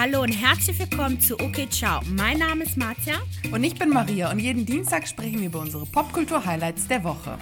Hallo 0.00 0.22
und 0.22 0.30
herzlich 0.30 0.78
willkommen 0.78 1.20
zu 1.20 1.34
Okay 1.40 1.68
Ciao. 1.68 2.00
Mein 2.04 2.38
Name 2.38 2.62
ist 2.62 2.76
Marzia. 2.76 3.16
Und 3.50 3.64
ich 3.64 3.76
bin 3.76 3.88
Maria 3.88 4.30
und 4.30 4.38
jeden 4.38 4.64
Dienstag 4.64 5.08
sprechen 5.08 5.40
wir 5.40 5.46
über 5.46 5.58
unsere 5.58 5.84
Popkultur-Highlights 5.86 6.86
der 6.86 7.02
Woche. 7.02 7.36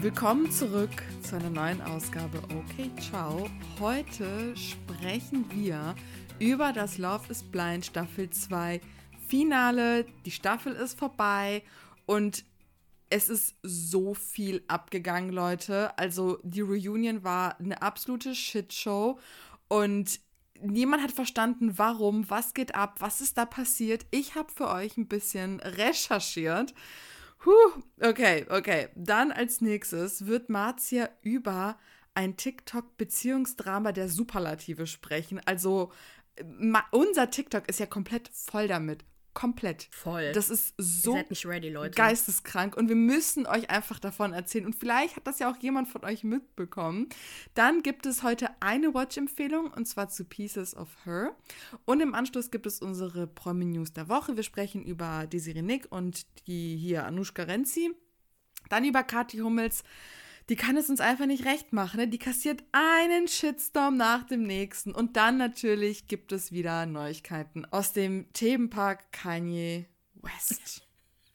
Willkommen 0.00 0.50
zurück 0.50 0.90
zu 1.22 1.36
einer 1.36 1.50
neuen 1.50 1.80
Ausgabe 1.82 2.42
Okay 2.52 2.90
Ciao. 3.00 3.48
Heute 3.78 4.56
sprechen 4.56 5.44
wir 5.52 5.94
über 6.40 6.72
das 6.72 6.98
Love 6.98 7.30
is 7.30 7.44
Blind 7.44 7.86
Staffel 7.86 8.28
2 8.28 8.80
Finale. 9.28 10.04
Die 10.24 10.32
Staffel 10.32 10.72
ist 10.72 10.98
vorbei 10.98 11.62
und 12.06 12.44
es 13.08 13.28
ist 13.28 13.54
so 13.62 14.14
viel 14.14 14.64
abgegangen, 14.66 15.30
Leute. 15.30 15.96
Also 15.96 16.40
die 16.42 16.62
Reunion 16.62 17.22
war 17.22 17.56
eine 17.60 17.82
absolute 17.82 18.34
Shitshow 18.34 19.20
und 19.68 20.25
niemand 20.62 21.02
hat 21.02 21.12
verstanden, 21.12 21.78
warum, 21.78 22.28
was 22.30 22.54
geht 22.54 22.74
ab, 22.74 22.96
was 23.00 23.20
ist 23.20 23.38
da 23.38 23.46
passiert. 23.46 24.06
Ich 24.10 24.34
habe 24.34 24.52
für 24.52 24.68
euch 24.68 24.96
ein 24.96 25.08
bisschen 25.08 25.60
recherchiert. 25.60 26.74
Puh, 27.38 27.82
okay, 28.00 28.46
okay. 28.48 28.88
Dann 28.94 29.32
als 29.32 29.60
nächstes 29.60 30.26
wird 30.26 30.48
Marzia 30.48 31.08
über 31.22 31.78
ein 32.14 32.36
TikTok-Beziehungsdrama 32.36 33.92
der 33.92 34.08
Superlative 34.08 34.86
sprechen. 34.86 35.40
Also 35.44 35.92
unser 36.90 37.30
TikTok 37.30 37.68
ist 37.68 37.80
ja 37.80 37.86
komplett 37.86 38.28
voll 38.28 38.68
damit 38.68 39.04
komplett. 39.36 39.88
Voll. 39.90 40.32
Das 40.32 40.48
ist 40.48 40.74
so 40.78 41.20
ready, 41.44 41.70
geisteskrank 41.94 42.74
und 42.74 42.88
wir 42.88 42.96
müssen 42.96 43.46
euch 43.46 43.68
einfach 43.68 44.00
davon 44.00 44.32
erzählen. 44.32 44.64
Und 44.64 44.74
vielleicht 44.74 45.16
hat 45.16 45.26
das 45.26 45.38
ja 45.38 45.50
auch 45.50 45.58
jemand 45.58 45.88
von 45.88 46.02
euch 46.04 46.24
mitbekommen. 46.24 47.10
Dann 47.52 47.82
gibt 47.82 48.06
es 48.06 48.22
heute 48.22 48.48
eine 48.60 48.94
Watch-Empfehlung 48.94 49.70
und 49.70 49.86
zwar 49.86 50.08
zu 50.08 50.24
Pieces 50.24 50.74
of 50.74 50.88
Her. 51.04 51.36
Und 51.84 52.00
im 52.00 52.14
Anschluss 52.14 52.50
gibt 52.50 52.66
es 52.66 52.80
unsere 52.80 53.26
Promi-News 53.26 53.92
der 53.92 54.08
Woche. 54.08 54.36
Wir 54.36 54.42
sprechen 54.42 54.82
über 54.82 55.26
Desiree 55.26 55.60
Nick 55.60 55.86
und 55.92 56.26
die 56.46 56.76
hier 56.76 57.04
Anushka 57.04 57.42
Renzi. 57.42 57.94
Dann 58.70 58.86
über 58.86 59.02
Kathi 59.02 59.38
Hummels 59.38 59.84
die 60.48 60.56
kann 60.56 60.76
es 60.76 60.88
uns 60.88 61.00
einfach 61.00 61.26
nicht 61.26 61.44
recht 61.44 61.72
machen. 61.72 61.98
Ne? 61.98 62.08
Die 62.08 62.18
kassiert 62.18 62.62
einen 62.72 63.26
Shitstorm 63.26 63.96
nach 63.96 64.24
dem 64.24 64.42
nächsten. 64.44 64.92
Und 64.92 65.16
dann 65.16 65.38
natürlich 65.38 66.06
gibt 66.06 66.32
es 66.32 66.52
wieder 66.52 66.86
Neuigkeiten 66.86 67.64
aus 67.64 67.92
dem 67.92 68.32
Themenpark 68.32 69.10
Kanye 69.12 69.86
West. 70.14 70.86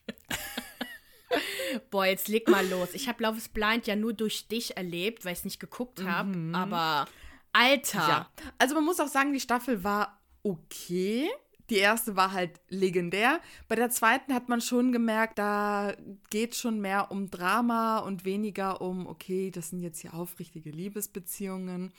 Boah, 1.89 2.05
jetzt 2.05 2.27
leg 2.27 2.47
mal 2.49 2.67
los. 2.67 2.89
Ich 2.93 3.07
habe 3.07 3.23
Love 3.23 3.37
is 3.37 3.49
Blind 3.49 3.87
ja 3.87 3.95
nur 3.95 4.13
durch 4.13 4.47
dich 4.47 4.77
erlebt, 4.77 5.25
weil 5.25 5.33
ich 5.33 5.39
es 5.39 5.45
nicht 5.45 5.59
geguckt 5.59 6.03
habe. 6.03 6.29
Mhm. 6.37 6.55
Aber 6.55 7.07
Alter. 7.53 7.99
Ja. 7.99 8.31
Also 8.57 8.75
man 8.75 8.85
muss 8.85 8.99
auch 8.99 9.07
sagen, 9.07 9.33
die 9.33 9.39
Staffel 9.39 9.83
war 9.83 10.21
okay. 10.43 11.29
Die 11.71 11.77
erste 11.77 12.17
war 12.17 12.33
halt 12.33 12.59
legendär. 12.67 13.39
Bei 13.69 13.75
der 13.75 13.89
zweiten 13.89 14.33
hat 14.33 14.49
man 14.49 14.59
schon 14.59 14.91
gemerkt, 14.91 15.39
da 15.39 15.93
geht 16.29 16.53
schon 16.53 16.81
mehr 16.81 17.11
um 17.11 17.31
Drama 17.31 17.99
und 17.99 18.25
weniger 18.25 18.81
um, 18.81 19.07
okay, 19.07 19.51
das 19.51 19.69
sind 19.69 19.81
jetzt 19.81 20.01
hier 20.01 20.13
aufrichtige 20.13 20.69
Liebesbeziehungen. 20.69 21.93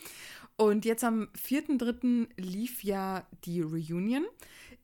Und 0.57 0.85
jetzt 0.85 1.05
am 1.05 1.29
4.3. 1.43 2.29
lief 2.37 2.85
ja 2.85 3.27
die 3.47 3.63
Reunion. 3.63 4.27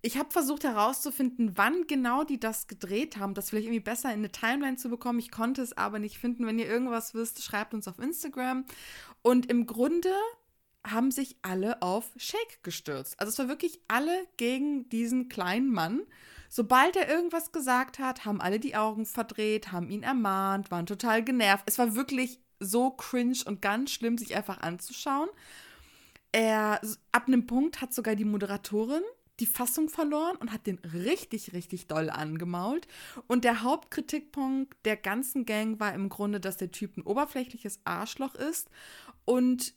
Ich 0.01 0.17
habe 0.17 0.31
versucht 0.31 0.65
herauszufinden, 0.65 1.59
wann 1.59 1.87
genau 1.87 2.25
die 2.25 2.41
das 2.41 2.67
gedreht 2.67 3.19
haben, 3.19 3.35
das 3.35 3.51
vielleicht 3.51 3.67
irgendwie 3.67 3.81
besser 3.81 4.09
in 4.09 4.21
eine 4.21 4.33
Timeline 4.33 4.79
zu 4.79 4.89
bekommen. 4.89 5.19
Ich 5.19 5.31
konnte 5.31 5.61
es 5.61 5.77
aber 5.77 5.99
nicht 5.99 6.17
finden. 6.17 6.47
Wenn 6.47 6.59
ihr 6.59 6.67
irgendwas 6.67 7.13
wisst, 7.13 7.43
schreibt 7.43 7.75
uns 7.75 7.89
auf 7.89 7.99
Instagram. 7.99 8.65
Und 9.21 9.51
im 9.51 9.67
Grunde 9.67 10.15
haben 10.91 11.11
sich 11.11 11.37
alle 11.43 11.83
auf 11.83 12.11
Shake 12.17 12.63
gestürzt. 12.63 13.19
Also 13.19 13.31
es 13.31 13.39
war 13.39 13.49
wirklich 13.49 13.81
alle 13.89 14.27
gegen 14.37 14.89
diesen 14.89 15.29
kleinen 15.29 15.71
Mann. 15.71 16.03
Sobald 16.49 16.97
er 16.97 17.09
irgendwas 17.09 17.53
gesagt 17.53 17.99
hat, 17.99 18.25
haben 18.25 18.41
alle 18.41 18.59
die 18.59 18.77
Augen 18.77 19.07
verdreht, 19.07 19.73
haben 19.73 19.91
ihn 19.91 20.03
ermahnt, 20.03 20.71
waren 20.71 20.87
total 20.87 21.23
genervt. 21.23 21.65
Es 21.67 21.79
war 21.79 21.95
wirklich 21.95 22.41
so 22.61 22.91
cringe 22.91 23.39
und 23.45 23.63
ganz 23.63 23.91
schlimm, 23.91 24.19
sich 24.19 24.35
einfach 24.35 24.61
anzuschauen. 24.61 25.29
Er, 26.33 26.81
ab 27.13 27.27
einem 27.27 27.47
Punkt 27.47 27.81
hat 27.81 27.95
sogar 27.95 28.17
die 28.17 28.25
Moderatorin 28.25 29.03
die 29.41 29.47
Fassung 29.47 29.89
verloren 29.89 30.37
und 30.37 30.53
hat 30.53 30.67
den 30.67 30.79
richtig, 30.79 31.53
richtig 31.53 31.87
doll 31.87 32.11
angemault. 32.11 32.89
Und 33.27 33.45
der 33.45 33.63
Hauptkritikpunkt 33.63 34.75
der 34.85 34.97
ganzen 34.97 35.45
Gang 35.45 35.79
war 35.79 35.95
im 35.95 36.09
Grunde, 36.09 36.41
dass 36.41 36.57
der 36.57 36.73
Typ 36.73 36.97
ein 36.97 37.03
oberflächliches 37.03 37.81
Arschloch 37.85 38.35
ist 38.35 38.69
und 39.25 39.75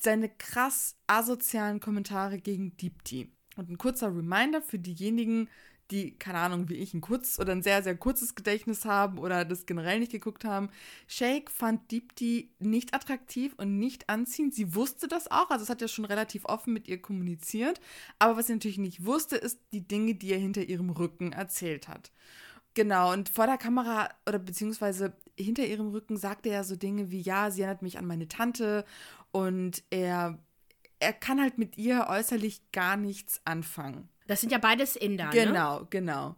seine 0.00 0.28
krass 0.28 0.96
asozialen 1.06 1.80
Kommentare 1.80 2.38
gegen 2.38 2.76
Deepti. 2.76 3.30
Und 3.56 3.70
ein 3.70 3.78
kurzer 3.78 4.08
Reminder 4.08 4.62
für 4.62 4.78
diejenigen, 4.78 5.48
die, 5.90 6.16
keine 6.16 6.38
Ahnung, 6.38 6.68
wie 6.68 6.74
ich, 6.74 6.94
ein 6.94 7.00
kurz 7.00 7.38
oder 7.38 7.52
ein 7.52 7.62
sehr, 7.62 7.82
sehr 7.82 7.96
kurzes 7.96 8.34
Gedächtnis 8.34 8.84
haben 8.84 9.18
oder 9.18 9.44
das 9.44 9.66
generell 9.66 10.00
nicht 10.00 10.12
geguckt 10.12 10.44
haben. 10.44 10.70
Shake 11.06 11.50
fand 11.50 11.90
Deepti 11.90 12.50
nicht 12.58 12.94
attraktiv 12.94 13.54
und 13.58 13.78
nicht 13.78 14.08
anziehend. 14.08 14.54
Sie 14.54 14.74
wusste 14.74 15.08
das 15.08 15.30
auch, 15.30 15.50
also 15.50 15.62
es 15.62 15.70
hat 15.70 15.82
ja 15.82 15.88
schon 15.88 16.06
relativ 16.06 16.46
offen 16.46 16.72
mit 16.72 16.88
ihr 16.88 17.00
kommuniziert. 17.00 17.80
Aber 18.18 18.36
was 18.36 18.46
sie 18.46 18.54
natürlich 18.54 18.78
nicht 18.78 19.04
wusste, 19.04 19.36
ist 19.36 19.60
die 19.72 19.86
Dinge, 19.86 20.14
die 20.14 20.32
er 20.32 20.38
hinter 20.38 20.62
ihrem 20.62 20.90
Rücken 20.90 21.32
erzählt 21.32 21.88
hat. 21.88 22.10
Genau, 22.74 23.12
und 23.12 23.28
vor 23.28 23.46
der 23.46 23.58
Kamera 23.58 24.08
oder 24.26 24.40
beziehungsweise 24.40 25.12
hinter 25.38 25.64
ihrem 25.64 25.88
Rücken 25.88 26.16
sagte 26.16 26.48
er 26.48 26.64
so 26.64 26.76
Dinge 26.76 27.10
wie, 27.10 27.20
ja, 27.20 27.50
sie 27.50 27.62
erinnert 27.62 27.82
mich 27.82 27.98
an 27.98 28.06
meine 28.06 28.26
Tante 28.26 28.84
und 29.34 29.82
er, 29.90 30.38
er 31.00 31.12
kann 31.12 31.40
halt 31.40 31.58
mit 31.58 31.76
ihr 31.76 32.06
äußerlich 32.08 32.70
gar 32.70 32.96
nichts 32.96 33.40
anfangen. 33.44 34.08
Das 34.28 34.40
sind 34.40 34.52
ja 34.52 34.58
beides 34.58 34.94
Inder, 34.94 35.30
Genau, 35.30 35.80
ne? 35.80 35.86
genau. 35.90 36.36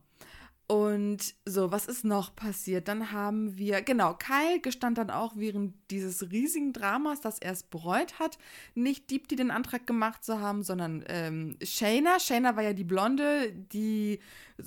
Und 0.67 1.35
so, 1.45 1.71
was 1.71 1.87
ist 1.87 2.05
noch 2.05 2.35
passiert? 2.35 2.89
Dann 2.89 3.13
haben 3.13 3.57
wir, 3.59 3.83
genau, 3.83 4.15
Kyle 4.15 4.61
gestand 4.63 4.97
dann 4.97 5.11
auch 5.11 5.37
während 5.37 5.75
dieses 5.91 6.31
riesigen 6.31 6.73
Dramas, 6.73 7.21
dass 7.21 7.39
er 7.39 7.53
es 7.53 7.63
bereut 7.63 8.19
hat, 8.19 8.39
nicht 8.75 9.11
Deep, 9.11 9.29
die 9.29 9.37
den 9.37 9.51
Antrag 9.51 9.87
gemacht 9.87 10.25
zu 10.25 10.41
haben, 10.41 10.63
sondern 10.63 11.05
ähm, 11.09 11.57
Shayna. 11.63 12.19
Shayna 12.21 12.57
war 12.57 12.63
ja 12.63 12.73
die 12.73 12.85
Blonde, 12.85 13.53
die 13.53 14.21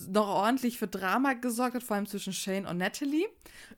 noch 0.07 0.27
ordentlich 0.27 0.77
für 0.77 0.87
Drama 0.87 1.33
gesorgt 1.33 1.75
hat, 1.75 1.83
vor 1.83 1.95
allem 1.95 2.05
zwischen 2.05 2.33
Shane 2.33 2.67
und 2.67 2.77
Natalie. 2.77 3.25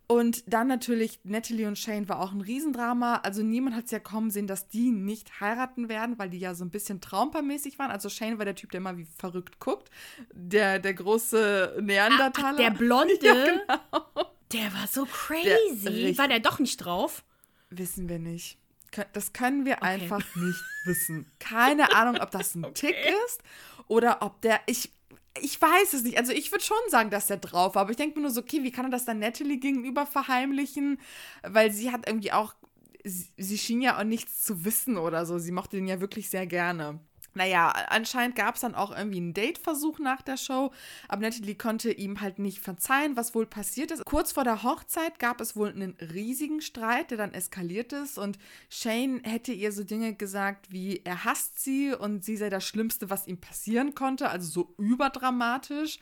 Und 0.07 0.44
dann 0.51 0.68
natürlich, 0.68 1.22
Natalie 1.24 1.68
und 1.68 1.78
Shane 1.78 2.09
war 2.09 2.19
auch 2.19 2.34
ein 2.34 2.41
Riesendrama. 2.41 3.18
Also 3.24 3.44
niemand 3.44 3.75
hat 3.78 3.85
es 3.85 3.91
ja 3.91 4.00
kommen 4.00 4.30
sehen, 4.30 4.46
dass 4.46 4.68
die 4.68 4.91
nicht 4.91 5.40
heiraten 5.40 5.88
werden, 5.88 6.19
weil 6.19 6.30
die 6.30 6.40
ja 6.40 6.53
so 6.53 6.66
ein 6.66 6.69
bisschen 6.69 7.00
traumpaarmäßig 7.00 7.80
waren. 7.80 7.91
Also 7.91 8.09
Shane 8.09 8.38
war 8.38 8.46
der 8.46 8.56
Typ, 8.56 8.72
der 8.72 8.80
immer 8.80 8.97
wie 8.97 9.06
verrückt 9.06 9.59
guckt. 9.59 9.90
Der, 10.34 10.80
der 10.80 10.94
große 10.94 11.78
Neandertaler. 11.81 12.51
Ach, 12.51 12.57
der 12.57 12.72
Blonde? 12.72 13.12
Ja, 13.22 13.46
genau. 13.46 14.31
Der 14.51 14.74
war 14.74 14.88
so 14.88 15.06
crazy. 15.06 15.84
Der, 15.84 16.18
war 16.18 16.28
der 16.28 16.40
doch 16.40 16.59
nicht 16.59 16.78
drauf? 16.78 17.24
Wissen 17.72 18.09
wir 18.09 18.20
nicht. 18.20 18.58
Das 19.14 19.32
können 19.32 19.66
wir 19.66 19.78
okay. 19.78 19.86
einfach 19.86 20.24
nicht 20.36 20.64
wissen. 20.86 21.32
Keine 21.40 21.96
Ahnung, 21.96 22.22
ob 22.22 22.30
das 22.32 22.56
ein 22.56 22.66
okay. 22.66 22.88
Tick 22.88 22.96
ist 23.26 23.42
oder 23.88 24.22
ob 24.22 24.42
der. 24.42 24.59
Ich, 24.68 24.92
ich 25.42 25.59
weiß 25.59 25.94
es 25.94 26.04
nicht. 26.04 26.18
Also 26.18 26.34
ich 26.34 26.52
würde 26.52 26.64
schon 26.64 26.78
sagen, 26.90 27.10
dass 27.10 27.30
er 27.30 27.38
drauf 27.38 27.76
war. 27.76 27.84
Aber 27.84 27.92
ich 27.92 27.98
denke 27.98 28.20
mir 28.20 28.24
nur 28.24 28.31
so, 28.31 28.42
okay, 28.42 28.64
wie 28.64 28.72
kann 28.72 28.86
er 28.86 28.92
das 28.92 29.06
dann 29.06 29.20
Natalie 29.20 29.58
gegenüber 29.58 30.06
verheimlichen? 30.06 31.00
Weil 31.42 31.72
sie 31.72 31.92
hat 31.92 32.08
irgendwie 32.08 32.34
auch, 32.34 32.54
sie, 33.04 33.30
sie 33.38 33.58
schien 33.58 33.81
ja 33.81 33.98
auch 33.98 34.04
nichts 34.04 34.44
zu 34.44 34.66
wissen 34.66 34.98
oder 34.98 35.26
so. 35.26 35.40
Sie 35.40 35.54
mochte 35.54 35.78
den 35.78 35.88
ja 35.88 36.02
wirklich 36.02 36.30
sehr 36.30 36.46
gerne. 36.46 37.00
Naja, 37.34 37.69
anscheinend 37.88 38.36
gab 38.36 38.56
es 38.56 38.62
dann 38.62 38.75
auch 38.75 38.96
irgendwie 38.96 39.18
einen 39.18 39.34
Dateversuch 39.34 40.00
nach 40.00 40.22
der 40.22 40.38
Show, 40.38 40.72
aber 41.08 41.22
Natalie 41.22 41.56
konnte 41.56 41.92
ihm 41.92 42.19
halt 42.19 42.40
nicht 42.40 42.59
verzeihen, 42.59 43.16
was 43.16 43.34
wohl 43.34 43.46
passiert 43.46 43.92
ist. 43.92 44.03
Kurz 44.06 44.34
vor 44.34 44.44
der 44.44 44.64
Hochzeit 44.64 45.18
gab 45.18 45.40
es 45.40 45.56
wohl 45.56 45.69
einen 45.69 45.96
riesigen 46.14 46.62
Streit, 46.62 47.12
der 47.12 47.18
dann 47.18 47.34
eskaliert 47.34 47.94
ist 47.94 48.18
und 48.18 48.38
Shane 48.69 49.22
hätte 49.24 49.53
ihr 49.53 49.72
so 49.72 49.83
Dinge 49.83 50.13
gesagt 50.13 50.72
wie, 50.72 51.01
er 51.06 51.24
hasst 51.24 51.63
sie 51.63 51.94
und 51.94 52.25
sie 52.25 52.36
sei 52.36 52.50
das 52.50 52.66
Schlimmste, 52.66 53.10
was 53.10 53.28
ihm 53.28 53.39
passieren 53.39 53.95
konnte, 53.95 54.30
also 54.30 54.50
so 54.50 54.74
überdramatisch 54.78 56.00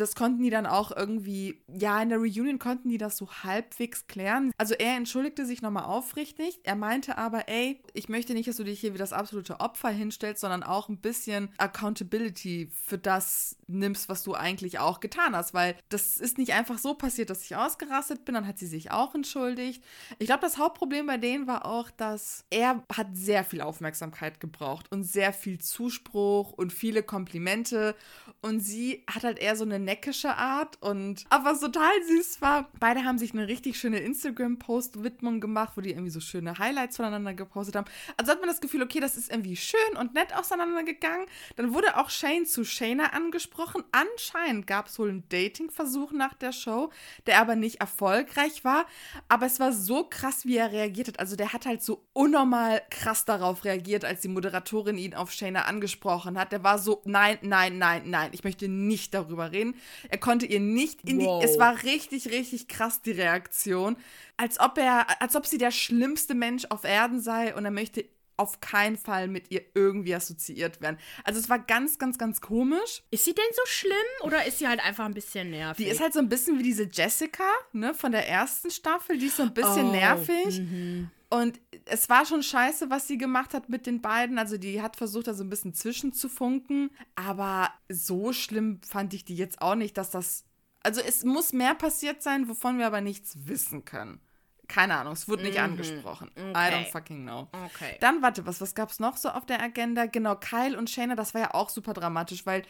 das 0.00 0.14
konnten 0.14 0.42
die 0.42 0.50
dann 0.50 0.66
auch 0.66 0.96
irgendwie, 0.96 1.60
ja, 1.66 2.00
in 2.00 2.08
der 2.08 2.18
Reunion 2.18 2.58
konnten 2.58 2.88
die 2.88 2.98
das 2.98 3.16
so 3.16 3.28
halbwegs 3.42 4.06
klären. 4.06 4.52
Also 4.56 4.74
er 4.74 4.96
entschuldigte 4.96 5.44
sich 5.44 5.60
nochmal 5.60 5.84
aufrichtig. 5.84 6.60
Er 6.62 6.76
meinte 6.76 7.18
aber, 7.18 7.48
ey, 7.48 7.82
ich 7.94 8.08
möchte 8.08 8.32
nicht, 8.34 8.48
dass 8.48 8.56
du 8.56 8.64
dich 8.64 8.80
hier 8.80 8.94
wie 8.94 8.98
das 8.98 9.12
absolute 9.12 9.58
Opfer 9.58 9.88
hinstellst, 9.88 10.40
sondern 10.40 10.62
auch 10.62 10.88
ein 10.88 10.98
bisschen 10.98 11.50
Accountability 11.58 12.70
für 12.86 12.96
das 12.98 13.56
nimmst, 13.66 14.08
was 14.08 14.22
du 14.22 14.34
eigentlich 14.34 14.78
auch 14.78 15.00
getan 15.00 15.34
hast. 15.34 15.52
Weil 15.52 15.76
das 15.88 16.18
ist 16.18 16.38
nicht 16.38 16.52
einfach 16.52 16.78
so 16.78 16.94
passiert, 16.94 17.30
dass 17.30 17.42
ich 17.42 17.56
ausgerastet 17.56 18.24
bin. 18.24 18.34
Dann 18.34 18.46
hat 18.46 18.58
sie 18.58 18.66
sich 18.66 18.92
auch 18.92 19.14
entschuldigt. 19.14 19.82
Ich 20.20 20.26
glaube, 20.26 20.42
das 20.42 20.58
Hauptproblem 20.58 21.06
bei 21.06 21.18
denen 21.18 21.48
war 21.48 21.66
auch, 21.66 21.90
dass 21.90 22.44
er 22.50 22.84
hat 22.94 23.08
sehr 23.14 23.42
viel 23.42 23.62
Aufmerksamkeit 23.62 24.38
gebraucht 24.38 24.86
und 24.92 25.02
sehr 25.02 25.32
viel 25.32 25.58
Zuspruch 25.58 26.52
und 26.52 26.72
viele 26.72 27.02
Komplimente. 27.02 27.96
Und 28.42 28.60
sie 28.60 29.04
hat 29.12 29.24
halt 29.24 29.40
eher 29.40 29.56
so 29.56 29.64
eine 29.64 29.87
neckische 29.88 30.36
Art 30.36 30.76
und 30.82 31.24
aber 31.30 31.54
so 31.54 31.68
total 31.68 32.02
süß 32.06 32.42
war. 32.42 32.68
Beide 32.78 33.04
haben 33.04 33.16
sich 33.16 33.32
eine 33.32 33.48
richtig 33.48 33.78
schöne 33.78 34.00
Instagram-Post-Widmung 34.00 35.40
gemacht, 35.40 35.72
wo 35.76 35.80
die 35.80 35.90
irgendwie 35.90 36.10
so 36.10 36.20
schöne 36.20 36.58
Highlights 36.58 36.96
voneinander 36.96 37.32
gepostet 37.32 37.76
haben. 37.76 37.86
Also 38.16 38.32
hat 38.32 38.40
man 38.40 38.48
das 38.48 38.60
Gefühl, 38.60 38.82
okay, 38.82 39.00
das 39.00 39.16
ist 39.16 39.30
irgendwie 39.30 39.56
schön 39.56 39.96
und 39.98 40.14
nett 40.14 40.34
auseinandergegangen. 40.36 41.26
Dann 41.56 41.72
wurde 41.72 41.96
auch 41.96 42.10
Shane 42.10 42.44
zu 42.44 42.64
Shayna 42.64 43.12
angesprochen. 43.12 43.82
Anscheinend 43.92 44.66
gab 44.66 44.88
es 44.88 44.98
wohl 44.98 45.08
einen 45.08 45.28
Dating-Versuch 45.28 46.12
nach 46.12 46.34
der 46.34 46.52
Show, 46.52 46.90
der 47.26 47.40
aber 47.40 47.56
nicht 47.56 47.80
erfolgreich 47.80 48.64
war. 48.64 48.86
Aber 49.28 49.46
es 49.46 49.58
war 49.58 49.72
so 49.72 50.04
krass, 50.04 50.44
wie 50.44 50.56
er 50.56 50.70
reagiert 50.70 51.08
hat. 51.08 51.20
Also 51.20 51.34
der 51.36 51.52
hat 51.52 51.64
halt 51.64 51.82
so 51.82 52.04
unnormal 52.12 52.82
krass 52.90 53.24
darauf 53.24 53.64
reagiert, 53.64 54.04
als 54.04 54.20
die 54.20 54.28
Moderatorin 54.28 54.98
ihn 54.98 55.14
auf 55.14 55.32
Shayna 55.32 55.62
angesprochen 55.62 56.38
hat. 56.38 56.52
Der 56.52 56.62
war 56.62 56.78
so, 56.78 57.00
nein, 57.04 57.38
nein, 57.40 57.78
nein, 57.78 58.10
nein, 58.10 58.30
ich 58.32 58.44
möchte 58.44 58.68
nicht 58.68 59.14
darüber 59.14 59.50
reden. 59.52 59.77
Er 60.08 60.18
konnte 60.18 60.46
ihr 60.46 60.60
nicht 60.60 61.08
in 61.08 61.20
wow. 61.20 61.40
die. 61.42 61.48
Es 61.48 61.58
war 61.58 61.82
richtig, 61.82 62.30
richtig 62.30 62.68
krass, 62.68 63.02
die 63.02 63.12
Reaktion. 63.12 63.96
Als 64.36 64.60
ob 64.60 64.78
er, 64.78 65.20
als 65.20 65.36
ob 65.36 65.46
sie 65.46 65.58
der 65.58 65.70
schlimmste 65.70 66.34
Mensch 66.34 66.66
auf 66.70 66.84
Erden 66.84 67.20
sei 67.20 67.54
und 67.54 67.64
er 67.64 67.70
möchte 67.70 68.04
auf 68.38 68.60
keinen 68.60 68.96
Fall 68.96 69.26
mit 69.26 69.50
ihr 69.50 69.62
irgendwie 69.74 70.14
assoziiert 70.14 70.80
werden. 70.80 70.96
Also 71.24 71.40
es 71.40 71.50
war 71.50 71.58
ganz, 71.58 71.98
ganz, 71.98 72.18
ganz 72.18 72.40
komisch. 72.40 73.02
Ist 73.10 73.24
sie 73.24 73.34
denn 73.34 73.44
so 73.52 73.62
schlimm 73.66 73.94
oder 74.22 74.46
ist 74.46 74.58
sie 74.58 74.68
halt 74.68 74.82
einfach 74.84 75.04
ein 75.04 75.14
bisschen 75.14 75.50
nervig? 75.50 75.84
Die 75.84 75.90
ist 75.90 76.00
halt 76.00 76.12
so 76.12 76.20
ein 76.20 76.28
bisschen 76.28 76.58
wie 76.58 76.62
diese 76.62 76.88
Jessica, 76.90 77.50
ne, 77.72 77.94
von 77.94 78.12
der 78.12 78.28
ersten 78.28 78.70
Staffel. 78.70 79.18
Die 79.18 79.26
ist 79.26 79.36
so 79.36 79.42
ein 79.42 79.52
bisschen 79.52 79.88
oh, 79.88 79.92
nervig. 79.92 80.60
Mhm. 80.60 81.10
Und 81.30 81.60
es 81.84 82.08
war 82.08 82.24
schon 82.24 82.42
scheiße, 82.42 82.88
was 82.88 83.06
sie 83.06 83.18
gemacht 83.18 83.52
hat 83.52 83.68
mit 83.68 83.86
den 83.86 84.00
beiden. 84.00 84.38
Also 84.38 84.56
die 84.56 84.80
hat 84.80 84.96
versucht, 84.96 85.26
da 85.26 85.34
so 85.34 85.44
ein 85.44 85.50
bisschen 85.50 85.74
zwischenzufunken. 85.74 86.90
Aber 87.16 87.70
so 87.88 88.32
schlimm 88.32 88.80
fand 88.82 89.12
ich 89.12 89.24
die 89.24 89.36
jetzt 89.36 89.60
auch 89.60 89.74
nicht, 89.74 89.98
dass 89.98 90.10
das. 90.10 90.44
Also 90.80 91.00
es 91.00 91.24
muss 91.24 91.52
mehr 91.52 91.74
passiert 91.74 92.22
sein, 92.22 92.48
wovon 92.48 92.78
wir 92.78 92.86
aber 92.86 93.00
nichts 93.00 93.46
wissen 93.46 93.84
können. 93.84 94.20
Keine 94.68 94.96
Ahnung, 94.96 95.14
es 95.14 95.28
wurde 95.28 95.44
nicht 95.44 95.56
mhm. 95.56 95.64
angesprochen. 95.64 96.30
Okay. 96.36 96.50
I 96.50 96.72
don't 96.72 96.90
fucking 96.90 97.22
know. 97.24 97.48
Okay. 97.64 97.96
Dann, 98.00 98.20
warte, 98.20 98.46
was, 98.46 98.60
was 98.60 98.74
gab 98.74 98.90
es 98.90 99.00
noch 99.00 99.16
so 99.16 99.30
auf 99.30 99.46
der 99.46 99.62
Agenda? 99.62 100.04
Genau, 100.04 100.36
Kyle 100.36 100.76
und 100.76 100.90
Shayna, 100.90 101.14
das 101.14 101.32
war 101.32 101.40
ja 101.40 101.54
auch 101.54 101.70
super 101.70 101.94
dramatisch, 101.94 102.44
weil 102.44 102.62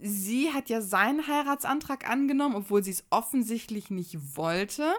sie 0.00 0.52
hat 0.52 0.68
ja 0.68 0.80
seinen 0.80 1.26
Heiratsantrag 1.26 2.10
angenommen, 2.10 2.56
obwohl 2.56 2.82
sie 2.82 2.90
es 2.90 3.04
offensichtlich 3.10 3.90
nicht 3.90 4.36
wollte. 4.36 4.92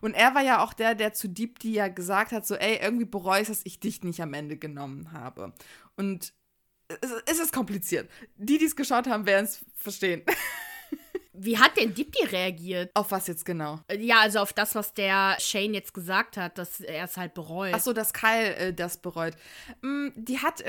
Und 0.00 0.14
er 0.14 0.34
war 0.34 0.42
ja 0.42 0.64
auch 0.64 0.72
der, 0.72 0.94
der 0.94 1.12
zu 1.12 1.28
Deepti 1.28 1.72
ja 1.72 1.88
gesagt 1.88 2.32
hat, 2.32 2.46
so, 2.46 2.54
ey, 2.54 2.78
irgendwie 2.82 3.04
bereue 3.04 3.42
ich 3.42 3.48
dass 3.48 3.60
ich 3.64 3.78
dich 3.78 4.02
nicht 4.02 4.22
am 4.22 4.32
Ende 4.32 4.56
genommen 4.56 5.12
habe. 5.12 5.52
Und 5.96 6.32
es, 6.88 7.10
es 7.26 7.38
ist 7.38 7.52
kompliziert. 7.52 8.10
Die, 8.36 8.58
die 8.58 8.64
es 8.64 8.74
geschaut 8.74 9.06
haben, 9.06 9.26
werden 9.26 9.44
es 9.44 9.64
verstehen. 9.76 10.22
Wie 11.32 11.58
hat 11.58 11.76
denn 11.76 11.94
Dipti 11.94 12.24
reagiert? 12.24 12.90
Auf 12.94 13.12
was 13.12 13.28
jetzt 13.28 13.44
genau? 13.44 13.80
Ja, 13.96 14.20
also 14.20 14.40
auf 14.40 14.52
das, 14.52 14.74
was 14.74 14.94
der 14.94 15.36
Shane 15.38 15.74
jetzt 15.74 15.94
gesagt 15.94 16.36
hat, 16.36 16.58
dass 16.58 16.80
er 16.80 17.04
es 17.04 17.16
halt 17.16 17.34
bereut. 17.34 17.72
Ach 17.74 17.80
so, 17.80 17.92
dass 17.92 18.12
Kyle 18.12 18.56
äh, 18.56 18.74
das 18.74 18.98
bereut. 18.98 19.34
Mm, 19.80 20.08
die 20.16 20.38
hat 20.38 20.64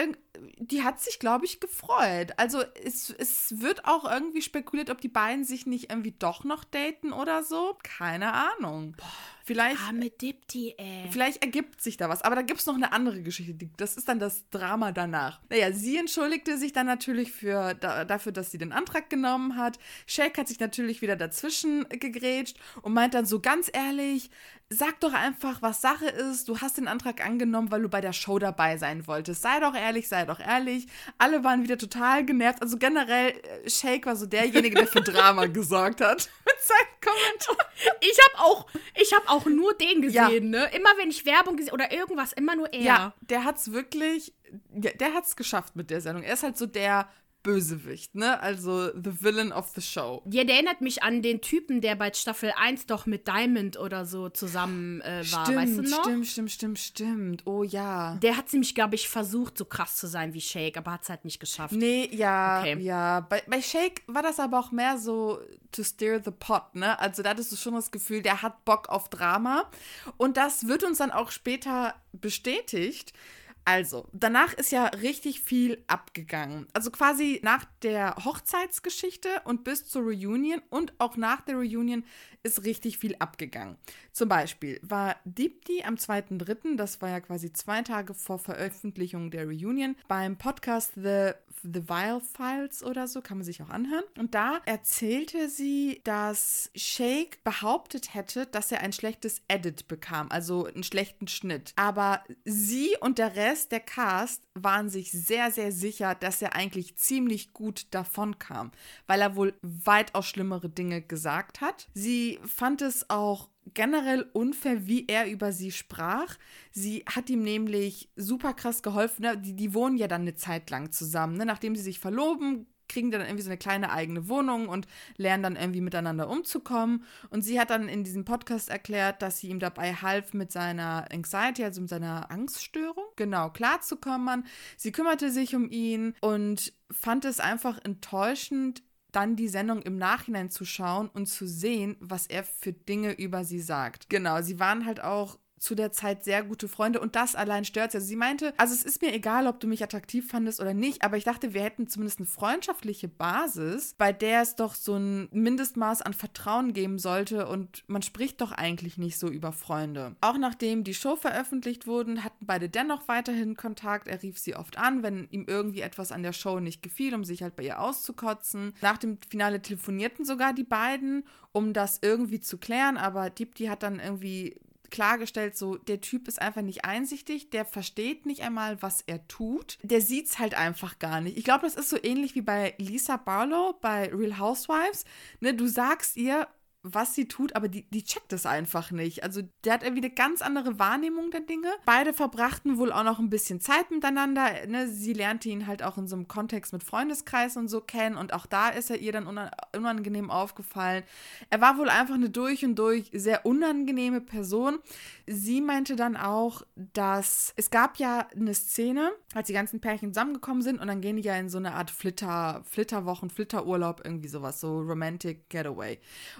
die 0.58 0.84
hat 0.84 1.00
sich, 1.00 1.20
glaube 1.20 1.46
ich, 1.46 1.60
gefreut. 1.60 2.34
Also 2.38 2.64
es, 2.84 3.10
es 3.10 3.60
wird 3.60 3.86
auch 3.86 4.10
irgendwie 4.10 4.42
spekuliert, 4.42 4.90
ob 4.90 5.02
die 5.02 5.10
beiden 5.10 5.44
sich 5.44 5.66
nicht 5.66 5.90
irgendwie 5.90 6.14
doch 6.18 6.44
noch 6.44 6.64
daten 6.64 7.12
oder 7.12 7.44
so. 7.44 7.78
Keine 7.84 8.34
Ahnung. 8.34 8.96
Boah. 8.98 9.08
Vielleicht, 9.52 9.82
Arme 9.82 10.10
Dipti, 10.10 10.76
ey. 10.78 11.10
Vielleicht 11.10 11.44
ergibt 11.44 11.82
sich 11.82 11.98
da 11.98 12.08
was. 12.08 12.22
Aber 12.22 12.36
da 12.36 12.42
gibt 12.42 12.62
es 12.62 12.66
noch 12.66 12.76
eine 12.76 12.94
andere 12.94 13.22
Geschichte. 13.22 13.54
Das 13.78 13.98
ist 13.98 14.08
dann 14.08 14.20
das 14.20 14.50
Drama 14.50 14.92
danach. 14.92 15.42
Naja, 15.50 15.74
sie 15.74 15.98
entschuldigte 15.98 16.58
sich 16.58 16.72
dann 16.72 16.86
natürlich 16.86 17.34
für, 17.34 17.74
da, 17.74 18.06
dafür, 18.06 18.32
dass 18.32 18.52
sie 18.52 18.58
den 18.58 18.72
Antrag 18.72 19.10
genommen 19.10 19.58
hat. 19.58 19.78
Shake 20.06 20.38
hat 20.38 20.48
sich 20.48 20.60
natürlich 20.60 21.02
wieder 21.02 21.16
dazwischen 21.16 21.88
gegrätscht 21.90 22.58
und 22.82 22.94
meint 22.94 23.14
dann 23.14 23.26
so 23.26 23.42
ganz 23.42 23.70
ehrlich, 23.74 24.30
sag 24.70 25.00
doch 25.02 25.14
einfach, 25.14 25.62
was 25.62 25.82
Sache 25.82 26.08
ist. 26.08 26.48
Du 26.48 26.60
hast 26.60 26.78
den 26.78 26.88
Antrag 26.88 27.24
angenommen, 27.26 27.72
weil 27.72 27.82
du 27.82 27.90
bei 27.90 28.00
der 28.00 28.14
Show 28.14 28.40
dabei 28.40 28.78
sein 28.78 29.06
wolltest. 29.06 29.42
Sei 29.42 29.60
doch 29.60 29.76
ehrlich, 29.76 30.08
sei 30.08 30.26
doch 30.26 30.40
ehrlich. 30.40 30.88
Alle 31.18 31.44
waren 31.44 31.64
wieder 31.64 31.78
total 31.78 32.26
genervt. 32.26 32.62
Also 32.62 32.78
generell, 32.78 33.32
äh, 33.32 33.70
Shake 33.70 34.06
war 34.06 34.16
so 34.16 34.26
derjenige, 34.26 34.76
der 34.76 34.88
für 34.88 35.02
Drama 35.02 35.46
gesorgt 35.48 36.00
hat 36.00 36.30
mit 36.62 36.68
seinem 36.68 37.02
Kommentar. 37.02 37.68
Ich 38.02 38.18
habe 38.20 38.44
auch, 38.44 38.68
ich 39.00 39.14
habe 39.14 39.30
auch 39.30 39.46
nur 39.46 39.74
den 39.74 40.02
gesehen, 40.02 40.54
ja. 40.54 40.60
ne? 40.62 40.70
Immer 40.74 40.90
wenn 40.98 41.10
ich 41.10 41.26
Werbung 41.26 41.58
gesehen 41.58 41.74
oder 41.74 41.92
irgendwas, 41.92 42.34
immer 42.34 42.56
nur 42.56 42.72
er. 42.74 42.82
Ja, 42.82 43.14
der 43.22 43.44
hat's 43.44 43.72
wirklich, 43.72 44.34
der, 44.70 44.94
der 44.94 45.14
hat's 45.14 45.36
geschafft 45.36 45.76
mit 45.76 45.90
der 45.90 46.02
Sendung. 46.02 46.24
Er 46.24 46.34
ist 46.34 46.44
halt 46.44 46.58
so 46.58 46.66
der 46.66 47.10
Bösewicht, 47.44 48.16
ne? 48.16 48.40
Also 48.40 48.88
the 48.88 49.24
villain 49.24 49.52
of 49.52 49.70
the 49.76 49.82
show. 49.82 50.22
Ja, 50.30 50.44
der 50.44 50.56
erinnert 50.56 50.82
mich 50.82 51.04
an 51.04 51.22
den 51.22 51.42
Typen, 51.42 51.82
der 51.82 51.96
bei 51.96 52.12
Staffel 52.14 52.54
1 52.56 52.86
doch 52.86 53.06
mit 53.06 53.28
Diamond 53.28 53.78
oder 53.78 54.06
so 54.06 54.30
zusammen 54.30 55.02
äh, 55.02 55.24
war, 55.32 55.46
stimmt, 55.46 55.58
weißt 55.58 55.78
du 55.78 55.82
noch? 55.84 56.04
Stimmt, 56.04 56.28
stimmt, 56.28 56.52
stimmt, 56.52 56.80
stimmt. 56.80 57.48
Oh 57.48 57.64
ja. 57.64 58.16
Der 58.22 58.38
hat 58.38 58.52
nämlich, 58.54 58.76
glaube 58.76 58.96
ich, 58.96 59.10
versucht, 59.10 59.58
so 59.58 59.66
krass 59.66 59.98
zu 59.98 60.08
sein 60.08 60.34
wie 60.34 60.42
Shake, 60.42 60.78
aber 60.78 60.92
hat 60.92 61.04
es 61.04 61.10
halt 61.10 61.26
nicht 61.26 61.40
geschafft. 61.40 61.74
Nee, 61.74 62.10
ja, 62.12 62.60
okay. 62.60 62.78
ja. 62.80 63.22
Bei, 63.22 63.42
bei 63.48 63.62
Shake 63.62 64.04
war 64.08 64.22
das 64.22 64.40
aber 64.40 64.60
auch 64.60 64.72
mehr 64.72 64.98
so 64.98 65.40
to 65.72 65.84
steer 65.84 66.22
the 66.24 66.32
pot, 66.32 66.76
ne? 66.76 67.00
Also 67.00 67.24
da 67.24 67.32
hattest 67.32 67.52
du 67.52 67.56
schon 67.56 67.74
das 67.74 67.92
Gefühl, 67.92 68.22
der 68.22 68.42
hat 68.42 68.66
Bock 68.66 68.90
auf 68.90 69.10
Drama. 69.10 69.70
Und 70.18 70.38
das 70.38 70.68
wird 70.68 70.84
uns 70.84 71.00
dann 71.00 71.12
auch 71.12 71.32
später 71.32 71.96
bestätigt 72.14 73.14
also, 73.64 74.08
danach 74.12 74.54
ist 74.54 74.72
ja 74.72 74.86
richtig 74.88 75.42
viel 75.42 75.84
abgegangen. 75.88 76.68
Also 76.74 76.90
quasi 76.90 77.40
nach 77.44 77.66
der 77.84 78.16
Hochzeitsgeschichte 78.26 79.30
und 79.46 79.64
bis 79.64 79.86
zur 79.86 80.04
Reunion 80.04 80.62
und 80.70 80.94
auch 81.00 81.16
nach 81.16 81.42
der 81.42 81.56
Reunion 81.56 82.04
ist 82.44 82.64
richtig 82.66 82.98
viel 82.98 83.16
abgegangen. 83.20 83.78
Zum 84.12 84.30
Beispiel 84.30 84.80
war 84.82 85.16
Deepti 85.26 85.84
am 85.84 85.96
2.3., 85.96 86.76
das 86.76 87.02
war 87.02 87.10
ja 87.10 87.20
quasi 87.20 87.54
zwei 87.54 87.84
Tage 87.84 88.14
vor 88.16 88.40
Veröffentlichung 88.40 89.30
der 89.30 89.46
Reunion, 89.46 89.96
beim 90.08 90.38
Podcast 90.38 90.94
The, 90.96 91.32
The 91.64 91.88
Vile 91.88 92.22
Files 92.22 92.84
oder 92.84 93.08
so, 93.08 93.22
kann 93.22 93.38
man 93.38 93.46
sich 93.46 93.62
auch 93.62 93.70
anhören. 93.70 94.04
Und 94.18 94.36
da 94.36 94.62
erzählte 94.66 95.50
sie, 95.50 96.02
dass 96.04 96.72
Shake 96.76 97.44
behauptet 97.44 98.14
hätte, 98.14 98.46
dass 98.46 98.72
er 98.72 98.82
ein 98.82 98.94
schlechtes 98.94 99.42
Edit 99.48 99.88
bekam, 99.88 100.28
also 100.30 100.66
einen 100.66 100.84
schlechten 100.84 101.28
Schnitt. 101.28 101.74
Aber 101.76 102.24
sie 102.46 102.96
und 103.02 103.18
der 103.18 103.36
Rest 103.36 103.72
der 103.72 103.80
Cast 103.80 104.44
waren 104.54 104.90
sich 104.90 105.12
sehr, 105.12 105.52
sehr 105.52 105.72
sicher, 105.72 106.16
dass 106.16 106.42
er 106.42 106.56
eigentlich 106.56 106.98
ziemlich 106.98 107.54
gut 107.54 107.88
davon 107.92 108.40
kam, 108.40 108.72
weil 109.08 109.22
er 109.22 109.36
wohl 109.36 109.54
weitaus 109.62 110.28
schlimmere 110.28 110.70
Dinge 110.70 111.02
gesagt 111.02 111.62
hat. 111.62 111.88
Sie 111.94 112.40
fand 112.46 112.82
es 112.82 113.10
auch 113.10 113.50
generell 113.74 114.30
unfair, 114.34 114.88
wie 114.88 115.08
er 115.08 115.30
über 115.30 115.52
sie 115.52 115.72
sprach. 115.72 116.38
Sie 116.72 117.04
hat 117.08 117.30
ihm 117.30 117.44
nämlich 117.44 118.10
super 118.16 118.54
krass 118.54 118.84
geholfen. 118.84 119.24
Ne? 119.24 119.38
Die, 119.38 119.56
die 119.56 119.74
wohnen 119.74 119.98
ja 119.98 120.08
dann 120.08 120.22
eine 120.22 120.36
Zeit 120.36 120.70
lang 120.70 120.92
zusammen. 120.92 121.38
Ne? 121.38 121.46
Nachdem 121.46 121.76
sie 121.76 121.84
sich 121.84 122.00
verloben, 122.00 122.68
kriegen 122.92 123.10
die 123.10 123.18
dann 123.18 123.26
irgendwie 123.26 123.44
so 123.44 123.50
eine 123.50 123.58
kleine 123.58 123.92
eigene 123.92 124.28
Wohnung 124.28 124.68
und 124.68 124.86
lernen 125.16 125.44
dann 125.44 125.56
irgendwie 125.56 125.82
miteinander 125.82 126.30
umzukommen. 126.30 127.06
Und 127.30 127.42
sie 127.42 127.60
hat 127.60 127.70
dann 127.70 127.88
in 127.88 128.04
diesem 128.04 128.26
Podcast 128.26 128.70
erklärt, 128.70 129.22
dass 129.22 129.40
sie 129.40 129.48
ihm 129.48 129.60
dabei 129.60 129.94
half, 129.94 130.34
mit 130.34 130.52
seiner 130.52 131.08
Anxiety, 131.12 131.64
also 131.64 131.82
mit 131.82 131.90
seiner 131.90 132.30
Angststörung, 132.30 133.06
genau, 133.16 133.50
klarzukommen. 133.50 134.46
Sie 134.78 134.92
kümmerte 134.92 135.32
sich 135.32 135.56
um 135.56 135.70
ihn 135.70 136.16
und 136.22 136.74
fand 136.92 137.26
es 137.26 137.40
einfach 137.40 137.80
enttäuschend, 137.84 138.84
dann 139.12 139.36
die 139.36 139.48
Sendung 139.48 139.82
im 139.82 139.98
Nachhinein 139.98 140.50
zu 140.50 140.66
schauen 140.66 141.10
und 141.10 141.28
zu 141.28 141.48
sehen, 141.48 141.98
was 142.00 142.28
er 142.28 142.44
für 142.44 142.74
Dinge 142.74 143.14
über 143.14 143.44
sie 143.44 143.60
sagt. 143.60 144.10
Genau, 144.10 144.42
sie 144.42 144.60
waren 144.60 144.86
halt 144.86 145.04
auch 145.04 145.38
zu 145.62 145.76
der 145.76 145.92
Zeit 145.92 146.24
sehr 146.24 146.44
gute 146.44 146.68
Freunde 146.68 147.00
und 147.00 147.16
das 147.16 147.36
allein 147.36 147.66
stört 147.66 147.92
sie. 147.92 148.00
Also 148.00 148.08
sie 148.08 148.16
meinte, 148.16 148.54
also 148.58 148.74
es 148.74 148.82
ist 148.82 149.02
mir 149.02 149.14
egal, 149.14 149.46
ob 149.46 149.60
du 149.60 149.68
mich 149.68 149.84
attraktiv 149.84 150.28
fandest 150.28 150.60
oder 150.60 150.74
nicht, 150.74 151.04
aber 151.04 151.18
ich 151.18 151.24
dachte, 151.24 151.54
wir 151.54 151.62
hätten 151.62 151.88
zumindest 151.88 152.18
eine 152.20 152.26
freundschaftliche 152.26 153.08
Basis, 153.08 153.94
bei 153.98 154.12
der 154.12 154.42
es 154.42 154.56
doch 154.56 154.74
so 154.74 154.96
ein 154.96 155.30
Mindestmaß 155.32 156.02
an 156.02 156.14
Vertrauen 156.14 156.74
geben 156.74 156.98
sollte 156.98 157.48
und 157.48 157.84
man 157.88 158.02
spricht 158.02 158.42
doch 158.42 158.52
eigentlich 158.52 158.98
nicht 158.98 159.20
so 159.20 159.28
über 159.28 159.52
Freunde. 159.52 160.16
Auch 160.20 160.38
nachdem 160.40 160.84
die 160.84 160.96
Show 160.96 161.16
veröffentlicht 161.16 161.86
wurden, 161.86 162.24
hatten 162.24 162.48
beide 162.48 162.68
dennoch 162.68 163.08
weiterhin 163.08 163.56
Kontakt. 163.56 164.08
Er 164.08 164.24
rief 164.24 164.40
sie 164.40 164.56
oft 164.56 164.80
an, 164.80 165.04
wenn 165.04 165.28
ihm 165.30 165.46
irgendwie 165.48 165.82
etwas 165.82 166.12
an 166.12 166.24
der 166.24 166.34
Show 166.34 166.60
nicht 166.60 166.82
gefiel, 166.82 167.14
um 167.14 167.24
sich 167.24 167.44
halt 167.44 167.56
bei 167.56 167.64
ihr 167.64 167.80
auszukotzen. 167.80 168.74
Nach 168.82 168.98
dem 168.98 169.20
Finale 169.30 169.62
telefonierten 169.62 170.26
sogar 170.26 170.54
die 170.54 170.64
beiden, 170.64 171.24
um 171.52 171.74
das 171.74 172.00
irgendwie 172.02 172.40
zu 172.40 172.58
klären, 172.58 172.98
aber 172.98 173.30
Deepti 173.30 173.66
hat 173.66 173.84
dann 173.84 174.00
irgendwie 174.00 174.56
klargestellt, 174.92 175.58
so 175.58 175.78
der 175.78 176.02
Typ 176.02 176.28
ist 176.28 176.42
einfach 176.42 176.62
nicht 176.62 176.86
einsichtig, 176.86 177.50
der 177.50 177.66
versteht 177.66 178.26
nicht 178.26 178.42
einmal, 178.42 178.82
was 178.82 179.02
er 179.08 179.28
tut. 179.28 179.78
Der 179.82 180.02
sieht 180.02 180.28
es 180.28 180.40
halt 180.40 180.54
einfach 180.54 181.00
gar 181.00 181.22
nicht. 181.22 181.38
Ich 181.38 181.44
glaube, 181.44 181.66
das 181.66 181.76
ist 181.76 181.90
so 181.90 181.98
ähnlich 182.02 182.36
wie 182.36 182.42
bei 182.42 182.76
Lisa 182.78 183.18
Barlow 183.18 183.76
bei 183.82 184.14
Real 184.14 184.38
Housewives. 184.38 185.06
Ne, 185.40 185.54
du 185.54 185.68
sagst 185.68 186.18
ihr, 186.18 186.48
was 186.84 187.14
sie 187.14 187.28
tut, 187.28 187.56
aber 187.56 187.68
die, 187.68 187.84
die 187.90 188.04
checkt 188.04 188.34
es 188.34 188.46
einfach 188.46 188.92
nicht. 188.92 189.24
Also 189.24 189.42
der 189.64 189.74
hat 189.74 189.84
irgendwie 189.84 190.04
eine 190.04 190.14
ganz 190.14 190.42
andere 190.42 190.80
Wahrnehmung 190.80 191.30
der 191.30 191.42
Dinge. 191.42 191.70
Beide 191.86 192.14
verbrachten 192.14 192.78
wohl 192.78 192.92
auch 192.92 193.04
noch 193.04 193.20
ein 193.20 193.30
bisschen 193.30 193.60
Zeit 193.60 193.92
miteinander. 193.92 194.66
Ne? 194.68 194.88
Sie 194.88 195.14
lernte 195.14 195.50
ihn 195.50 195.68
halt 195.68 195.84
auch 195.84 195.98
in 195.98 196.08
so 196.08 196.16
einem 196.16 196.28
Kontext 196.28 196.74
mit 196.74 196.84
Freundeskreis 196.84 197.56
und 197.56 197.68
so 197.68 197.82
kennen 197.82 198.18
und 198.18 198.34
auch 198.34 198.46
da 198.46 198.70
ist 198.70 198.90
er 198.90 198.98
ihr 198.98 199.12
dann 199.12 199.28
unangenehm 199.76 200.32
aufgefallen. 200.32 201.04
Er 201.50 201.62
war 201.62 201.78
wohl 201.78 201.90
einfach 201.90 202.16
eine 202.16 202.30
durch 202.30 202.66
und 202.66 202.76
durch 202.76 203.10
sehr 203.14 203.46
unangenehme 203.46 204.22
Person. 204.22 204.80
Sie 205.28 205.62
meinte 205.62 205.96
dann 205.96 206.18
auch, 206.18 206.64
dass 206.76 207.54
es 207.58 207.70
gab 207.70 207.98
ja 207.98 208.28
eine 208.36 208.54
Szene, 208.54 209.12
als 209.36 209.48
die 209.48 209.54
ganzen 209.54 209.82
Pärchen 209.82 210.14
zusammengekommen 210.14 210.62
sind 210.62 210.80
und 210.80 210.88
dann 210.88 211.02
gehen 211.02 211.18
die 211.18 211.24
ja 211.24 211.36
in 211.36 211.50
so 211.50 211.58
eine 211.58 211.74
Art 211.74 211.92
Flitter, 211.92 212.64
Flitterwochen, 212.66 213.30
Flitterurlaub, 213.30 214.02
irgendwie 214.04 214.28
sowas, 214.28 214.60
so 214.60 214.80
Romantic 214.80 215.50
Getaway. 215.50 216.00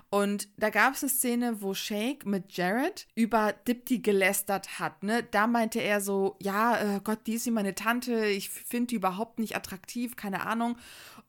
Und 0.10 0.31
da 0.58 0.70
gab 0.70 0.94
es 0.94 1.04
eine 1.04 1.10
Szene, 1.10 1.62
wo 1.62 1.74
Shake 1.74 2.26
mit 2.26 2.54
Jared 2.54 3.08
über 3.16 3.54
Dipti 3.54 4.00
gelästert 4.00 4.80
hat. 4.80 5.04
Ne? 5.04 5.24
Da 5.24 5.48
meinte 5.48 5.80
er 5.80 6.02
so, 6.02 6.36
ja, 6.40 6.78
äh, 6.78 7.02
Gott, 7.04 7.20
die 7.28 7.34
ist 7.34 7.46
wie 7.46 7.52
meine 7.52 7.76
Tante, 7.76 8.26
ich 8.26 8.50
finde 8.50 8.88
die 8.88 8.96
überhaupt 8.96 9.40
nicht 9.40 9.56
attraktiv, 9.56 10.16
keine 10.16 10.46
Ahnung. 10.46 10.78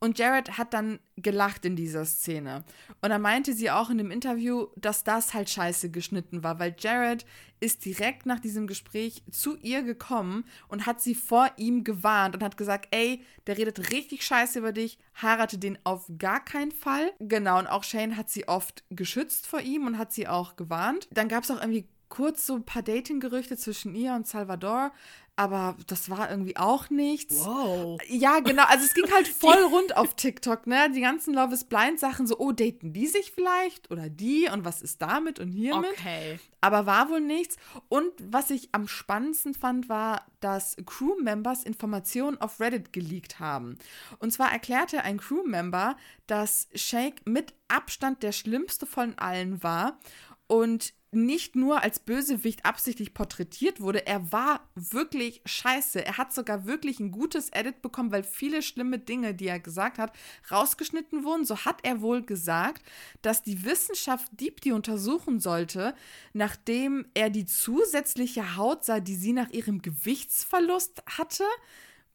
Und 0.03 0.19
Jared 0.19 0.59
hat 0.59 0.75
dann 0.75 0.99
gelacht 1.15 1.65
in 1.65 1.77
dieser 1.77 2.05
Szene. 2.05 2.65
Und 3.03 3.11
da 3.11 3.21
meinte 3.21 3.53
sie 3.53 3.71
auch 3.71 3.89
in 3.89 3.99
dem 3.99 4.11
Interview, 4.11 4.67
dass 4.75 5.05
das 5.05 5.33
halt 5.33 5.49
scheiße 5.49 5.93
geschnitten 5.93 6.43
war, 6.43 6.59
weil 6.59 6.75
Jared 6.77 7.25
ist 7.61 7.85
direkt 7.85 8.27
nach 8.27 8.41
diesem 8.41 8.67
Gespräch 8.67 9.23
zu 9.31 9.57
ihr 9.59 9.85
gekommen 9.85 10.45
und 10.67 10.87
hat 10.87 11.01
sie 11.01 11.15
vor 11.15 11.53
ihm 11.57 11.85
gewarnt 11.85 12.35
und 12.35 12.43
hat 12.43 12.57
gesagt, 12.57 12.89
ey, 12.91 13.25
der 13.47 13.57
redet 13.57 13.93
richtig 13.93 14.27
scheiße 14.27 14.59
über 14.59 14.73
dich, 14.73 14.99
heirate 15.23 15.59
den 15.59 15.79
auf 15.85 16.11
gar 16.19 16.45
keinen 16.45 16.73
Fall. 16.73 17.13
Genau, 17.21 17.61
und 17.61 17.69
auch 17.69 17.85
Shane 17.85 18.17
hat 18.17 18.29
sie 18.29 18.49
oft 18.49 18.83
geschützt 18.91 19.47
vor 19.47 19.61
ihm 19.61 19.87
und 19.87 19.99
hat 19.99 20.13
sie 20.13 20.27
auch 20.27 20.57
gewarnt. 20.57 21.07
Dann 21.13 21.29
gab 21.29 21.45
es 21.45 21.51
auch 21.53 21.61
irgendwie 21.61 21.87
kurz 22.13 22.45
so 22.45 22.57
ein 22.57 22.65
paar 22.65 22.83
Dating-Gerüchte 22.83 23.57
zwischen 23.57 23.95
ihr 23.95 24.13
und 24.13 24.27
Salvador 24.27 24.93
aber 25.35 25.77
das 25.87 26.11
war 26.11 26.31
irgendwie 26.31 26.57
auch 26.59 26.91
nichts. 26.91 27.45
Wow. 27.45 27.99
Ja, 28.09 28.41
genau. 28.41 28.65
Also 28.65 28.85
es 28.85 28.93
ging 28.93 29.11
halt 29.11 29.27
voll 29.41 29.63
rund 29.65 29.97
auf 29.97 30.15
TikTok, 30.15 30.67
ne? 30.67 30.91
Die 30.95 31.01
ganzen 31.01 31.33
Love 31.33 31.55
is 31.55 31.65
Blind 31.65 31.99
Sachen, 31.99 32.27
so, 32.27 32.39
oh, 32.39 32.53
daten 32.53 32.93
die 32.93 33.07
sich 33.07 33.33
vielleicht 33.33 33.91
oder 33.91 34.11
die 34.11 34.49
und 34.53 34.65
was 34.65 34.83
ist 34.83 35.01
damit 35.01 35.41
und 35.41 35.49
hiermit. 35.49 35.93
Okay. 35.93 36.39
Aber 36.61 36.85
war 36.85 37.09
wohl 37.09 37.21
nichts. 37.21 37.57
Und 37.89 38.13
was 38.23 38.51
ich 38.51 38.69
am 38.73 38.87
spannendsten 38.87 39.55
fand, 39.55 39.89
war, 39.89 40.27
dass 40.41 40.77
Crewmembers 40.85 41.65
Informationen 41.65 42.39
auf 42.39 42.61
Reddit 42.61 42.93
geleakt 42.93 43.41
haben. 43.41 43.79
Und 44.19 44.33
zwar 44.33 44.53
erklärte 44.53 45.03
ein 45.03 45.19
Crewmember, 45.19 45.97
dass 46.27 46.69
Shake 46.75 47.27
mit 47.27 47.55
Abstand 47.69 48.23
der 48.23 48.33
schlimmste 48.33 48.85
von 48.85 49.19
allen 49.19 49.63
war 49.63 49.99
und 50.47 50.93
nicht 51.15 51.57
nur 51.57 51.83
als 51.83 52.01
Bösewicht 52.01 52.65
absichtlich 52.65 53.13
porträtiert 53.13 53.81
wurde, 53.81 54.07
er 54.07 54.33
war 54.33 54.67
wirklich 54.75 55.43
scheiße. 55.45 56.05
Er 56.05 56.17
hat 56.17 56.33
sogar 56.33 56.65
wirklich 56.65 57.01
ein 57.01 57.13
gutes 57.13 57.51
Edit 57.51 57.83
bekommen, 57.83 58.11
weil 58.11 58.25
viele 58.25 58.63
schlimme 58.63 58.99
Dinge, 58.99 59.35
die 59.35 59.47
er 59.47 59.61
gesagt 59.61 59.99
hat, 59.99 60.13
rausgeschnitten 60.51 61.23
wurden. 61.25 61.45
So 61.45 61.59
hat 61.59 61.81
er 61.83 62.01
wohl 62.01 62.23
gesagt, 62.23 62.83
dass 63.21 63.43
die 63.43 63.65
Wissenschaft 63.65 64.29
Deep 64.33 64.63
die 64.63 64.73
untersuchen 64.73 65.39
sollte, 65.39 65.95
nachdem 66.33 67.05
er 67.13 67.29
die 67.29 67.45
zusätzliche 67.45 68.57
Haut 68.57 68.87
sah, 68.87 69.01
die 69.01 69.17
sie 69.17 69.35
nach 69.35 69.51
ihrem 69.51 69.83
Gewichtsverlust 69.83 71.03
hatte. 71.07 71.45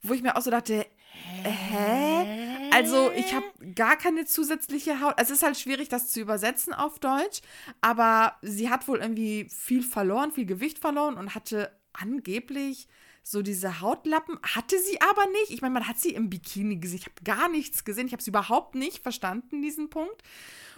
Wo 0.01 0.13
ich 0.13 0.23
mir 0.23 0.35
auch 0.35 0.41
so 0.41 0.51
dachte, 0.51 0.85
Hä? 1.43 2.69
Also, 2.71 3.11
ich 3.11 3.33
habe 3.33 3.45
gar 3.75 3.95
keine 3.97 4.25
zusätzliche 4.25 5.01
Haut. 5.01 5.15
Es 5.17 5.29
ist 5.29 5.43
halt 5.43 5.57
schwierig, 5.57 5.89
das 5.89 6.09
zu 6.09 6.19
übersetzen 6.19 6.73
auf 6.73 6.99
Deutsch, 6.99 7.41
aber 7.81 8.35
sie 8.41 8.69
hat 8.69 8.87
wohl 8.87 8.99
irgendwie 8.99 9.47
viel 9.49 9.81
verloren, 9.81 10.31
viel 10.31 10.45
Gewicht 10.45 10.79
verloren 10.79 11.15
und 11.15 11.35
hatte 11.35 11.71
angeblich 11.93 12.87
so 13.23 13.41
diese 13.41 13.81
Hautlappen. 13.81 14.39
Hatte 14.41 14.79
sie 14.79 15.01
aber 15.01 15.25
nicht. 15.31 15.51
Ich 15.51 15.61
meine, 15.61 15.73
man 15.73 15.87
hat 15.87 15.99
sie 15.99 16.11
im 16.11 16.29
Bikini 16.29 16.77
gesehen. 16.77 16.99
Ich 16.99 17.05
habe 17.05 17.23
gar 17.23 17.49
nichts 17.49 17.83
gesehen. 17.83 18.07
Ich 18.07 18.13
habe 18.13 18.21
es 18.21 18.27
überhaupt 18.27 18.75
nicht 18.75 19.03
verstanden, 19.03 19.61
diesen 19.61 19.89
Punkt. 19.89 20.23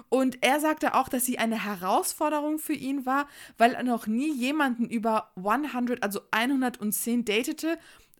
Und 0.09 0.39
er 0.41 0.59
sagte 0.59 0.95
auch, 0.95 1.09
dass 1.09 1.25
sie 1.25 1.37
eine 1.37 1.63
Herausforderung 1.63 2.57
für 2.57 2.73
ihn 2.73 3.05
war, 3.05 3.27
weil 3.57 3.73
er 3.73 3.83
noch 3.83 4.07
nie 4.07 4.33
jemanden 4.33 4.89
über 4.89 5.31
100, 5.35 6.01
also 6.01 6.21
110 6.31 7.25
datete 7.25 7.77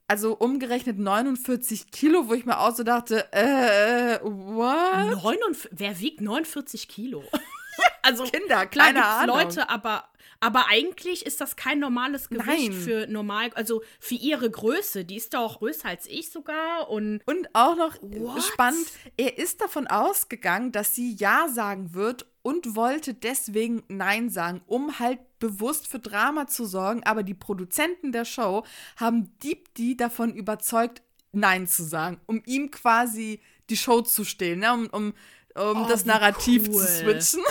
also 0.10 0.36
umgerechnet 0.36 0.98
49 0.98 1.92
Kilo, 1.92 2.28
wo 2.28 2.34
ich 2.34 2.46
mir 2.46 2.60
auch 2.60 2.76
so 2.76 2.84
dachte, 2.84 3.32
äh, 3.32 4.20
what? 4.24 5.24
49, 5.24 5.70
wer 5.72 6.00
wiegt 6.00 6.20
49 6.22 6.88
Kilo? 6.88 7.24
also 8.02 8.24
Kinder, 8.24 8.66
keine 8.66 9.06
Ahnung. 9.06 9.38
Leute, 9.38 9.70
aber 9.70 10.06
aber 10.42 10.68
eigentlich 10.70 11.26
ist 11.26 11.42
das 11.42 11.58
kein 11.58 11.80
normales 11.80 12.30
Gewicht 12.30 12.72
Nein. 12.72 12.74
für 12.74 13.08
normal, 13.08 13.50
also 13.56 13.84
für 14.00 14.16
ihre 14.16 14.50
Größe. 14.50 15.04
Die 15.04 15.18
ist 15.18 15.34
doch 15.34 15.60
größer 15.60 15.90
als 15.90 16.08
ich 16.08 16.32
sogar 16.32 16.90
und 16.90 17.22
und 17.26 17.50
auch 17.54 17.76
noch 17.76 17.96
What? 18.02 18.42
spannend. 18.44 18.88
Er 19.18 19.38
ist 19.38 19.62
davon 19.62 19.86
ausgegangen, 19.88 20.72
dass 20.72 20.96
sie 20.96 21.14
ja 21.14 21.50
sagen 21.50 21.94
wird 21.94 22.26
und 22.50 22.76
wollte 22.76 23.14
deswegen 23.14 23.84
Nein 23.90 24.32
sagen, 24.32 24.62
um 24.66 24.98
halt 24.98 25.20
bewusst 25.38 25.88
für 25.88 26.00
Drama 26.00 26.48
zu 26.48 26.66
sorgen. 26.66 27.04
Aber 27.04 27.22
die 27.22 27.36
Produzenten 27.36 28.12
der 28.12 28.26
Show 28.26 28.66
haben 28.98 29.38
Deep 29.44 29.72
D 29.76 29.94
davon 29.94 30.34
überzeugt, 30.34 31.04
Nein 31.32 31.68
zu 31.68 31.84
sagen, 31.84 32.20
um 32.26 32.42
ihm 32.48 32.72
quasi 32.72 33.40
die 33.70 33.78
Show 33.78 34.02
zu 34.02 34.26
stehlen, 34.26 34.62
ne? 34.62 34.74
um, 34.74 34.88
um, 34.88 35.14
um 35.54 35.84
oh, 35.84 35.88
das 35.88 36.06
Narrativ 36.06 36.70
cool. 36.70 36.74
zu 36.74 36.88
switchen. 36.88 37.44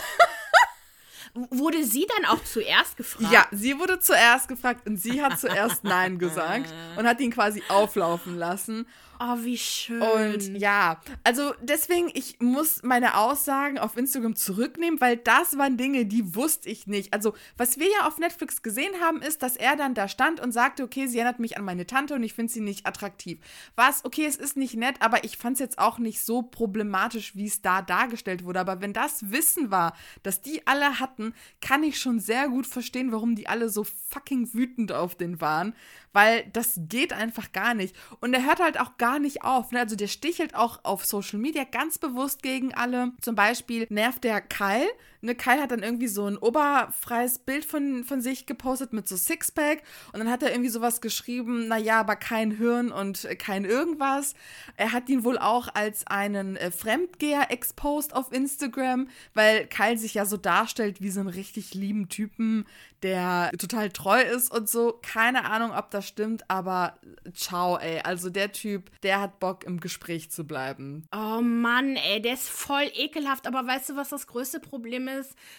Wurde 1.50 1.84
sie 1.84 2.04
dann 2.16 2.24
auch 2.32 2.42
zuerst 2.42 2.96
gefragt? 2.96 3.32
Ja, 3.32 3.46
sie 3.52 3.78
wurde 3.78 4.00
zuerst 4.00 4.48
gefragt 4.48 4.88
und 4.88 4.96
sie 4.96 5.22
hat 5.22 5.38
zuerst 5.38 5.84
Nein 5.84 6.18
gesagt 6.18 6.72
und 6.96 7.06
hat 7.06 7.20
ihn 7.20 7.30
quasi 7.30 7.62
auflaufen 7.68 8.36
lassen. 8.36 8.88
Oh, 9.20 9.36
wie 9.40 9.58
schön. 9.58 10.00
Und 10.00 10.58
ja, 10.58 11.00
also 11.24 11.52
deswegen, 11.60 12.10
ich 12.14 12.38
muss 12.40 12.82
meine 12.82 13.16
Aussagen 13.16 13.78
auf 13.78 13.96
Instagram 13.96 14.36
zurücknehmen, 14.36 15.00
weil 15.00 15.16
das 15.16 15.58
waren 15.58 15.76
Dinge, 15.76 16.06
die 16.06 16.34
wusste 16.34 16.68
ich 16.68 16.86
nicht. 16.86 17.12
Also, 17.12 17.34
was 17.56 17.78
wir 17.78 17.88
ja 17.88 18.06
auf 18.06 18.18
Netflix 18.18 18.62
gesehen 18.62 18.92
haben, 19.00 19.20
ist, 19.20 19.42
dass 19.42 19.56
er 19.56 19.76
dann 19.76 19.94
da 19.94 20.08
stand 20.08 20.40
und 20.40 20.52
sagte, 20.52 20.84
okay, 20.84 21.08
sie 21.08 21.18
erinnert 21.18 21.40
mich 21.40 21.56
an 21.56 21.64
meine 21.64 21.86
Tante 21.86 22.14
und 22.14 22.22
ich 22.22 22.34
finde 22.34 22.52
sie 22.52 22.60
nicht 22.60 22.86
attraktiv. 22.86 23.40
Was, 23.74 24.04
okay, 24.04 24.24
es 24.24 24.36
ist 24.36 24.56
nicht 24.56 24.76
nett, 24.76 24.96
aber 25.00 25.24
ich 25.24 25.36
fand 25.36 25.54
es 25.54 25.60
jetzt 25.60 25.78
auch 25.78 25.98
nicht 25.98 26.20
so 26.20 26.42
problematisch, 26.42 27.34
wie 27.34 27.46
es 27.46 27.60
da 27.60 27.82
dargestellt 27.82 28.44
wurde. 28.44 28.60
Aber 28.60 28.80
wenn 28.80 28.92
das 28.92 29.30
Wissen 29.30 29.70
war, 29.70 29.96
dass 30.22 30.42
die 30.42 30.66
alle 30.66 31.00
hatten, 31.00 31.34
kann 31.60 31.82
ich 31.82 31.98
schon 31.98 32.20
sehr 32.20 32.48
gut 32.48 32.66
verstehen, 32.66 33.10
warum 33.10 33.34
die 33.34 33.48
alle 33.48 33.68
so 33.68 33.84
fucking 33.84 34.54
wütend 34.54 34.92
auf 34.92 35.16
den 35.16 35.40
waren 35.40 35.74
weil 36.18 36.46
das 36.52 36.80
geht 36.88 37.12
einfach 37.12 37.52
gar 37.52 37.74
nicht. 37.74 37.94
Und 38.18 38.34
er 38.34 38.44
hört 38.44 38.58
halt 38.58 38.80
auch 38.80 38.96
gar 38.98 39.20
nicht 39.20 39.44
auf. 39.44 39.70
Ne? 39.70 39.78
Also 39.78 39.94
der 39.94 40.08
stichelt 40.08 40.56
auch 40.56 40.80
auf 40.82 41.04
Social 41.06 41.38
Media 41.38 41.62
ganz 41.62 41.96
bewusst 41.98 42.42
gegen 42.42 42.74
alle. 42.74 43.12
Zum 43.20 43.36
Beispiel 43.36 43.86
nervt 43.88 44.24
der 44.24 44.40
Kyle. 44.40 44.88
Ne, 45.20 45.34
Kyle 45.34 45.60
hat 45.60 45.72
dann 45.72 45.82
irgendwie 45.82 46.08
so 46.08 46.26
ein 46.26 46.36
oberfreies 46.36 47.40
Bild 47.40 47.64
von, 47.64 48.04
von 48.04 48.20
sich 48.20 48.46
gepostet 48.46 48.92
mit 48.92 49.08
so 49.08 49.16
Sixpack 49.16 49.82
und 50.12 50.20
dann 50.20 50.30
hat 50.30 50.42
er 50.42 50.50
irgendwie 50.50 50.70
sowas 50.70 51.00
geschrieben, 51.00 51.66
naja, 51.68 52.00
aber 52.00 52.16
kein 52.16 52.52
Hirn 52.52 52.92
und 52.92 53.28
kein 53.38 53.64
irgendwas. 53.64 54.34
Er 54.76 54.92
hat 54.92 55.08
ihn 55.08 55.24
wohl 55.24 55.38
auch 55.38 55.68
als 55.74 56.06
einen 56.06 56.56
äh, 56.56 56.70
Fremdgeher 56.70 57.50
exposed 57.50 58.14
auf 58.14 58.32
Instagram, 58.32 59.08
weil 59.34 59.66
Kyle 59.66 59.98
sich 59.98 60.14
ja 60.14 60.24
so 60.24 60.36
darstellt 60.36 61.00
wie 61.00 61.10
so 61.10 61.20
einen 61.20 61.28
richtig 61.28 61.74
lieben 61.74 62.08
Typen, 62.08 62.64
der 63.02 63.50
total 63.58 63.90
treu 63.90 64.20
ist 64.20 64.50
und 64.50 64.68
so. 64.68 64.98
Keine 65.02 65.44
Ahnung, 65.44 65.72
ob 65.72 65.90
das 65.90 66.06
stimmt, 66.06 66.48
aber 66.50 66.98
ciao, 67.34 67.76
ey. 67.78 68.00
Also 68.00 68.30
der 68.30 68.52
Typ, 68.52 68.90
der 69.02 69.20
hat 69.20 69.40
Bock, 69.40 69.64
im 69.64 69.80
Gespräch 69.80 70.30
zu 70.30 70.44
bleiben. 70.44 71.06
Oh 71.12 71.40
Mann, 71.40 71.96
ey, 71.96 72.20
der 72.20 72.34
ist 72.34 72.48
voll 72.48 72.90
ekelhaft. 72.94 73.46
Aber 73.46 73.66
weißt 73.66 73.90
du, 73.90 73.96
was 73.96 74.08
das 74.08 74.26
größte 74.26 74.60
Problem 74.60 75.07
ist? 75.07 75.07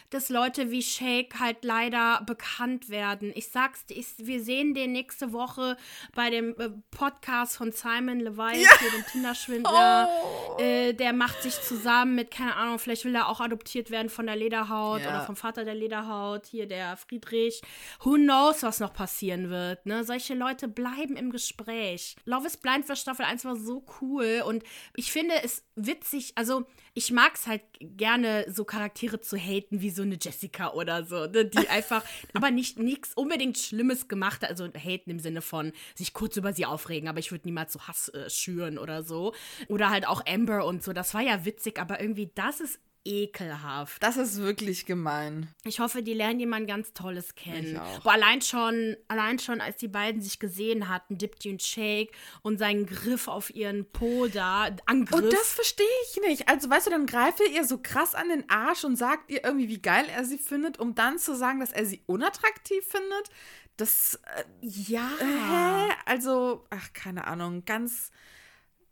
Dass 0.09 0.29
Leute 0.29 0.71
wie 0.71 0.81
Shake 0.81 1.39
halt 1.39 1.63
leider 1.63 2.21
bekannt 2.25 2.89
werden. 2.89 3.31
Ich 3.35 3.49
sag's 3.49 3.85
dir, 3.85 4.03
wir 4.17 4.41
sehen 4.43 4.73
den 4.73 4.91
nächste 4.91 5.33
Woche 5.33 5.77
bei 6.13 6.29
dem 6.29 6.55
äh, 6.59 6.69
Podcast 6.91 7.57
von 7.57 7.71
Simon 7.71 8.19
Levi, 8.19 8.61
ja. 8.61 8.69
hier 8.79 8.91
dem 8.91 9.05
Tinderschwindler. 9.11 10.09
Oh. 10.09 10.61
Äh, 10.61 10.93
der 10.93 11.13
macht 11.13 11.41
sich 11.41 11.61
zusammen 11.61 12.15
mit, 12.15 12.31
keine 12.31 12.55
Ahnung, 12.55 12.79
vielleicht 12.79 13.05
will 13.05 13.15
er 13.15 13.27
auch 13.27 13.39
adoptiert 13.39 13.91
werden 13.91 14.09
von 14.09 14.25
der 14.25 14.35
Lederhaut 14.35 15.01
ja. 15.01 15.09
oder 15.09 15.25
vom 15.25 15.35
Vater 15.35 15.65
der 15.65 15.75
Lederhaut. 15.75 16.45
Hier 16.47 16.67
der 16.67 16.97
Friedrich. 16.97 17.61
Who 18.03 18.15
knows, 18.15 18.63
was 18.63 18.79
noch 18.79 18.93
passieren 18.93 19.49
wird, 19.49 19.85
ne? 19.85 20.03
Solche 20.03 20.33
Leute 20.33 20.67
bleiben 20.67 21.15
im 21.15 21.31
Gespräch. 21.31 22.15
Love 22.25 22.47
is 22.47 22.57
Blind 22.57 22.85
für 22.85 22.95
Staffel 22.95 23.25
1 23.25 23.45
war 23.45 23.55
so 23.55 23.83
cool 24.01 24.43
und 24.45 24.63
ich 24.95 25.11
finde 25.11 25.35
es 25.43 25.63
witzig, 25.75 26.33
also 26.35 26.65
ich 26.99 27.11
mag 27.13 27.31
es 27.35 27.47
halt 27.47 27.61
gerne, 27.79 28.45
so 28.49 28.65
Charaktere 28.65 29.21
zu 29.21 29.37
haten, 29.37 29.79
wie 29.79 29.89
so 29.89 30.01
eine 30.01 30.17
Jessica 30.21 30.73
oder 30.73 31.05
so, 31.05 31.27
ne? 31.27 31.45
die 31.45 31.69
einfach, 31.69 32.03
aber 32.33 32.51
nicht 32.51 32.77
nichts 32.77 33.13
unbedingt 33.13 33.57
Schlimmes 33.57 34.09
gemacht 34.09 34.41
hat, 34.41 34.49
also 34.49 34.65
haten 34.65 35.09
im 35.09 35.19
Sinne 35.19 35.41
von 35.41 35.71
sich 35.95 36.13
kurz 36.13 36.35
über 36.35 36.51
sie 36.51 36.65
aufregen, 36.65 37.07
aber 37.07 37.19
ich 37.19 37.31
würde 37.31 37.47
niemals 37.47 37.71
so 37.71 37.79
Hass 37.87 38.09
äh, 38.09 38.29
schüren 38.29 38.77
oder 38.77 39.03
so. 39.03 39.33
Oder 39.69 39.89
halt 39.91 40.05
auch 40.05 40.25
Amber 40.27 40.65
und 40.65 40.83
so, 40.83 40.91
das 40.91 41.13
war 41.13 41.21
ja 41.21 41.45
witzig, 41.45 41.79
aber 41.79 42.01
irgendwie 42.01 42.31
das 42.35 42.59
ist 42.59 42.81
ekelhaft. 43.05 44.03
Das 44.03 44.17
ist 44.17 44.41
wirklich 44.41 44.85
gemein. 44.85 45.47
Ich 45.63 45.79
hoffe, 45.79 46.03
die 46.03 46.13
lernen 46.13 46.39
jemand 46.39 46.67
ganz 46.67 46.93
Tolles 46.93 47.35
kennen. 47.35 47.73
Ich 47.73 47.79
auch. 47.79 47.99
Boah, 48.01 48.13
allein 48.13 48.41
schon, 48.41 48.95
allein 49.07 49.39
schon, 49.39 49.61
als 49.61 49.77
die 49.77 49.87
beiden 49.87 50.21
sich 50.21 50.39
gesehen 50.39 50.89
hatten, 50.89 51.17
Dipti 51.17 51.49
und 51.49 51.61
Shake 51.61 52.11
und 52.41 52.57
seinen 52.57 52.85
Griff 52.85 53.27
auf 53.27 53.53
ihren 53.53 53.89
Po 53.91 54.27
da, 54.27 54.69
Angriff. 54.85 55.23
Und 55.23 55.33
das 55.33 55.51
verstehe 55.51 55.85
ich 56.11 56.21
nicht. 56.27 56.49
Also, 56.49 56.69
weißt 56.69 56.87
du, 56.87 56.91
dann 56.91 57.05
greift 57.05 57.39
er 57.39 57.47
ihr 57.47 57.65
so 57.65 57.79
krass 57.81 58.15
an 58.15 58.29
den 58.29 58.49
Arsch 58.49 58.83
und 58.83 58.95
sagt 58.95 59.31
ihr 59.31 59.43
irgendwie, 59.43 59.69
wie 59.69 59.81
geil 59.81 60.05
er 60.13 60.25
sie 60.25 60.37
findet, 60.37 60.79
um 60.79 60.95
dann 60.95 61.17
zu 61.17 61.35
sagen, 61.35 61.59
dass 61.59 61.71
er 61.71 61.85
sie 61.85 62.03
unattraktiv 62.05 62.85
findet. 62.85 63.29
Das, 63.77 64.19
äh, 64.35 64.43
ja. 64.61 65.09
hä? 65.19 65.93
Also, 66.05 66.65
ach, 66.69 66.91
keine 66.93 67.27
Ahnung, 67.27 67.63
ganz, 67.63 68.11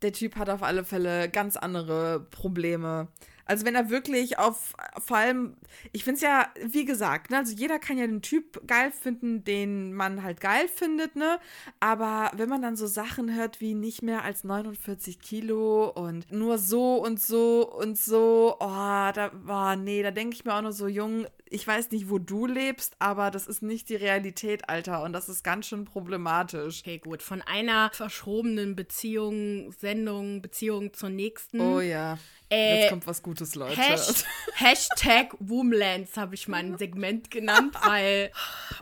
der 0.00 0.12
Typ 0.12 0.36
hat 0.36 0.48
auf 0.48 0.62
alle 0.62 0.84
Fälle 0.84 1.28
ganz 1.28 1.56
andere 1.56 2.26
Probleme. 2.30 3.08
Also 3.48 3.64
wenn 3.64 3.74
er 3.74 3.88
wirklich 3.88 4.38
auf, 4.38 4.74
vor 4.98 5.16
allem, 5.16 5.56
ich 5.92 6.04
finde 6.04 6.16
es 6.16 6.22
ja, 6.22 6.48
wie 6.62 6.84
gesagt, 6.84 7.30
ne, 7.30 7.38
also 7.38 7.54
jeder 7.54 7.78
kann 7.78 7.96
ja 7.96 8.06
den 8.06 8.20
Typ 8.20 8.66
geil 8.66 8.92
finden, 8.92 9.42
den 9.42 9.94
man 9.94 10.22
halt 10.22 10.40
geil 10.42 10.68
findet, 10.68 11.16
ne? 11.16 11.40
Aber 11.80 12.30
wenn 12.36 12.50
man 12.50 12.60
dann 12.60 12.76
so 12.76 12.86
Sachen 12.86 13.34
hört 13.34 13.60
wie 13.62 13.72
nicht 13.72 14.02
mehr 14.02 14.22
als 14.22 14.44
49 14.44 15.20
Kilo 15.20 15.88
und 15.88 16.30
nur 16.30 16.58
so 16.58 16.96
und 16.96 17.20
so 17.20 17.66
und 17.74 17.98
so, 17.98 18.56
oh, 18.60 18.66
da 19.14 19.30
war, 19.32 19.76
nee, 19.76 20.02
da 20.02 20.10
denke 20.10 20.36
ich 20.36 20.44
mir 20.44 20.54
auch 20.54 20.62
nur 20.62 20.72
so, 20.72 20.86
jung, 20.86 21.26
ich 21.50 21.66
weiß 21.66 21.90
nicht, 21.90 22.10
wo 22.10 22.18
du 22.18 22.46
lebst, 22.46 22.96
aber 22.98 23.30
das 23.30 23.46
ist 23.46 23.62
nicht 23.62 23.88
die 23.88 23.96
Realität, 23.96 24.68
Alter. 24.68 25.02
Und 25.02 25.12
das 25.12 25.28
ist 25.28 25.42
ganz 25.42 25.66
schön 25.66 25.84
problematisch. 25.84 26.80
Okay, 26.80 26.98
gut. 26.98 27.22
Von 27.22 27.42
einer 27.42 27.90
verschobenen 27.92 28.76
Beziehung, 28.76 29.72
Sendung, 29.72 30.42
Beziehung 30.42 30.92
zur 30.92 31.10
nächsten. 31.10 31.60
Oh 31.60 31.80
ja. 31.80 32.18
Äh, 32.50 32.80
Jetzt 32.80 32.90
kommt 32.90 33.06
was 33.06 33.22
Gutes, 33.22 33.54
Leute. 33.54 33.76
Hash, 33.76 34.24
Hashtag 34.54 35.34
Woomlands 35.38 36.16
habe 36.16 36.34
ich 36.34 36.48
mein 36.48 36.78
Segment 36.78 37.30
genannt, 37.30 37.74
weil, 37.84 38.30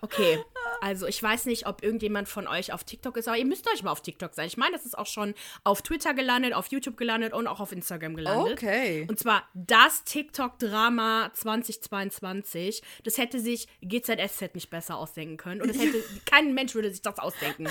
okay, 0.03 0.39
also 0.87 1.09
ich 1.09 1.21
weiß 1.21 1.47
nicht, 1.47 1.67
ob 1.67 1.83
irgendjemand 1.83 2.29
von 2.29 2.47
euch 2.47 2.73
auf 2.73 2.85
TikTok 2.85 3.17
ist, 3.17 3.27
aber 3.27 3.37
ihr 3.37 3.45
müsst 3.45 3.69
euch 3.69 3.83
mal 3.83 3.91
auf 3.91 4.03
TikTok 4.03 4.35
sein. 4.35 4.47
Ich 4.47 4.57
meine, 4.57 4.77
das 4.77 4.87
ist 4.87 4.97
auch 4.97 5.09
schon 5.09 5.35
auf 5.65 5.83
Twitter 5.83 6.15
gelandet, 6.15 6.55
auf 6.55 6.69
YouTube 6.69 6.97
gelandet 6.97 7.33
und 7.33 7.49
auch 7.49 7.59
auf 7.59 7.73
Instagram 7.73 8.15
gelandet. 8.15 8.53
Okay. 8.53 9.05
Und 9.11 9.19
zwar 9.19 9.43
das 9.53 10.05
TikTok-Drama 10.05 11.33
2022. 11.35 12.83
Das 13.03 13.19
hätte 13.19 13.41
sich 13.41 13.67
GZSZ 13.83 14.55
nicht 14.55 14.71
besser 14.71 14.97
ausdenken 14.97 15.39
können. 15.39 15.61
Und 15.61 15.71
es 15.71 15.79
hätte, 15.81 16.05
kein 16.25 16.55
Mensch 16.55 16.77
würde 16.77 16.93
sich 16.93 17.03
das 17.03 17.19
ausdenken. 17.19 17.69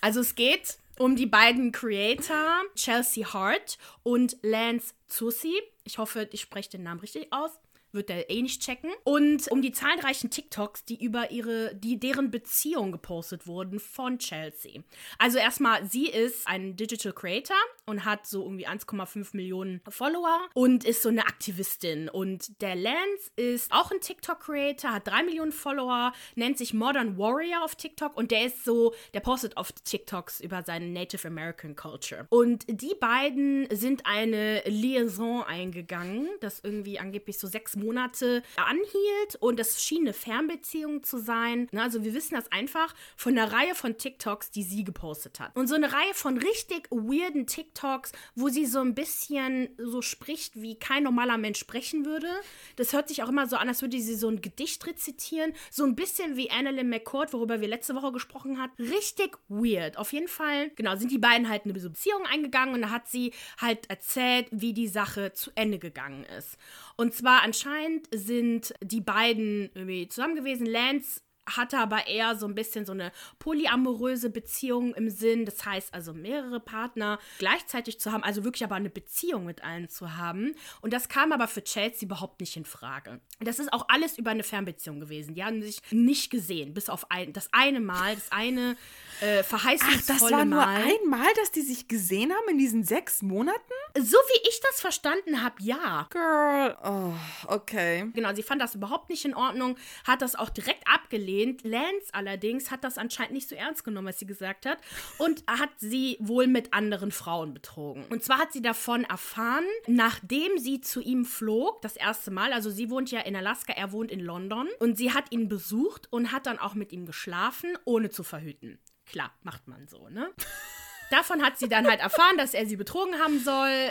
Also 0.00 0.18
es 0.18 0.34
geht 0.34 0.76
um 0.98 1.14
die 1.14 1.26
beiden 1.26 1.70
Creator, 1.70 2.62
Chelsea 2.74 3.32
Hart 3.32 3.78
und 4.02 4.36
Lance 4.42 4.92
Zussi. 5.06 5.54
Ich 5.84 5.98
hoffe, 5.98 6.28
ich 6.32 6.40
spreche 6.40 6.70
den 6.70 6.82
Namen 6.82 6.98
richtig 6.98 7.32
aus. 7.32 7.52
Wird 7.92 8.10
er 8.10 8.30
eh 8.30 8.42
nicht 8.42 8.62
checken. 8.62 8.90
Und 9.04 9.48
um 9.48 9.62
die 9.62 9.72
zahlreichen 9.72 10.30
TikToks, 10.30 10.84
die 10.84 11.02
über 11.02 11.30
ihre, 11.30 11.74
die 11.74 11.98
deren 11.98 12.30
Beziehung 12.30 12.92
gepostet 12.92 13.46
wurden 13.46 13.80
von 13.80 14.18
Chelsea. 14.18 14.82
Also 15.18 15.38
erstmal, 15.38 15.84
sie 15.86 16.06
ist 16.06 16.46
ein 16.46 16.76
Digital 16.76 17.12
Creator 17.12 17.56
und 17.86 18.04
hat 18.04 18.26
so 18.26 18.42
irgendwie 18.44 18.68
1,5 18.68 19.36
Millionen 19.36 19.80
Follower 19.88 20.48
und 20.54 20.84
ist 20.84 21.02
so 21.02 21.08
eine 21.08 21.26
Aktivistin. 21.26 22.08
Und 22.08 22.60
der 22.60 22.76
Lance 22.76 23.30
ist 23.36 23.72
auch 23.72 23.90
ein 23.90 24.00
TikTok-Creator, 24.00 24.92
hat 24.92 25.08
3 25.08 25.24
Millionen 25.24 25.52
Follower, 25.52 26.12
nennt 26.34 26.58
sich 26.58 26.74
Modern 26.74 27.18
Warrior 27.18 27.64
auf 27.64 27.74
TikTok 27.74 28.16
und 28.16 28.30
der 28.30 28.46
ist 28.46 28.64
so, 28.64 28.94
der 29.14 29.20
postet 29.20 29.56
oft 29.56 29.84
TikToks 29.84 30.40
über 30.40 30.62
seine 30.62 30.86
Native 30.86 31.26
American 31.26 31.76
Culture. 31.76 32.26
Und 32.30 32.64
die 32.68 32.94
beiden 32.98 33.66
sind 33.70 34.06
eine 34.06 34.62
Liaison 34.66 35.42
eingegangen, 35.42 36.28
das 36.40 36.60
irgendwie 36.60 36.98
angeblich 36.98 37.38
so 37.38 37.46
sechs 37.46 37.76
Monate 37.80 38.42
anhielt 38.56 39.36
und 39.40 39.58
das 39.58 39.82
schien 39.82 40.02
eine 40.02 40.12
Fernbeziehung 40.12 41.02
zu 41.02 41.18
sein. 41.18 41.68
Also 41.74 42.04
wir 42.04 42.14
wissen 42.14 42.34
das 42.34 42.50
einfach 42.52 42.94
von 43.16 43.36
einer 43.36 43.52
Reihe 43.52 43.74
von 43.74 43.98
TikToks, 43.98 44.50
die 44.50 44.62
sie 44.62 44.84
gepostet 44.84 45.40
hat. 45.40 45.56
Und 45.56 45.66
so 45.66 45.74
eine 45.74 45.92
Reihe 45.92 46.14
von 46.14 46.38
richtig 46.38 46.88
weirden 46.90 47.46
TikToks, 47.46 48.12
wo 48.34 48.48
sie 48.48 48.66
so 48.66 48.80
ein 48.80 48.94
bisschen 48.94 49.70
so 49.78 50.02
spricht, 50.02 50.60
wie 50.60 50.78
kein 50.78 51.02
normaler 51.02 51.38
Mensch 51.38 51.58
sprechen 51.58 52.04
würde. 52.04 52.28
Das 52.76 52.92
hört 52.92 53.08
sich 53.08 53.22
auch 53.22 53.28
immer 53.28 53.46
so 53.46 53.56
an, 53.56 53.68
als 53.68 53.82
würde 53.82 54.00
sie 54.00 54.14
so 54.14 54.28
ein 54.28 54.40
Gedicht 54.40 54.86
rezitieren. 54.86 55.52
So 55.70 55.84
ein 55.84 55.96
bisschen 55.96 56.36
wie 56.36 56.50
Annalyn 56.50 56.88
McCord, 56.88 57.32
worüber 57.32 57.60
wir 57.60 57.68
letzte 57.68 57.94
Woche 57.94 58.12
gesprochen 58.12 58.60
haben. 58.60 58.72
Richtig 58.78 59.38
weird. 59.48 59.96
Auf 59.96 60.12
jeden 60.12 60.28
Fall, 60.28 60.70
genau, 60.76 60.96
sind 60.96 61.10
die 61.10 61.18
beiden 61.18 61.48
halt 61.48 61.64
eine 61.64 61.72
Beziehung 61.72 62.26
eingegangen 62.26 62.74
und 62.74 62.82
da 62.82 62.90
hat 62.90 63.08
sie 63.08 63.32
halt 63.58 63.88
erzählt, 63.88 64.48
wie 64.50 64.72
die 64.72 64.88
Sache 64.88 65.32
zu 65.32 65.50
Ende 65.54 65.78
gegangen 65.78 66.24
ist. 66.38 66.56
Und 66.96 67.14
zwar 67.14 67.42
anscheinend 67.42 67.69
sind 68.14 68.74
die 68.82 69.00
beiden 69.00 69.70
irgendwie 69.74 70.08
zusammen 70.08 70.34
gewesen. 70.34 70.66
Lance 70.66 71.20
hatte 71.48 71.78
aber 71.78 72.06
eher 72.06 72.36
so 72.36 72.46
ein 72.46 72.54
bisschen 72.54 72.84
so 72.84 72.92
eine 72.92 73.12
polyamoröse 73.38 74.30
Beziehung 74.30 74.94
im 74.94 75.08
Sinn. 75.10 75.44
Das 75.44 75.64
heißt 75.64 75.94
also 75.94 76.12
mehrere 76.12 76.60
Partner 76.60 77.18
gleichzeitig 77.38 78.00
zu 78.00 78.12
haben, 78.12 78.22
also 78.22 78.44
wirklich 78.44 78.64
aber 78.64 78.76
eine 78.76 78.90
Beziehung 78.90 79.44
mit 79.46 79.64
allen 79.64 79.88
zu 79.88 80.16
haben. 80.16 80.54
Und 80.80 80.92
das 80.92 81.08
kam 81.08 81.32
aber 81.32 81.48
für 81.48 81.64
Chelsea 81.64 82.06
überhaupt 82.06 82.40
nicht 82.40 82.56
in 82.56 82.64
Frage. 82.64 83.20
Das 83.40 83.58
ist 83.58 83.72
auch 83.72 83.86
alles 83.88 84.18
über 84.18 84.30
eine 84.30 84.42
Fernbeziehung 84.42 85.00
gewesen. 85.00 85.34
Die 85.34 85.44
haben 85.44 85.62
sich 85.62 85.80
nicht 85.90 86.30
gesehen, 86.30 86.74
bis 86.74 86.88
auf 86.88 87.10
ein, 87.10 87.32
das 87.32 87.48
eine 87.52 87.80
Mal, 87.80 88.14
das 88.14 88.30
eine 88.32 88.76
äh, 89.20 89.40
Ach, 89.40 89.44
verheißungsvolle 89.44 90.06
das 90.06 90.30
war 90.30 90.44
nur 90.44 90.64
Mal. 90.64 90.84
einmal, 90.84 91.28
dass 91.36 91.50
die 91.50 91.62
sich 91.62 91.88
gesehen 91.88 92.32
haben 92.32 92.48
in 92.48 92.58
diesen 92.58 92.84
sechs 92.84 93.22
Monaten? 93.22 93.58
So 93.98 94.16
wie 94.16 94.48
ich 94.48 94.60
das 94.60 94.80
verstanden 94.80 95.42
habe, 95.42 95.56
ja. 95.60 96.06
Girl. 96.10 96.76
Oh, 96.84 97.12
okay. 97.52 98.10
Genau, 98.14 98.34
sie 98.34 98.42
fand 98.42 98.60
das 98.60 98.74
überhaupt 98.74 99.08
nicht 99.10 99.24
in 99.24 99.34
Ordnung, 99.34 99.76
hat 100.04 100.22
das 100.22 100.36
auch 100.36 100.50
direkt 100.50 100.86
abgelehnt. 100.86 101.29
Lance 101.62 102.12
allerdings 102.12 102.70
hat 102.70 102.84
das 102.84 102.98
anscheinend 102.98 103.32
nicht 103.32 103.48
so 103.48 103.54
ernst 103.54 103.84
genommen, 103.84 104.08
was 104.08 104.18
sie 104.18 104.26
gesagt 104.26 104.66
hat, 104.66 104.78
und 105.18 105.44
hat 105.46 105.70
sie 105.78 106.16
wohl 106.20 106.46
mit 106.46 106.72
anderen 106.72 107.12
Frauen 107.12 107.54
betrogen. 107.54 108.04
Und 108.10 108.22
zwar 108.24 108.38
hat 108.38 108.52
sie 108.52 108.62
davon 108.62 109.04
erfahren, 109.04 109.64
nachdem 109.86 110.58
sie 110.58 110.80
zu 110.80 111.00
ihm 111.00 111.24
flog, 111.24 111.82
das 111.82 111.96
erste 111.96 112.30
Mal. 112.30 112.52
Also 112.52 112.70
sie 112.70 112.90
wohnt 112.90 113.10
ja 113.10 113.20
in 113.20 113.36
Alaska, 113.36 113.72
er 113.72 113.92
wohnt 113.92 114.10
in 114.10 114.20
London. 114.20 114.68
Und 114.78 114.96
sie 114.96 115.12
hat 115.12 115.30
ihn 115.30 115.48
besucht 115.48 116.08
und 116.10 116.32
hat 116.32 116.46
dann 116.46 116.58
auch 116.58 116.74
mit 116.74 116.92
ihm 116.92 117.06
geschlafen, 117.06 117.76
ohne 117.84 118.10
zu 118.10 118.22
verhüten. 118.22 118.78
Klar, 119.06 119.32
macht 119.42 119.68
man 119.68 119.88
so, 119.88 120.08
ne? 120.08 120.30
Davon 121.10 121.42
hat 121.42 121.58
sie 121.58 121.68
dann 121.68 121.88
halt 121.88 122.00
erfahren, 122.00 122.36
dass 122.38 122.54
er 122.54 122.66
sie 122.66 122.76
betrogen 122.76 123.18
haben 123.18 123.40
soll, 123.40 123.68
äh, 123.68 123.90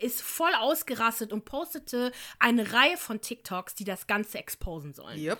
ist 0.00 0.22
voll 0.22 0.52
ausgerastet 0.54 1.32
und 1.32 1.44
postete 1.44 2.12
eine 2.38 2.72
Reihe 2.72 2.96
von 2.96 3.20
TikToks, 3.20 3.74
die 3.74 3.84
das 3.84 4.06
Ganze 4.06 4.38
exposen 4.38 4.94
sollen. 4.94 5.18
Yep. 5.18 5.38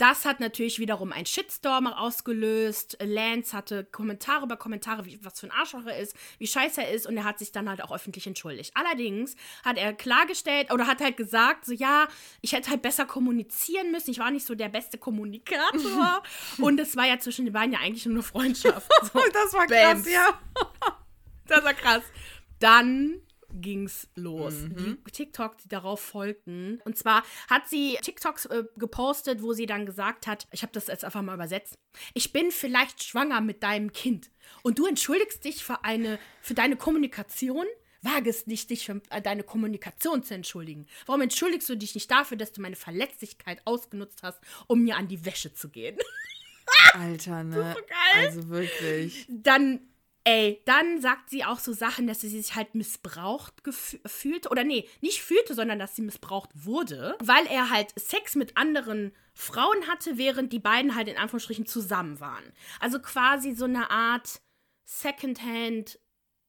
Das 0.00 0.24
hat 0.24 0.40
natürlich 0.40 0.78
wiederum 0.78 1.12
einen 1.12 1.26
Shitstorm 1.26 1.86
ausgelöst. 1.86 2.96
Lance 3.02 3.54
hatte 3.54 3.84
Kommentare 3.84 4.46
über 4.46 4.56
Kommentare, 4.56 5.04
wie, 5.04 5.22
was 5.22 5.38
für 5.38 5.48
ein 5.48 5.50
Arschloch 5.50 5.84
er 5.84 5.98
ist, 5.98 6.16
wie 6.38 6.46
scheiße 6.46 6.80
er 6.80 6.90
ist 6.90 7.06
und 7.06 7.18
er 7.18 7.24
hat 7.24 7.38
sich 7.38 7.52
dann 7.52 7.68
halt 7.68 7.82
auch 7.82 7.92
öffentlich 7.92 8.26
entschuldigt. 8.26 8.72
Allerdings 8.74 9.36
hat 9.62 9.76
er 9.76 9.92
klargestellt 9.92 10.72
oder 10.72 10.86
hat 10.86 11.02
halt 11.02 11.18
gesagt, 11.18 11.66
so 11.66 11.74
ja, 11.74 12.08
ich 12.40 12.52
hätte 12.52 12.70
halt 12.70 12.80
besser 12.80 13.04
kommunizieren 13.04 13.92
müssen. 13.92 14.10
Ich 14.10 14.18
war 14.20 14.30
nicht 14.30 14.46
so 14.46 14.54
der 14.54 14.70
beste 14.70 14.96
Kommunikator 14.96 16.22
und 16.58 16.80
es 16.80 16.96
war 16.96 17.06
ja 17.06 17.18
zwischen 17.18 17.44
den 17.44 17.52
beiden 17.52 17.74
ja 17.74 17.80
eigentlich 17.80 18.06
nur 18.06 18.14
eine 18.14 18.22
Freundschaft. 18.22 18.90
So. 19.12 19.20
Das 19.32 19.52
war 19.54 19.66
Bams. 19.66 20.04
krass, 20.04 20.12
ja. 20.12 20.40
Das 21.46 21.64
war 21.64 21.74
krass. 21.74 22.02
Dann 22.58 23.20
ging's 23.54 24.08
los. 24.14 24.54
Die 24.68 24.96
TikToks, 25.10 25.64
die 25.64 25.68
darauf 25.68 26.00
folgten. 26.00 26.80
Und 26.84 26.96
zwar 26.96 27.22
hat 27.48 27.68
sie 27.68 27.98
TikToks 28.02 28.46
äh, 28.46 28.64
gepostet, 28.76 29.42
wo 29.42 29.52
sie 29.52 29.66
dann 29.66 29.86
gesagt 29.86 30.26
hat, 30.26 30.46
ich 30.52 30.62
habe 30.62 30.72
das 30.72 30.86
jetzt 30.86 31.04
einfach 31.04 31.22
mal 31.22 31.34
übersetzt, 31.34 31.78
ich 32.14 32.32
bin 32.32 32.50
vielleicht 32.50 33.02
schwanger 33.02 33.40
mit 33.40 33.62
deinem 33.62 33.92
Kind 33.92 34.30
und 34.62 34.78
du 34.78 34.86
entschuldigst 34.86 35.44
dich 35.44 35.64
für 35.64 35.84
eine 35.84 36.18
für 36.40 36.54
deine 36.54 36.76
Kommunikation. 36.76 37.66
Wage 38.02 38.30
es 38.30 38.46
nicht, 38.46 38.70
dich 38.70 38.86
für 38.86 39.02
äh, 39.10 39.20
deine 39.20 39.42
Kommunikation 39.42 40.22
zu 40.22 40.34
entschuldigen. 40.34 40.86
Warum 41.04 41.20
entschuldigst 41.20 41.68
du 41.68 41.76
dich 41.76 41.94
nicht 41.94 42.10
dafür, 42.10 42.38
dass 42.38 42.52
du 42.52 42.62
meine 42.62 42.76
Verletzlichkeit 42.76 43.60
ausgenutzt 43.66 44.22
hast, 44.22 44.40
um 44.68 44.82
mir 44.82 44.96
an 44.96 45.06
die 45.06 45.24
Wäsche 45.26 45.52
zu 45.52 45.68
gehen? 45.68 45.98
Alter, 46.94 47.44
ne? 47.44 47.74
so 47.76 47.82
geil. 47.82 48.26
Also 48.26 48.48
wirklich. 48.48 49.26
dann, 49.28 49.80
ey, 50.24 50.62
dann 50.66 51.00
sagt 51.00 51.30
sie 51.30 51.44
auch 51.44 51.58
so 51.58 51.72
Sachen, 51.72 52.06
dass 52.06 52.20
sie 52.20 52.28
sich 52.28 52.54
halt 52.54 52.74
missbraucht 52.74 53.54
fühlte. 54.06 54.48
Oder 54.50 54.64
nee, 54.64 54.88
nicht 55.00 55.22
fühlte, 55.22 55.54
sondern 55.54 55.78
dass 55.78 55.96
sie 55.96 56.02
missbraucht 56.02 56.50
wurde, 56.54 57.16
weil 57.20 57.46
er 57.46 57.70
halt 57.70 57.92
Sex 57.98 58.34
mit 58.34 58.56
anderen 58.56 59.12
Frauen 59.34 59.86
hatte, 59.88 60.18
während 60.18 60.52
die 60.52 60.58
beiden 60.58 60.94
halt 60.94 61.08
in 61.08 61.16
Anführungsstrichen 61.16 61.66
zusammen 61.66 62.20
waren. 62.20 62.44
Also 62.80 63.00
quasi 63.00 63.52
so 63.52 63.64
eine 63.64 63.90
Art 63.90 64.40
Secondhand 64.84 65.98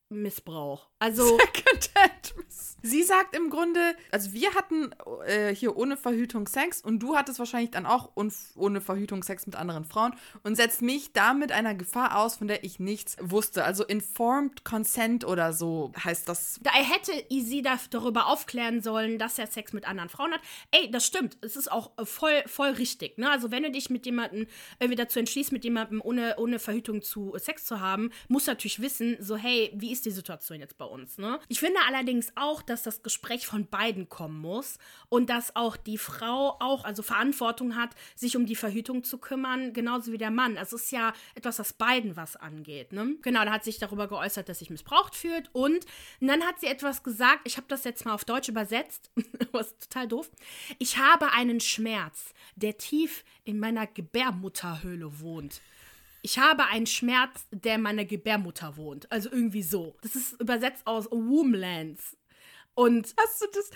Missbrauch. 0.09 0.89
Also 0.99 1.37
Secondhand 1.37 2.20
Sie 2.83 3.03
sagt 3.03 3.35
im 3.35 3.49
Grunde, 3.49 3.79
also 4.11 4.33
wir 4.33 4.53
hatten 4.55 4.91
äh, 5.25 5.53
hier 5.53 5.77
ohne 5.77 5.97
Verhütung 5.97 6.47
Sex 6.47 6.81
und 6.81 6.99
du 6.99 7.15
hattest 7.15 7.39
wahrscheinlich 7.39 7.71
dann 7.71 7.85
auch 7.85 8.11
ohne 8.55 8.81
Verhütung 8.81 9.23
Sex 9.23 9.45
mit 9.45 9.55
anderen 9.55 9.85
Frauen 9.85 10.13
und 10.43 10.55
setzt 10.55 10.81
mich 10.81 11.13
damit 11.13 11.51
einer 11.51 11.75
Gefahr 11.75 12.17
aus, 12.17 12.37
von 12.37 12.47
der 12.47 12.63
ich 12.63 12.79
nichts 12.79 13.17
wusste. 13.21 13.63
Also 13.65 13.83
informed 13.83 14.65
consent 14.65 15.25
oder 15.25 15.53
so 15.53 15.91
heißt 16.03 16.27
das. 16.27 16.59
Da 16.63 16.71
hätte 16.71 17.11
sie 17.29 17.61
darüber 17.61 18.27
aufklären 18.27 18.81
sollen, 18.81 19.19
dass 19.19 19.37
er 19.37 19.47
Sex 19.47 19.73
mit 19.73 19.87
anderen 19.87 20.09
Frauen 20.09 20.33
hat. 20.33 20.41
Ey, 20.71 20.89
das 20.89 21.05
stimmt. 21.05 21.37
Es 21.41 21.55
ist 21.55 21.71
auch 21.71 21.91
äh, 21.97 22.05
voll, 22.05 22.43
voll 22.47 22.69
richtig. 22.69 23.17
Ne? 23.17 23.29
Also 23.29 23.51
wenn 23.51 23.63
du 23.63 23.71
dich 23.71 23.89
mit 23.89 24.05
jemandem 24.05 24.47
irgendwie 24.79 24.95
dazu 24.95 25.19
entschließt, 25.19 25.51
mit 25.51 25.63
jemandem 25.63 26.01
ohne, 26.03 26.35
ohne 26.37 26.59
Verhütung 26.59 27.01
zu 27.01 27.33
Sex 27.37 27.65
zu 27.65 27.79
haben, 27.79 28.11
musst 28.27 28.47
du 28.47 28.51
natürlich 28.51 28.81
wissen, 28.81 29.17
so 29.19 29.35
hey, 29.35 29.71
wie 29.75 29.91
ist 29.91 30.05
die 30.05 30.11
Situation 30.11 30.59
jetzt 30.59 30.77
bei 30.77 30.85
uns? 30.85 31.17
Ne? 31.17 31.39
Ich 31.47 31.59
finde 31.59 31.79
allerdings 31.87 32.20
auch, 32.35 32.61
dass 32.61 32.83
das 32.83 33.03
Gespräch 33.03 33.47
von 33.47 33.67
beiden 33.67 34.09
kommen 34.09 34.39
muss 34.39 34.77
und 35.09 35.29
dass 35.29 35.55
auch 35.55 35.77
die 35.77 35.97
Frau 35.97 36.57
auch 36.59 36.83
also 36.83 37.03
Verantwortung 37.03 37.75
hat, 37.75 37.91
sich 38.15 38.35
um 38.35 38.45
die 38.45 38.55
Verhütung 38.55 39.03
zu 39.03 39.17
kümmern, 39.17 39.73
genauso 39.73 40.11
wie 40.11 40.17
der 40.17 40.31
Mann. 40.31 40.57
Also 40.57 40.75
es 40.75 40.83
ist 40.83 40.91
ja 40.91 41.13
etwas, 41.35 41.59
was 41.59 41.73
beiden 41.73 42.15
was 42.15 42.35
angeht. 42.35 42.93
Ne? 42.93 43.15
Genau, 43.21 43.43
da 43.45 43.51
hat 43.51 43.63
sich 43.63 43.79
darüber 43.79 44.07
geäußert, 44.07 44.49
dass 44.49 44.59
sich 44.59 44.69
missbraucht 44.69 45.15
fühlt 45.15 45.49
und, 45.53 45.85
und 46.19 46.27
dann 46.27 46.43
hat 46.43 46.59
sie 46.59 46.67
etwas 46.67 47.03
gesagt, 47.03 47.41
ich 47.45 47.57
habe 47.57 47.67
das 47.67 47.83
jetzt 47.83 48.05
mal 48.05 48.13
auf 48.13 48.25
Deutsch 48.25 48.49
übersetzt, 48.49 49.11
was 49.51 49.77
total 49.77 50.07
doof. 50.07 50.29
Ich 50.79 50.97
habe 50.97 51.31
einen 51.33 51.59
Schmerz, 51.59 52.33
der 52.55 52.77
tief 52.77 53.23
in 53.43 53.59
meiner 53.59 53.87
Gebärmutterhöhle 53.87 55.19
wohnt. 55.19 55.61
Ich 56.21 56.37
habe 56.37 56.65
einen 56.65 56.85
Schmerz, 56.85 57.47
der 57.51 57.75
in 57.75 57.81
meiner 57.81 58.05
Gebärmutter 58.05 58.77
wohnt. 58.77 59.11
Also 59.11 59.29
irgendwie 59.31 59.63
so. 59.63 59.95
Das 60.01 60.15
ist 60.15 60.39
übersetzt 60.39 60.85
aus 60.85 61.09
Womblands. 61.09 62.15
Und 62.73 63.13
hast 63.19 63.41
du 63.41 63.47
das, 63.53 63.69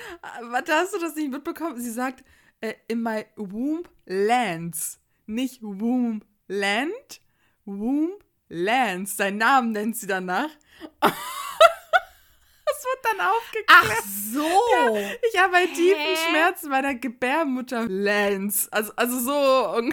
warte, 0.52 0.74
hast 0.74 0.94
du 0.94 1.00
das 1.00 1.16
nicht 1.16 1.32
mitbekommen? 1.32 1.80
Sie 1.80 1.92
sagt, 1.92 2.24
äh, 2.62 2.74
in 2.88 3.02
my 3.02 3.26
womb 3.36 3.90
lands. 4.06 5.00
Nicht 5.26 5.60
womb 5.62 6.24
land, 6.48 7.22
womb 7.66 8.24
lands. 8.48 9.18
Seinen 9.18 9.38
Namen 9.38 9.72
nennt 9.72 9.98
sie 9.98 10.08
danach. 10.08 10.50
Das 12.68 12.84
wird 12.84 13.06
dann 13.06 13.28
aufgeklärt. 13.28 13.66
Ach 13.68 14.04
so. 14.34 14.96
Ja, 14.96 15.12
ich 15.32 15.40
habe 15.40 15.56
einen 15.56 15.74
tiefen 15.74 16.16
Schmerz 16.28 16.68
bei 16.68 16.82
der 16.82 16.96
Gebärmutter 16.96 17.88
Lands. 17.88 18.68
Also, 18.72 18.92
also 18.96 19.20
so 19.20 19.92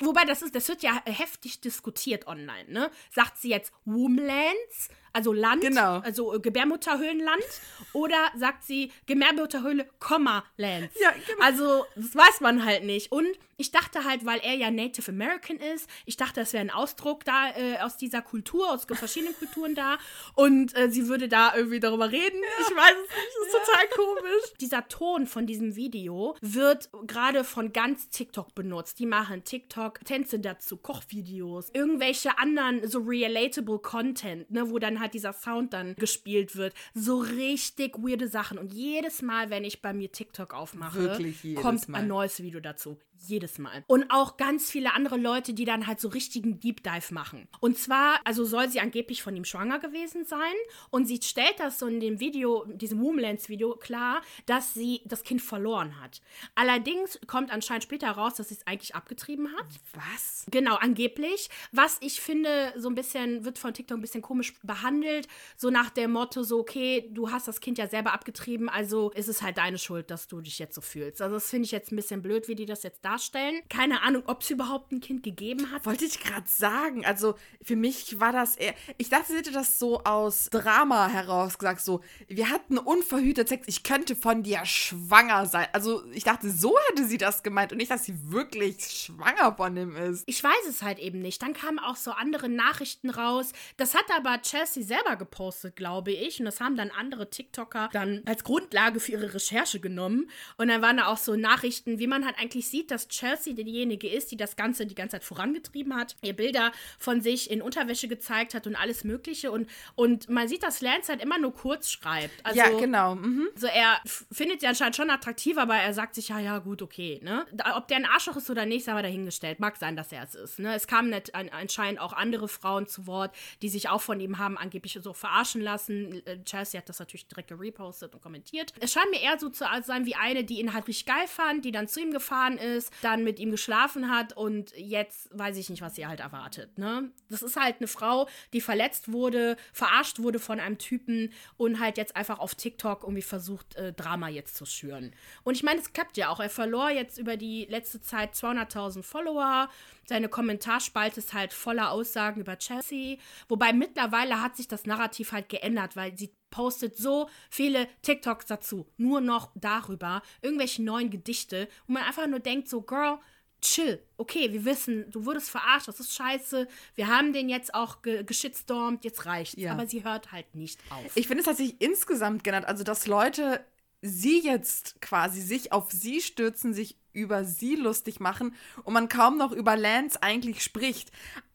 Wobei, 0.00 0.24
das 0.24 0.42
ist, 0.42 0.54
das 0.54 0.68
wird 0.68 0.82
ja 0.82 1.00
heftig 1.06 1.60
diskutiert 1.60 2.26
online, 2.26 2.70
ne? 2.70 2.90
Sagt 3.10 3.38
sie 3.38 3.50
jetzt 3.50 3.72
Womblands? 3.84 4.88
Also 5.14 5.32
Land, 5.32 5.62
genau. 5.62 6.00
also 6.00 6.34
äh, 6.34 6.40
Gebärmutterhöhlenland, 6.40 7.44
oder 7.92 8.30
sagt 8.36 8.64
sie 8.64 8.92
Gebärmutterhöhle, 9.06 9.88
Komma, 9.98 10.44
Land. 10.56 10.90
Ja, 11.00 11.10
genau. 11.10 11.44
Also, 11.44 11.86
das 11.94 12.14
weiß 12.14 12.40
man 12.40 12.64
halt 12.64 12.84
nicht. 12.84 13.12
Und 13.12 13.28
ich 13.56 13.70
dachte 13.70 14.04
halt, 14.04 14.26
weil 14.26 14.40
er 14.42 14.54
ja 14.54 14.70
Native 14.70 15.10
American 15.10 15.58
ist, 15.58 15.88
ich 16.04 16.16
dachte, 16.16 16.40
das 16.40 16.52
wäre 16.52 16.62
ein 16.62 16.70
Ausdruck 16.70 17.24
da 17.24 17.50
äh, 17.56 17.78
aus 17.78 17.96
dieser 17.96 18.22
Kultur, 18.22 18.70
aus 18.70 18.84
verschiedenen 18.84 19.36
Kulturen 19.36 19.74
da. 19.74 19.98
Und 20.34 20.76
äh, 20.76 20.90
sie 20.90 21.08
würde 21.08 21.28
da 21.28 21.54
irgendwie 21.54 21.80
darüber 21.80 22.10
reden. 22.10 22.40
Ja. 22.42 22.66
Ich 22.66 22.76
weiß 22.76 22.94
es 22.94 23.16
nicht, 23.16 23.28
das 23.38 23.46
ist 23.46 23.52
ja. 23.52 23.60
total 23.60 23.88
komisch. 23.96 24.52
Dieser 24.60 24.88
Ton 24.88 25.26
von 25.26 25.46
diesem 25.46 25.76
Video 25.76 26.36
wird 26.40 26.90
gerade 27.06 27.44
von 27.44 27.72
ganz 27.72 28.08
TikTok 28.08 28.54
benutzt. 28.54 28.98
Die 28.98 29.06
machen 29.06 29.44
TikTok-Tänze 29.44 30.40
dazu, 30.40 30.76
Kochvideos, 30.76 31.70
irgendwelche 31.72 32.38
anderen 32.38 32.88
so 32.88 32.98
relatable 32.98 33.78
Content, 33.78 34.50
ne, 34.50 34.68
wo 34.70 34.78
dann 34.78 34.98
halt 34.98 35.03
halt 35.04 35.14
dieser 35.14 35.32
Sound 35.32 35.72
dann 35.72 35.94
gespielt 35.96 36.56
wird. 36.56 36.74
So 36.94 37.18
richtig 37.18 37.96
weirde 37.98 38.28
Sachen. 38.28 38.58
Und 38.58 38.72
jedes 38.72 39.22
Mal, 39.22 39.50
wenn 39.50 39.64
ich 39.64 39.82
bei 39.82 39.92
mir 39.92 40.10
TikTok 40.10 40.54
aufmache, 40.54 41.18
kommt 41.56 41.88
Mal. 41.88 41.98
ein 41.98 42.08
neues 42.08 42.42
Video 42.42 42.60
dazu. 42.60 42.98
Jedes 43.26 43.58
Mal. 43.58 43.84
Und 43.86 44.10
auch 44.10 44.36
ganz 44.36 44.70
viele 44.70 44.92
andere 44.92 45.16
Leute, 45.16 45.54
die 45.54 45.64
dann 45.64 45.86
halt 45.86 46.00
so 46.00 46.08
richtigen 46.08 46.60
Deep 46.60 46.82
Dive 46.82 47.12
machen. 47.12 47.48
Und 47.60 47.78
zwar, 47.78 48.20
also 48.24 48.44
soll 48.44 48.68
sie 48.68 48.80
angeblich 48.80 49.22
von 49.22 49.36
ihm 49.36 49.44
schwanger 49.44 49.78
gewesen 49.78 50.24
sein. 50.24 50.54
Und 50.90 51.06
sie 51.06 51.20
stellt 51.22 51.58
das 51.58 51.78
so 51.78 51.86
in 51.86 52.00
dem 52.00 52.20
Video, 52.20 52.64
diesem 52.66 53.00
Womblands-Video 53.00 53.76
klar, 53.76 54.22
dass 54.46 54.74
sie 54.74 55.02
das 55.04 55.22
Kind 55.22 55.42
verloren 55.42 56.00
hat. 56.00 56.20
Allerdings 56.54 57.18
kommt 57.26 57.50
anscheinend 57.50 57.84
später 57.84 58.10
raus, 58.10 58.34
dass 58.34 58.48
sie 58.48 58.54
es 58.54 58.66
eigentlich 58.66 58.94
abgetrieben 58.94 59.48
hat. 59.56 59.66
Was? 59.94 60.46
Genau, 60.50 60.76
angeblich. 60.76 61.48
Was 61.72 61.98
ich 62.00 62.20
finde, 62.20 62.72
so 62.76 62.88
ein 62.88 62.94
bisschen, 62.94 63.44
wird 63.44 63.58
von 63.58 63.74
TikTok 63.74 63.98
ein 63.98 64.02
bisschen 64.02 64.22
komisch 64.22 64.54
behandelt. 64.62 65.28
So 65.56 65.70
nach 65.70 65.90
dem 65.90 66.12
Motto, 66.12 66.42
so, 66.42 66.60
okay, 66.60 67.08
du 67.10 67.30
hast 67.30 67.48
das 67.48 67.60
Kind 67.60 67.78
ja 67.78 67.88
selber 67.88 68.12
abgetrieben, 68.12 68.68
also 68.68 69.10
ist 69.10 69.28
es 69.28 69.42
halt 69.42 69.58
deine 69.58 69.78
Schuld, 69.78 70.10
dass 70.10 70.28
du 70.28 70.40
dich 70.40 70.58
jetzt 70.58 70.74
so 70.74 70.80
fühlst. 70.80 71.22
Also 71.22 71.36
das 71.36 71.50
finde 71.50 71.66
ich 71.66 71.72
jetzt 71.72 71.92
ein 71.92 71.96
bisschen 71.96 72.22
blöd, 72.22 72.48
wie 72.48 72.54
die 72.54 72.66
das 72.66 72.82
jetzt 72.82 73.04
darstellen. 73.14 73.62
Keine 73.68 74.02
Ahnung, 74.02 74.24
ob 74.26 74.42
es 74.42 74.50
überhaupt 74.50 74.92
ein 74.92 75.00
Kind 75.00 75.22
gegeben 75.22 75.70
hat. 75.70 75.86
Wollte 75.86 76.04
ich 76.04 76.20
gerade 76.20 76.46
sagen. 76.46 77.04
Also 77.06 77.34
für 77.62 77.76
mich 77.76 78.18
war 78.20 78.32
das 78.32 78.56
eher. 78.56 78.74
Ich 78.98 79.08
dachte, 79.08 79.26
sie 79.28 79.36
hätte 79.38 79.52
das 79.52 79.78
so 79.78 80.02
aus 80.02 80.48
Drama 80.50 81.08
heraus 81.08 81.58
gesagt. 81.58 81.80
So, 81.80 82.00
wir 82.28 82.50
hatten 82.50 82.78
unverhütet 82.78 83.48
Sex. 83.48 83.68
Ich 83.68 83.82
könnte 83.82 84.16
von 84.16 84.42
dir 84.42 84.64
schwanger 84.64 85.46
sein. 85.46 85.66
Also 85.72 86.02
ich 86.12 86.24
dachte, 86.24 86.50
so 86.50 86.74
hätte 86.88 87.04
sie 87.04 87.18
das 87.18 87.42
gemeint 87.42 87.72
und 87.72 87.78
nicht, 87.78 87.90
dass 87.90 88.04
sie 88.04 88.30
wirklich 88.30 88.84
schwanger 88.84 89.54
von 89.56 89.76
ihm 89.76 89.96
ist. 89.96 90.24
Ich 90.26 90.42
weiß 90.42 90.68
es 90.68 90.82
halt 90.82 90.98
eben 90.98 91.20
nicht. 91.20 91.42
Dann 91.42 91.54
kamen 91.54 91.78
auch 91.78 91.96
so 91.96 92.10
andere 92.10 92.48
Nachrichten 92.48 93.10
raus. 93.10 93.52
Das 93.76 93.94
hat 93.94 94.06
aber 94.16 94.40
Chelsea 94.42 94.82
selber 94.82 95.16
gepostet, 95.16 95.76
glaube 95.76 96.12
ich. 96.12 96.40
Und 96.40 96.46
das 96.46 96.60
haben 96.60 96.76
dann 96.76 96.90
andere 96.90 97.30
TikToker 97.30 97.90
dann 97.92 98.22
als 98.26 98.44
Grundlage 98.44 98.98
für 98.98 99.12
ihre 99.12 99.34
Recherche 99.34 99.78
genommen. 99.78 100.30
Und 100.56 100.68
dann 100.68 100.82
waren 100.82 100.96
da 100.96 101.06
auch 101.06 101.18
so 101.18 101.36
Nachrichten, 101.36 101.98
wie 101.98 102.06
man 102.06 102.24
halt 102.24 102.38
eigentlich 102.38 102.68
sieht, 102.68 102.90
dass 102.94 103.08
Chelsea 103.08 103.54
diejenige 103.54 104.08
ist, 104.08 104.30
die 104.30 104.36
das 104.36 104.56
Ganze 104.56 104.86
die 104.86 104.94
ganze 104.94 105.16
Zeit 105.16 105.24
vorangetrieben 105.24 105.94
hat, 105.94 106.16
ihr 106.22 106.34
Bilder 106.34 106.72
von 106.98 107.20
sich 107.20 107.50
in 107.50 107.60
Unterwäsche 107.60 108.08
gezeigt 108.08 108.54
hat 108.54 108.66
und 108.66 108.76
alles 108.76 109.04
Mögliche. 109.04 109.50
Und, 109.50 109.68
und 109.96 110.28
man 110.28 110.48
sieht, 110.48 110.62
dass 110.62 110.80
Lance 110.80 111.10
halt 111.10 111.22
immer 111.22 111.38
nur 111.38 111.52
kurz 111.52 111.90
schreibt. 111.90 112.34
Also, 112.44 112.58
ja, 112.58 112.70
genau. 112.70 113.16
Mhm. 113.16 113.48
Also 113.54 113.66
er 113.66 114.00
findet 114.04 114.60
sie 114.60 114.66
anscheinend 114.66 114.96
schon 114.96 115.10
attraktiv, 115.10 115.58
aber 115.58 115.74
er 115.74 115.92
sagt 115.92 116.14
sich, 116.14 116.28
ja, 116.28 116.38
ja, 116.38 116.58
gut, 116.58 116.82
okay. 116.82 117.20
Ne? 117.22 117.44
Ob 117.74 117.88
der 117.88 117.98
ein 117.98 118.06
Arschloch 118.06 118.36
ist 118.36 118.48
oder 118.48 118.64
nicht, 118.64 118.84
sei 118.84 118.92
mal 118.92 119.02
dahingestellt. 119.02 119.60
Mag 119.60 119.76
sein, 119.76 119.96
dass 119.96 120.12
er 120.12 120.22
es 120.22 120.34
ist. 120.34 120.58
Ne? 120.58 120.74
Es 120.74 120.86
kamen 120.86 121.10
nicht, 121.10 121.34
anscheinend 121.34 122.00
auch 122.00 122.12
andere 122.12 122.48
Frauen 122.48 122.86
zu 122.86 123.06
Wort, 123.06 123.34
die 123.62 123.68
sich 123.68 123.88
auch 123.88 124.00
von 124.00 124.20
ihm 124.20 124.38
haben 124.38 124.56
angeblich 124.56 124.98
so 125.02 125.12
verarschen 125.12 125.60
lassen. 125.60 126.24
Äh, 126.26 126.42
Chelsea 126.44 126.80
hat 126.80 126.88
das 126.88 127.00
natürlich 127.00 127.26
direkt 127.26 127.48
gerepostet 127.48 128.14
und 128.14 128.22
kommentiert. 128.22 128.72
Es 128.80 128.92
scheint 128.92 129.10
mir 129.10 129.20
eher 129.20 129.38
so 129.38 129.48
zu 129.48 129.64
sein 129.82 130.06
wie 130.06 130.14
eine, 130.14 130.44
die 130.44 130.60
ihn 130.60 130.72
halt 130.72 130.86
richtig 130.86 131.06
geil 131.06 131.26
fand, 131.26 131.64
die 131.64 131.72
dann 131.72 131.88
zu 131.88 132.00
ihm 132.00 132.12
gefahren 132.12 132.58
ist 132.58 132.83
ist, 132.84 132.92
dann 133.02 133.24
mit 133.24 133.38
ihm 133.38 133.50
geschlafen 133.50 134.10
hat 134.10 134.36
und 134.36 134.72
jetzt 134.76 135.28
weiß 135.32 135.56
ich 135.56 135.70
nicht, 135.70 135.82
was 135.82 135.94
sie 135.94 136.06
halt 136.06 136.20
erwartet. 136.20 136.78
Ne? 136.78 137.10
Das 137.28 137.42
ist 137.42 137.56
halt 137.56 137.76
eine 137.78 137.88
Frau, 137.88 138.28
die 138.52 138.60
verletzt 138.60 139.12
wurde, 139.12 139.56
verarscht 139.72 140.18
wurde 140.18 140.38
von 140.38 140.60
einem 140.60 140.78
Typen 140.78 141.32
und 141.56 141.80
halt 141.80 141.98
jetzt 141.98 142.16
einfach 142.16 142.38
auf 142.38 142.54
TikTok 142.54 143.02
irgendwie 143.02 143.22
versucht, 143.22 143.76
äh, 143.76 143.92
Drama 143.92 144.28
jetzt 144.28 144.56
zu 144.56 144.66
schüren. 144.66 145.12
Und 145.42 145.56
ich 145.56 145.62
meine, 145.62 145.80
es 145.80 145.92
klappt 145.92 146.16
ja 146.16 146.28
auch. 146.28 146.40
Er 146.40 146.50
verlor 146.50 146.90
jetzt 146.90 147.18
über 147.18 147.36
die 147.36 147.66
letzte 147.68 148.00
Zeit 148.00 148.34
200.000 148.34 149.02
Follower. 149.02 149.68
Seine 150.06 150.28
Kommentarspalte 150.28 151.20
ist 151.20 151.32
halt 151.32 151.52
voller 151.52 151.90
Aussagen 151.90 152.40
über 152.40 152.58
Chelsea. 152.58 153.16
Wobei 153.48 153.72
mittlerweile 153.72 154.40
hat 154.42 154.56
sich 154.56 154.68
das 154.68 154.84
Narrativ 154.86 155.32
halt 155.32 155.48
geändert, 155.48 155.96
weil 155.96 156.16
sie 156.16 156.34
postet 156.54 156.96
so 156.96 157.28
viele 157.50 157.88
TikToks 158.02 158.46
dazu. 158.46 158.86
Nur 158.96 159.20
noch 159.20 159.50
darüber. 159.56 160.22
Irgendwelche 160.40 160.82
neuen 160.84 161.10
Gedichte. 161.10 161.68
wo 161.86 161.94
man 161.94 162.04
einfach 162.04 162.28
nur 162.28 162.38
denkt, 162.38 162.68
so, 162.68 162.80
Girl, 162.80 163.18
chill. 163.60 164.00
Okay, 164.16 164.52
wir 164.52 164.64
wissen, 164.64 165.10
du 165.10 165.24
wurdest 165.24 165.50
verarscht, 165.50 165.88
das 165.88 165.98
ist 165.98 166.14
scheiße. 166.14 166.68
Wir 166.94 167.08
haben 167.08 167.32
den 167.32 167.48
jetzt 167.48 167.74
auch 167.74 168.02
ge 168.02 168.22
geschitstormt, 168.22 169.04
jetzt 169.04 169.26
reicht's. 169.26 169.60
Ja. 169.60 169.72
Aber 169.72 169.88
sie 169.88 170.04
hört 170.04 170.30
halt 170.30 170.54
nicht 170.54 170.78
auf. 170.90 171.16
Ich 171.16 171.26
finde 171.26 171.40
es 171.40 171.46
tatsächlich 171.46 171.80
insgesamt 171.80 172.44
genannt, 172.44 172.66
also 172.66 172.84
dass 172.84 173.08
Leute 173.08 173.64
sie 174.00 174.40
jetzt 174.40 175.00
quasi 175.00 175.40
sich 175.40 175.72
auf 175.72 175.90
sie 175.90 176.20
stürzen, 176.20 176.72
sich 176.72 176.96
über 177.12 177.44
sie 177.44 177.74
lustig 177.74 178.20
machen 178.20 178.54
und 178.84 178.92
man 178.92 179.08
kaum 179.08 179.38
noch 179.38 179.50
über 179.50 179.76
Lance 179.76 180.22
eigentlich 180.22 180.62
spricht. 180.62 181.10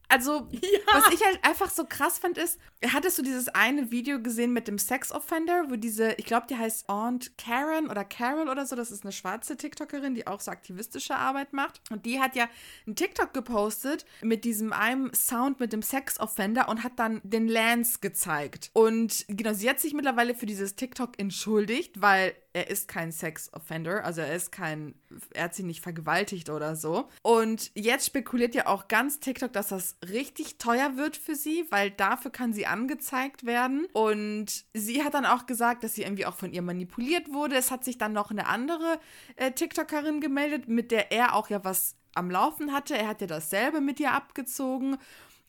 Also, 0.10 0.48
ja. 0.52 0.60
was 0.91 1.13
ich 1.13 1.24
halt 1.24 1.39
einfach 1.43 1.69
so 1.69 1.86
krass 1.86 2.19
fand, 2.19 2.38
ist, 2.38 2.60
hattest 2.91 3.17
du 3.17 3.22
dieses 3.22 3.48
eine 3.50 3.91
Video 3.91 4.19
gesehen 4.22 4.52
mit 4.52 4.67
dem 4.67 4.78
Sex-Offender, 4.78 5.65
wo 5.69 5.76
diese, 5.76 6.13
ich 6.13 6.26
glaube, 6.26 6.48
die 6.50 6.58
heißt 6.58 6.89
Aunt 6.89 7.38
Karen 7.38 7.89
oder 7.89 8.04
Carol 8.04 8.50
oder 8.50 8.65
so, 8.65 8.76
das 8.76 8.91
ist 8.91 9.04
eine 9.04 9.12
schwarze 9.12 9.56
TikTokerin, 9.56 10.15
die 10.15 10.28
auch 10.28 10.39
so 10.39 10.52
aktivistische 10.52 11.15
Arbeit 11.15 11.54
macht. 11.54 11.82
Und 11.91 12.06
die 12.06 12.19
hat 12.19 12.36
ja 12.36 12.50
einen 12.86 12.95
TikTok 12.95 13.34
gepostet 13.34 14.06
mit 14.22 14.45
diesem 14.45 14.74
einem 14.74 15.13
Sound 15.13 15.60
mit 15.60 15.72
dem 15.74 15.84
Sex-Offender 15.84 16.69
und 16.69 16.84
hat 16.84 16.98
dann 16.98 17.22
den 17.24 17.48
Lance 17.48 18.00
gezeigt. 18.02 18.72
Und 18.74 19.26
genau, 19.28 19.54
sie 19.54 19.69
hat 19.69 19.80
sich 19.80 19.93
mittlerweile 19.93 20.34
für 20.34 20.48
dieses 20.48 20.76
TikTok 20.76 21.19
entschuldigt, 21.19 22.02
weil 22.02 22.34
er 22.53 22.69
ist 22.69 22.88
kein 22.88 23.12
Sex-Offender, 23.12 24.03
also 24.03 24.21
er 24.21 24.35
ist 24.35 24.51
kein, 24.51 24.95
er 25.33 25.45
hat 25.45 25.55
sie 25.55 25.63
nicht 25.63 25.81
vergewaltigt 25.81 26.49
oder 26.49 26.75
so. 26.75 27.07
Und 27.21 27.71
jetzt 27.75 28.07
spekuliert 28.07 28.55
ja 28.55 28.67
auch 28.67 28.88
ganz 28.88 29.19
TikTok, 29.19 29.53
dass 29.53 29.69
das 29.69 29.97
richtig 30.09 30.57
teuer 30.57 30.97
wird 30.97 31.15
für 31.15 31.35
sie, 31.35 31.65
weil 31.69 31.91
dafür 31.91 32.31
kann 32.31 32.53
sie 32.53 32.65
angezeigt 32.65 33.45
werden. 33.45 33.88
Und 33.93 34.65
sie 34.73 35.03
hat 35.03 35.13
dann 35.13 35.25
auch 35.25 35.45
gesagt, 35.45 35.83
dass 35.83 35.95
sie 35.95 36.03
irgendwie 36.03 36.25
auch 36.25 36.35
von 36.35 36.51
ihr 36.51 36.62
manipuliert 36.62 37.31
wurde. 37.31 37.55
Es 37.55 37.71
hat 37.71 37.83
sich 37.83 37.97
dann 37.97 38.13
noch 38.13 38.31
eine 38.31 38.47
andere 38.47 38.99
äh, 39.35 39.51
TikTokerin 39.51 40.21
gemeldet, 40.21 40.67
mit 40.67 40.91
der 40.91 41.12
er 41.12 41.35
auch 41.35 41.49
ja 41.49 41.63
was 41.63 41.95
am 42.15 42.31
Laufen 42.31 42.73
hatte. 42.73 42.97
Er 42.97 43.07
hat 43.07 43.21
ja 43.21 43.27
dasselbe 43.27 43.81
mit 43.81 43.99
ihr 43.99 44.13
abgezogen. 44.13 44.97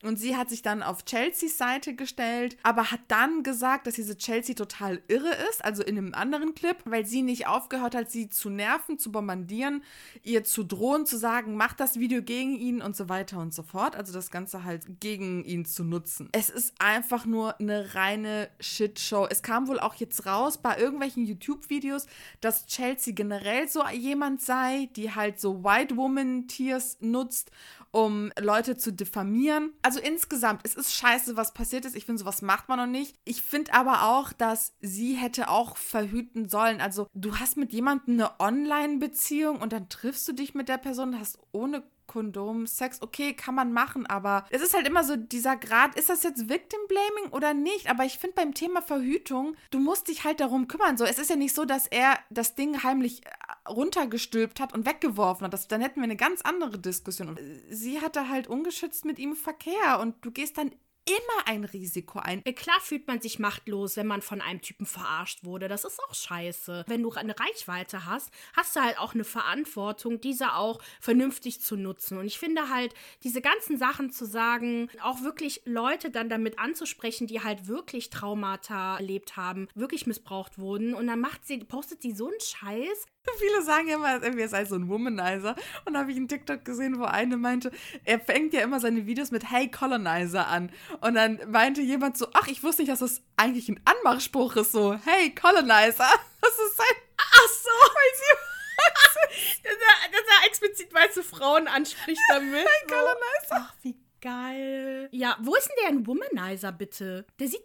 Und 0.02 0.18
sie 0.18 0.36
hat 0.36 0.48
sich 0.48 0.62
dann 0.62 0.82
auf 0.82 1.04
Chelseas 1.04 1.58
Seite 1.58 1.94
gestellt, 1.94 2.56
aber 2.62 2.90
hat 2.90 3.00
dann 3.08 3.42
gesagt, 3.42 3.86
dass 3.86 3.94
diese 3.94 4.16
Chelsea 4.16 4.54
total 4.54 5.02
irre 5.08 5.32
ist, 5.50 5.62
also 5.64 5.82
in 5.82 5.98
einem 5.98 6.14
anderen 6.14 6.54
Clip, 6.54 6.76
weil 6.84 7.04
sie 7.04 7.22
nicht 7.22 7.46
aufgehört 7.46 7.94
hat, 7.94 8.10
sie 8.10 8.30
zu 8.30 8.48
nerven, 8.48 8.98
zu 8.98 9.12
bombardieren, 9.12 9.82
ihr 10.22 10.42
zu 10.44 10.64
drohen, 10.64 11.04
zu 11.04 11.18
sagen, 11.18 11.54
mach 11.54 11.74
das 11.74 11.98
Video 11.98 12.22
gegen 12.22 12.56
ihn 12.56 12.80
und 12.80 12.96
so 12.96 13.08
weiter 13.10 13.38
und 13.38 13.52
so 13.52 13.62
fort. 13.62 13.94
Also 13.94 14.12
das 14.12 14.30
Ganze 14.30 14.64
halt 14.64 15.00
gegen 15.00 15.44
ihn 15.44 15.66
zu 15.66 15.84
nutzen. 15.84 16.30
Es 16.32 16.48
ist 16.48 16.74
einfach 16.78 17.26
nur 17.26 17.60
eine 17.60 17.94
reine 17.94 18.48
Shitshow. 18.58 19.26
Es 19.28 19.42
kam 19.42 19.68
wohl 19.68 19.80
auch 19.80 19.94
jetzt 19.96 20.24
raus 20.24 20.58
bei 20.58 20.78
irgendwelchen 20.78 21.26
YouTube-Videos, 21.26 22.06
dass 22.40 22.66
Chelsea 22.66 23.12
generell 23.14 23.68
so 23.68 23.86
jemand 23.88 24.40
sei, 24.40 24.88
die 24.96 25.14
halt 25.14 25.40
so 25.40 25.62
White 25.62 25.96
Woman 25.96 26.48
Tears 26.48 26.96
nutzt 27.00 27.50
um 27.92 28.32
Leute 28.38 28.76
zu 28.76 28.92
diffamieren. 28.92 29.72
Also 29.82 30.00
insgesamt, 30.00 30.62
es 30.64 30.74
ist 30.74 30.94
scheiße, 30.94 31.36
was 31.36 31.54
passiert 31.54 31.84
ist. 31.84 31.96
Ich 31.96 32.06
finde, 32.06 32.20
sowas 32.20 32.42
macht 32.42 32.68
man 32.68 32.78
noch 32.78 32.86
nicht. 32.86 33.16
Ich 33.24 33.42
finde 33.42 33.74
aber 33.74 34.04
auch, 34.04 34.32
dass 34.32 34.74
sie 34.80 35.14
hätte 35.14 35.48
auch 35.48 35.76
verhüten 35.76 36.48
sollen. 36.48 36.80
Also 36.80 37.08
du 37.14 37.36
hast 37.36 37.56
mit 37.56 37.72
jemandem 37.72 38.14
eine 38.14 38.40
Online-Beziehung 38.40 39.60
und 39.60 39.72
dann 39.72 39.88
triffst 39.88 40.26
du 40.28 40.32
dich 40.32 40.54
mit 40.54 40.68
der 40.68 40.78
Person, 40.78 41.18
hast 41.18 41.38
ohne 41.52 41.82
Kondom, 42.10 42.66
Sex, 42.66 43.02
okay, 43.02 43.34
kann 43.34 43.54
man 43.54 43.72
machen, 43.72 44.04
aber 44.04 44.44
es 44.50 44.62
ist 44.62 44.74
halt 44.74 44.84
immer 44.84 45.04
so 45.04 45.14
dieser 45.14 45.54
Grad, 45.56 45.94
ist 45.94 46.10
das 46.10 46.24
jetzt 46.24 46.48
Victim 46.48 46.80
Blaming 46.88 47.30
oder 47.30 47.54
nicht? 47.54 47.88
Aber 47.88 48.04
ich 48.04 48.18
finde 48.18 48.34
beim 48.34 48.52
Thema 48.52 48.82
Verhütung, 48.82 49.54
du 49.70 49.78
musst 49.78 50.08
dich 50.08 50.24
halt 50.24 50.40
darum 50.40 50.66
kümmern. 50.66 50.96
So, 50.96 51.04
es 51.04 51.20
ist 51.20 51.30
ja 51.30 51.36
nicht 51.36 51.54
so, 51.54 51.64
dass 51.64 51.86
er 51.86 52.18
das 52.28 52.56
Ding 52.56 52.82
heimlich 52.82 53.24
äh, 53.24 53.68
runtergestülpt 53.68 54.58
hat 54.58 54.74
und 54.74 54.86
weggeworfen 54.86 55.44
hat. 55.44 55.52
Das, 55.52 55.68
dann 55.68 55.80
hätten 55.80 56.00
wir 56.00 56.04
eine 56.04 56.16
ganz 56.16 56.42
andere 56.42 56.80
Diskussion. 56.80 57.28
Und 57.28 57.38
sie 57.68 58.00
hatte 58.00 58.28
halt 58.28 58.48
ungeschützt 58.48 59.04
mit 59.04 59.20
ihm 59.20 59.36
Verkehr 59.36 60.00
und 60.00 60.16
du 60.22 60.32
gehst 60.32 60.58
dann 60.58 60.72
immer 61.04 61.46
ein 61.46 61.64
Risiko 61.64 62.18
ein. 62.18 62.42
Äh, 62.44 62.52
klar 62.52 62.80
fühlt 62.80 63.06
man 63.06 63.20
sich 63.20 63.38
machtlos, 63.38 63.96
wenn 63.96 64.06
man 64.06 64.22
von 64.22 64.40
einem 64.40 64.60
Typen 64.60 64.86
verarscht 64.86 65.44
wurde. 65.44 65.68
Das 65.68 65.84
ist 65.84 66.00
auch 66.08 66.14
scheiße. 66.14 66.84
Wenn 66.86 67.02
du 67.02 67.10
eine 67.12 67.38
Reichweite 67.38 68.06
hast, 68.06 68.30
hast 68.54 68.76
du 68.76 68.80
halt 68.80 68.98
auch 68.98 69.14
eine 69.14 69.24
Verantwortung, 69.24 70.20
diese 70.20 70.54
auch 70.54 70.80
vernünftig 71.00 71.60
zu 71.60 71.76
nutzen. 71.76 72.18
Und 72.18 72.26
ich 72.26 72.38
finde 72.38 72.68
halt, 72.68 72.94
diese 73.22 73.40
ganzen 73.40 73.78
Sachen 73.78 74.10
zu 74.10 74.24
sagen, 74.24 74.88
auch 75.02 75.22
wirklich 75.22 75.62
Leute 75.64 76.10
dann 76.10 76.28
damit 76.28 76.58
anzusprechen, 76.58 77.26
die 77.26 77.42
halt 77.42 77.66
wirklich 77.66 78.10
Traumata 78.10 78.96
erlebt 78.96 79.36
haben, 79.36 79.68
wirklich 79.74 80.06
missbraucht 80.06 80.58
wurden. 80.58 80.94
Und 80.94 81.06
dann 81.06 81.20
macht 81.20 81.46
sie, 81.46 81.58
postet 81.58 82.02
sie 82.02 82.12
so 82.12 82.28
einen 82.28 82.40
Scheiß. 82.40 83.06
Viele 83.38 83.62
sagen 83.62 83.88
ja 83.88 83.96
immer, 83.96 84.22
er 84.22 84.48
sei 84.48 84.64
so 84.64 84.76
ein 84.76 84.88
Womanizer. 84.88 85.54
Und 85.84 85.94
da 85.94 86.00
habe 86.00 86.10
ich 86.10 86.16
einen 86.16 86.28
TikTok 86.28 86.64
gesehen, 86.64 86.98
wo 86.98 87.04
eine 87.04 87.36
meinte, 87.36 87.70
er 88.04 88.20
fängt 88.20 88.54
ja 88.54 88.62
immer 88.62 88.80
seine 88.80 89.06
Videos 89.06 89.30
mit 89.30 89.50
Hey 89.50 89.70
Colonizer 89.70 90.46
an. 90.46 90.70
Und 91.00 91.14
dann 91.14 91.40
meinte 91.50 91.80
jemand 91.80 92.16
so, 92.18 92.26
ach, 92.34 92.46
ich 92.48 92.62
wusste 92.62 92.82
nicht, 92.82 92.92
dass 92.92 92.98
das 93.00 93.22
eigentlich 93.36 93.68
ein 93.68 93.80
Anmachspruch 93.84 94.56
ist, 94.56 94.72
so, 94.72 94.94
Hey 95.04 95.34
Colonizer. 95.34 96.08
Das 96.42 96.52
ist 96.58 96.76
sein. 96.76 96.86
Ach 97.18 97.48
so, 97.48 97.68
weil 97.94 98.16
sie. 98.16 99.62
dass, 99.62 99.74
er, 99.74 100.10
dass 100.10 100.20
er 100.40 100.46
explizit 100.48 100.92
weiße 100.94 101.22
Frauen 101.22 101.68
anspricht 101.68 102.20
damit. 102.30 102.66
Hey 102.66 102.86
Colonizer. 102.88 103.68
Ach, 103.68 103.74
wie 103.82 103.96
geil. 104.22 105.08
Ja, 105.12 105.36
wo 105.42 105.54
ist 105.54 105.68
denn 105.68 105.76
der 105.82 105.88
ein 105.90 106.06
Womanizer, 106.06 106.72
bitte? 106.72 107.26
Der 107.38 107.48
sieht 107.48 107.62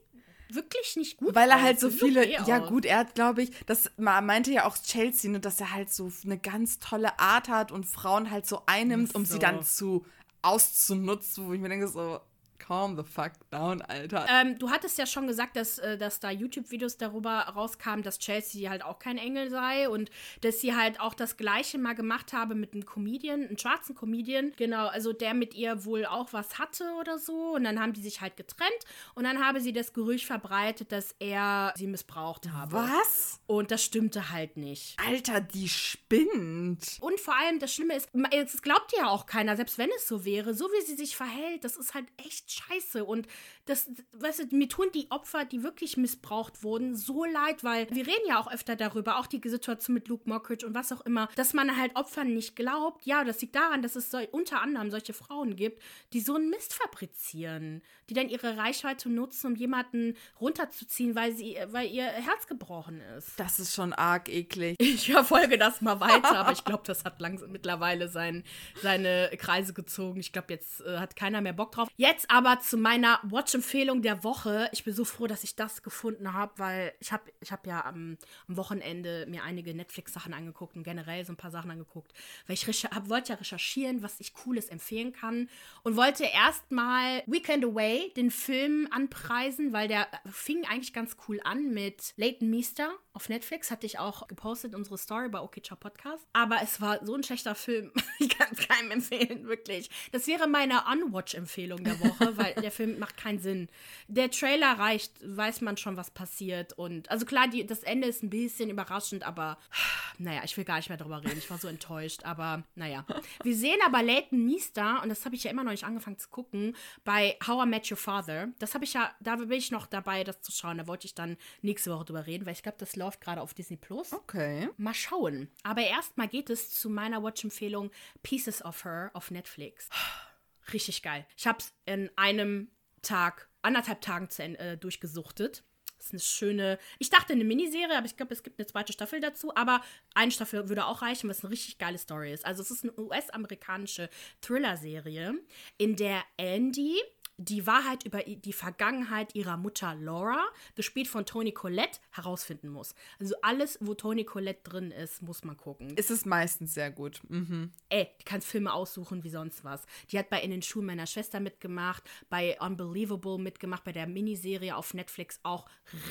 wirklich 0.49 0.95
nicht 0.97 1.17
gut 1.17 1.33
Weil 1.35 1.49
er 1.49 1.55
aus. 1.57 1.61
halt 1.63 1.79
so 1.79 1.89
viele, 1.89 2.21
okay 2.21 2.37
ja 2.45 2.61
aus. 2.61 2.67
gut, 2.69 2.85
er 2.85 2.97
hat, 2.99 3.15
glaube 3.15 3.43
ich, 3.43 3.51
das 3.65 3.89
meinte 3.97 4.51
ja 4.51 4.65
auch 4.65 4.77
Chelsea, 4.77 5.31
ne, 5.31 5.39
dass 5.39 5.59
er 5.59 5.73
halt 5.73 5.91
so 5.91 6.11
eine 6.23 6.37
ganz 6.37 6.79
tolle 6.79 7.17
Art 7.19 7.47
hat 7.49 7.71
und 7.71 7.85
Frauen 7.85 8.29
halt 8.29 8.45
so 8.45 8.61
einnimmt, 8.67 9.15
um 9.15 9.25
So. 9.25 9.33
sie 9.33 9.39
dann 9.39 9.63
zu 9.63 10.05
auszunutzen, 10.41 11.47
wo 11.47 11.53
ich 11.53 11.59
mir 11.59 11.69
denke 11.69 11.87
so, 11.87 12.19
calm 12.65 12.95
the 12.97 13.03
fuck 13.03 13.33
down, 13.51 13.81
Alter. 13.81 14.25
Ähm, 14.29 14.57
du 14.57 14.69
hattest 14.69 14.97
ja 14.97 15.05
schon 15.05 15.27
gesagt, 15.27 15.55
dass, 15.55 15.77
äh, 15.77 15.97
dass 15.97 16.19
da 16.19 16.31
YouTube-Videos 16.31 16.97
darüber 16.97 17.39
rauskamen, 17.39 18.03
dass 18.03 18.19
Chelsea 18.19 18.69
halt 18.69 18.83
auch 18.83 18.99
kein 18.99 19.17
Engel 19.17 19.49
sei 19.49 19.89
und 19.89 20.09
dass 20.41 20.61
sie 20.61 20.75
halt 20.75 20.99
auch 20.99 21.13
das 21.13 21.37
Gleiche 21.37 21.77
mal 21.77 21.93
gemacht 21.93 22.33
habe 22.33 22.55
mit 22.55 22.73
einem 22.73 22.85
Comedian, 22.85 23.43
einem 23.45 23.57
schwarzen 23.57 23.95
Comedian. 23.95 24.53
Genau, 24.57 24.87
also 24.87 25.13
der 25.13 25.33
mit 25.33 25.53
ihr 25.53 25.85
wohl 25.85 26.05
auch 26.05 26.33
was 26.33 26.57
hatte 26.57 26.85
oder 26.99 27.19
so. 27.19 27.55
Und 27.55 27.63
dann 27.63 27.79
haben 27.79 27.93
die 27.93 28.01
sich 28.01 28.21
halt 28.21 28.37
getrennt 28.37 28.71
und 29.13 29.23
dann 29.23 29.43
habe 29.45 29.61
sie 29.61 29.73
das 29.73 29.93
Gerücht 29.93 30.25
verbreitet, 30.25 30.91
dass 30.91 31.15
er 31.19 31.73
sie 31.75 31.87
missbraucht 31.87 32.49
habe. 32.51 32.73
Was? 32.73 33.39
Und 33.47 33.71
das 33.71 33.83
stimmte 33.83 34.31
halt 34.31 34.57
nicht. 34.57 34.97
Alter, 35.05 35.41
die 35.41 35.69
spinnt. 35.69 36.97
Und 36.99 37.19
vor 37.19 37.35
allem, 37.35 37.59
das 37.59 37.73
Schlimme 37.73 37.95
ist, 37.95 38.09
es 38.31 38.61
glaubt 38.61 38.93
ja 38.97 39.07
auch 39.07 39.25
keiner, 39.25 39.55
selbst 39.55 39.77
wenn 39.77 39.89
es 39.97 40.07
so 40.07 40.25
wäre, 40.25 40.53
so 40.53 40.65
wie 40.65 40.85
sie 40.85 40.95
sich 40.95 41.15
verhält, 41.15 41.63
das 41.63 41.77
ist 41.77 41.93
halt 41.93 42.07
echt 42.17 42.54
scheiße. 42.55 43.05
Und 43.05 43.27
das, 43.65 43.89
weißt 44.13 44.51
du, 44.51 44.55
mir 44.55 44.69
tun 44.69 44.87
die 44.93 45.09
Opfer, 45.11 45.45
die 45.45 45.63
wirklich 45.63 45.97
missbraucht 45.97 46.63
wurden, 46.63 46.95
so 46.95 47.25
leid, 47.25 47.63
weil 47.63 47.87
wir 47.89 48.07
reden 48.07 48.27
ja 48.27 48.39
auch 48.39 48.51
öfter 48.51 48.75
darüber, 48.75 49.19
auch 49.19 49.27
die 49.27 49.41
Situation 49.43 49.93
mit 49.93 50.07
Luke 50.07 50.27
Mockridge 50.29 50.65
und 50.65 50.73
was 50.73 50.91
auch 50.91 51.01
immer, 51.01 51.29
dass 51.35 51.53
man 51.53 51.77
halt 51.77 51.95
Opfern 51.95 52.33
nicht 52.33 52.55
glaubt. 52.55 53.05
Ja, 53.05 53.23
das 53.23 53.41
liegt 53.41 53.55
daran, 53.55 53.81
dass 53.81 53.95
es 53.95 54.11
so, 54.11 54.19
unter 54.31 54.61
anderem 54.61 54.91
solche 54.91 55.13
Frauen 55.13 55.55
gibt, 55.55 55.81
die 56.13 56.19
so 56.19 56.35
einen 56.35 56.49
Mist 56.49 56.73
fabrizieren, 56.73 57.81
die 58.09 58.13
dann 58.13 58.29
ihre 58.29 58.57
Reichweite 58.57 59.09
nutzen, 59.09 59.47
um 59.47 59.55
jemanden 59.55 60.15
runterzuziehen, 60.39 61.15
weil, 61.15 61.35
sie, 61.35 61.57
weil 61.67 61.89
ihr 61.89 62.05
Herz 62.05 62.47
gebrochen 62.47 63.01
ist. 63.17 63.39
Das 63.39 63.59
ist 63.59 63.73
schon 63.73 63.93
arg 63.93 64.29
eklig. 64.29 64.77
Ich 64.95 65.11
verfolge 65.11 65.57
das 65.57 65.81
mal 65.81 65.99
weiter, 65.99 66.37
aber 66.37 66.51
ich 66.51 66.63
glaube, 66.65 66.83
das 66.85 67.03
hat 67.03 67.19
langsam 67.19 67.51
mittlerweile 67.51 68.07
sein, 68.07 68.43
seine 68.81 69.29
Kreise 69.37 69.73
gezogen. 69.73 70.19
Ich 70.19 70.31
glaube, 70.31 70.53
jetzt 70.53 70.81
äh, 70.81 70.97
hat 70.97 71.15
keiner 71.15 71.41
mehr 71.41 71.53
Bock 71.53 71.71
drauf. 71.71 71.89
Jetzt 71.97 72.29
aber 72.29 72.44
zu 72.61 72.77
meiner 72.77 73.19
Watch-Empfehlung 73.23 74.01
der 74.01 74.23
Woche. 74.23 74.69
Ich 74.71 74.83
bin 74.83 74.93
so 74.93 75.03
froh, 75.03 75.27
dass 75.27 75.43
ich 75.43 75.55
das 75.55 75.83
gefunden 75.83 76.33
habe, 76.33 76.53
weil 76.57 76.93
ich 76.99 77.11
habe 77.11 77.23
ich 77.41 77.51
hab 77.51 77.65
ja 77.65 77.83
am, 77.85 78.17
am 78.47 78.57
Wochenende 78.57 79.25
mir 79.27 79.43
einige 79.43 79.73
Netflix-Sachen 79.73 80.33
angeguckt 80.33 80.75
und 80.75 80.83
generell 80.83 81.25
so 81.25 81.33
ein 81.33 81.37
paar 81.37 81.51
Sachen 81.51 81.71
angeguckt, 81.71 82.13
weil 82.45 82.53
ich 82.53 82.65
hab, 82.67 83.09
wollte 83.09 83.33
ja 83.33 83.39
recherchieren, 83.39 84.03
was 84.03 84.19
ich 84.19 84.33
Cooles 84.33 84.69
empfehlen 84.69 85.11
kann 85.11 85.49
und 85.83 85.95
wollte 85.95 86.25
erstmal 86.25 87.23
Weekend 87.25 87.65
Away, 87.65 88.13
den 88.15 88.29
Film, 88.29 88.87
anpreisen, 88.91 89.73
weil 89.73 89.87
der 89.87 90.07
fing 90.31 90.65
eigentlich 90.65 90.93
ganz 90.93 91.17
cool 91.27 91.39
an 91.43 91.73
mit 91.73 92.13
Leighton 92.17 92.49
Meester 92.49 92.93
auf 93.15 93.29
Netflix. 93.29 93.71
Hatte 93.71 93.85
ich 93.85 93.97
auch 93.97 94.27
gepostet, 94.27 94.75
unsere 94.75 94.97
Story 94.97 95.29
bei 95.29 95.39
OK 95.39 95.63
Ciao 95.63 95.77
Podcast. 95.77 96.25
Aber 96.33 96.57
es 96.61 96.81
war 96.81 97.03
so 97.05 97.15
ein 97.15 97.23
schlechter 97.23 97.55
Film. 97.55 97.91
Ich 98.17 98.29
kann 98.29 98.47
es 98.49 98.65
keinem 98.65 98.91
empfehlen, 98.91 99.45
wirklich. 99.45 99.89
Das 100.13 100.25
wäre 100.25 100.47
meine 100.47 100.83
Unwatch-Empfehlung 100.89 101.83
der 101.83 101.99
Woche, 101.99 102.37
weil 102.37 102.53
der 102.53 102.71
Film 102.71 102.97
macht 102.99 103.17
keinen 103.17 103.39
Sinn. 103.39 103.67
Der 104.07 104.31
Trailer 104.31 104.79
reicht, 104.79 105.11
weiß 105.21 105.59
man 105.59 105.75
schon, 105.75 105.97
was 105.97 106.11
passiert. 106.11 106.71
Und 106.73 107.11
also 107.11 107.25
klar, 107.25 107.49
die, 107.49 107.65
das 107.65 107.83
Ende 107.83 108.07
ist 108.07 108.23
ein 108.23 108.29
bisschen 108.29 108.69
überraschend, 108.69 109.23
aber 109.23 109.57
naja, 110.17 110.41
ich 110.45 110.55
will 110.55 110.63
gar 110.63 110.77
nicht 110.77 110.87
mehr 110.87 110.97
darüber 110.97 111.21
reden. 111.21 111.37
Ich 111.37 111.49
war 111.49 111.57
so 111.57 111.67
enttäuscht, 111.67 112.23
aber 112.23 112.63
naja. 112.75 113.05
Wir 113.43 113.55
sehen 113.55 113.79
aber 113.85 114.01
Leighton 114.01 114.45
Meester, 114.45 115.01
und 115.03 115.09
das 115.09 115.25
habe 115.25 115.35
ich 115.35 115.43
ja 115.43 115.51
immer 115.51 115.65
noch 115.65 115.71
nicht 115.71 115.83
angefangen 115.83 116.17
zu 116.17 116.29
gucken, 116.29 116.73
bei 117.03 117.37
How 117.45 117.65
I 117.65 117.69
Met 117.69 117.91
Your 117.91 117.97
Father. 117.97 118.47
Das 118.59 118.75
habe 118.75 118.85
ich 118.85 118.93
ja, 118.93 119.13
da 119.19 119.35
bin 119.35 119.51
ich 119.51 119.71
noch 119.71 119.87
dabei, 119.87 120.23
das 120.23 120.41
zu 120.41 120.53
schauen. 120.53 120.77
Da 120.77 120.87
wollte 120.87 121.05
ich 121.05 121.15
dann 121.15 121.35
nächste 121.61 121.91
Woche 121.91 122.05
drüber 122.05 122.25
reden, 122.25 122.45
weil 122.45 122.53
ich 122.53 122.63
glaube, 122.63 122.77
das 122.79 122.95
läuft 122.95 123.04
gerade 123.19 123.41
auf 123.41 123.53
Disney 123.53 123.77
Plus. 123.77 124.13
Okay. 124.13 124.69
Mal 124.77 124.93
schauen. 124.93 125.49
Aber 125.63 125.81
erstmal 125.81 126.27
geht 126.27 126.49
es 126.49 126.71
zu 126.71 126.89
meiner 126.89 127.23
Watch-Empfehlung 127.23 127.91
Pieces 128.23 128.63
of 128.63 128.83
Her 128.83 129.11
auf 129.13 129.31
Netflix. 129.31 129.89
Richtig 130.73 131.01
geil. 131.01 131.25
Ich 131.37 131.47
habe 131.47 131.59
es 131.59 131.73
in 131.85 132.09
einem 132.15 132.71
Tag, 133.01 133.49
anderthalb 133.61 134.01
Tagen 134.01 134.29
zu, 134.29 134.43
äh, 134.43 134.77
durchgesuchtet. 134.77 135.63
Das 135.97 136.07
ist 136.07 136.13
eine 136.13 136.19
schöne, 136.19 136.79
ich 136.99 137.09
dachte 137.09 137.33
eine 137.33 137.43
Miniserie, 137.43 137.97
aber 137.97 138.05
ich 138.05 138.17
glaube, 138.17 138.33
es 138.33 138.43
gibt 138.43 138.59
eine 138.59 138.67
zweite 138.67 138.93
Staffel 138.93 139.19
dazu. 139.19 139.55
Aber 139.55 139.81
eine 140.13 140.31
Staffel 140.31 140.67
würde 140.69 140.85
auch 140.85 141.01
reichen, 141.01 141.27
weil 141.27 141.35
es 141.35 141.43
eine 141.43 141.51
richtig 141.51 141.77
geile 141.77 141.97
Story 141.97 142.33
ist. 142.33 142.45
Also 142.45 142.61
es 142.61 142.71
ist 142.71 142.83
eine 142.83 142.97
US-amerikanische 142.99 144.09
Thriller-Serie, 144.41 145.35
in 145.77 145.95
der 145.95 146.23
Andy 146.37 146.99
die 147.37 147.67
Wahrheit 147.67 148.05
über 148.05 148.19
die 148.23 148.53
Vergangenheit 148.53 149.35
ihrer 149.35 149.57
Mutter 149.57 149.95
Laura, 149.95 150.45
gespielt 150.75 151.07
von 151.07 151.25
Toni 151.25 151.51
Collette, 151.51 151.99
herausfinden 152.11 152.69
muss. 152.69 152.95
Also 153.19 153.35
alles, 153.41 153.77
wo 153.81 153.93
Toni 153.93 154.23
Collette 154.23 154.61
drin 154.63 154.91
ist, 154.91 155.21
muss 155.21 155.43
man 155.43 155.57
gucken. 155.57 155.95
Ist 155.97 156.11
es 156.11 156.25
meistens 156.25 156.73
sehr 156.73 156.91
gut. 156.91 157.21
Mhm. 157.27 157.71
Ey, 157.89 158.09
die 158.19 158.23
kann 158.23 158.41
Filme 158.41 158.73
aussuchen 158.73 159.23
wie 159.23 159.29
sonst 159.29 159.63
was. 159.63 159.85
Die 160.11 160.19
hat 160.19 160.29
bei 160.29 160.41
In 160.41 160.51
den 160.51 160.61
Schuhen 160.61 160.85
meiner 160.85 161.07
Schwester 161.07 161.39
mitgemacht, 161.39 162.03
bei 162.29 162.57
Unbelievable 162.59 163.37
mitgemacht, 163.37 163.83
bei 163.83 163.91
der 163.91 164.07
Miniserie 164.07 164.75
auf 164.75 164.93
Netflix 164.93 165.39
auch 165.43 165.65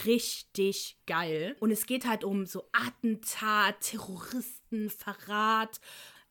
richtig 0.05 0.99
geil. 1.07 1.57
Und 1.61 1.71
es 1.71 1.87
geht 1.87 2.07
halt 2.07 2.25
um 2.25 2.47
so 2.47 2.69
Attentat, 2.73 3.81
Terroristen, 3.81 4.91
Verrat. 4.91 5.81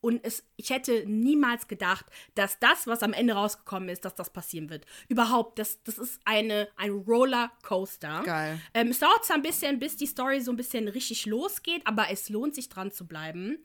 Und 0.03 0.19
es, 0.25 0.43
ich 0.57 0.69
hätte 0.69 1.05
niemals 1.07 1.69
gedacht, 1.69 2.05
dass 2.35 2.59
das, 2.59 2.87
was 2.87 3.03
am 3.03 3.13
Ende 3.13 3.35
rausgekommen 3.35 3.87
ist, 3.87 4.03
dass 4.03 4.15
das 4.15 4.33
passieren 4.33 4.69
wird. 4.69 4.85
Überhaupt, 5.07 5.57
das, 5.59 5.81
das 5.83 5.97
ist 5.97 6.19
eine, 6.25 6.67
ein 6.75 6.91
Rollercoaster. 6.91 8.23
Geil. 8.25 8.59
Ähm, 8.73 8.89
es 8.89 8.99
dauert 8.99 9.23
zwar 9.23 9.37
ein 9.37 9.41
bisschen, 9.41 9.79
bis 9.79 9.95
die 9.95 10.05
Story 10.05 10.41
so 10.41 10.51
ein 10.51 10.57
bisschen 10.57 10.89
richtig 10.89 11.25
losgeht, 11.25 11.83
aber 11.85 12.07
es 12.11 12.27
lohnt 12.27 12.53
sich 12.53 12.67
dran 12.67 12.91
zu 12.91 13.07
bleiben. 13.07 13.63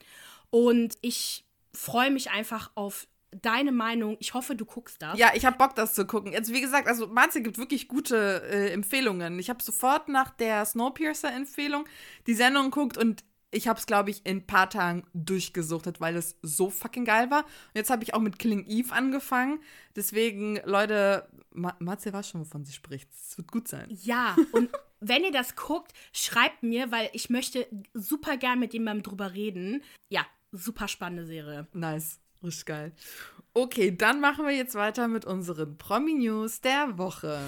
Und 0.50 0.96
ich 1.00 1.44
freue 1.72 2.12
mich 2.12 2.30
einfach 2.30 2.70
auf 2.76 3.08
deine 3.32 3.72
Meinung. 3.72 4.16
Ich 4.20 4.32
hoffe, 4.34 4.54
du 4.54 4.64
guckst 4.64 5.02
das. 5.02 5.18
Ja, 5.18 5.32
ich 5.34 5.44
habe 5.44 5.58
Bock, 5.58 5.74
das 5.74 5.92
zu 5.94 6.06
gucken. 6.06 6.32
Jetzt, 6.32 6.52
wie 6.52 6.60
gesagt, 6.60 6.86
also 6.86 7.08
Marzi 7.08 7.42
gibt 7.42 7.58
wirklich 7.58 7.88
gute 7.88 8.42
äh, 8.48 8.70
Empfehlungen. 8.70 9.40
Ich 9.40 9.50
habe 9.50 9.60
sofort 9.60 10.08
nach 10.08 10.30
der 10.30 10.64
Snowpiercer-Empfehlung 10.64 11.84
die 12.28 12.34
Sendung 12.34 12.70
geguckt 12.70 12.96
und 12.96 13.24
ich 13.50 13.68
habe 13.68 13.78
es, 13.78 13.86
glaube 13.86 14.10
ich, 14.10 14.24
in 14.24 14.38
ein 14.38 14.46
paar 14.46 14.68
Tagen 14.68 15.04
durchgesuchtet, 15.14 16.00
weil 16.00 16.16
es 16.16 16.36
so 16.42 16.70
fucking 16.70 17.04
geil 17.04 17.30
war. 17.30 17.44
Und 17.44 17.74
jetzt 17.74 17.90
habe 17.90 18.02
ich 18.02 18.14
auch 18.14 18.20
mit 18.20 18.38
Killing 18.38 18.66
Eve 18.66 18.92
angefangen. 18.92 19.60
Deswegen, 19.96 20.60
Leute, 20.64 21.28
Ma 21.52 21.74
Marzi 21.78 22.12
weiß 22.12 22.28
schon, 22.28 22.42
wovon 22.42 22.64
sie 22.64 22.72
spricht. 22.72 23.08
Es 23.12 23.38
wird 23.38 23.50
gut 23.50 23.68
sein. 23.68 23.86
Ja, 24.02 24.36
und 24.52 24.70
wenn 25.00 25.24
ihr 25.24 25.32
das 25.32 25.56
guckt, 25.56 25.92
schreibt 26.12 26.62
mir, 26.62 26.92
weil 26.92 27.08
ich 27.12 27.30
möchte 27.30 27.66
super 27.94 28.36
gern 28.36 28.58
mit 28.58 28.74
jemandem 28.74 29.02
drüber 29.02 29.32
reden. 29.32 29.82
Ja, 30.08 30.26
super 30.52 30.88
spannende 30.88 31.26
Serie. 31.26 31.66
Nice. 31.72 32.20
Richtig 32.42 32.66
geil. 32.66 32.92
Okay, 33.54 33.96
dann 33.96 34.20
machen 34.20 34.46
wir 34.46 34.54
jetzt 34.54 34.76
weiter 34.76 35.08
mit 35.08 35.24
unseren 35.24 35.76
Promi-News 35.76 36.60
der 36.60 36.96
Woche. 36.96 37.40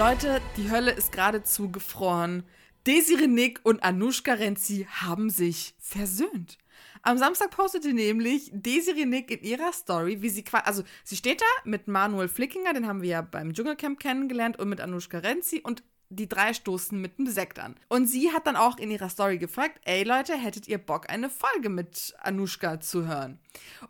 Leute, 0.00 0.40
die 0.56 0.70
Hölle 0.70 0.92
ist 0.92 1.12
geradezu 1.12 1.70
gefroren. 1.70 2.44
Desiree 2.86 3.26
Nick 3.26 3.60
und 3.64 3.82
Anushka 3.82 4.32
Renzi 4.32 4.88
haben 4.90 5.28
sich 5.28 5.74
versöhnt. 5.78 6.56
Am 7.02 7.18
Samstag 7.18 7.50
postete 7.50 7.92
nämlich 7.92 8.50
Desiree 8.50 9.04
Nick 9.04 9.30
in 9.30 9.42
ihrer 9.42 9.74
Story, 9.74 10.22
wie 10.22 10.30
sie 10.30 10.42
quasi, 10.42 10.64
also 10.64 10.84
sie 11.04 11.16
steht 11.16 11.42
da 11.42 11.46
mit 11.64 11.86
Manuel 11.86 12.28
Flickinger, 12.28 12.72
den 12.72 12.86
haben 12.86 13.02
wir 13.02 13.10
ja 13.10 13.20
beim 13.20 13.52
Dschungelcamp 13.52 14.00
kennengelernt, 14.00 14.58
und 14.58 14.70
mit 14.70 14.80
Anushka 14.80 15.18
Renzi 15.18 15.60
und 15.62 15.82
die 16.08 16.30
drei 16.30 16.54
stoßen 16.54 16.98
mit 16.98 17.18
einem 17.18 17.28
Sekt 17.28 17.58
an. 17.58 17.76
Und 17.88 18.06
sie 18.06 18.32
hat 18.32 18.46
dann 18.46 18.56
auch 18.56 18.78
in 18.78 18.90
ihrer 18.90 19.10
Story 19.10 19.36
gefragt, 19.36 19.82
ey 19.84 20.04
Leute, 20.04 20.32
hättet 20.34 20.66
ihr 20.66 20.78
Bock, 20.78 21.10
eine 21.10 21.28
Folge 21.28 21.68
mit 21.68 22.14
Anushka 22.20 22.80
zu 22.80 23.06
hören? 23.06 23.38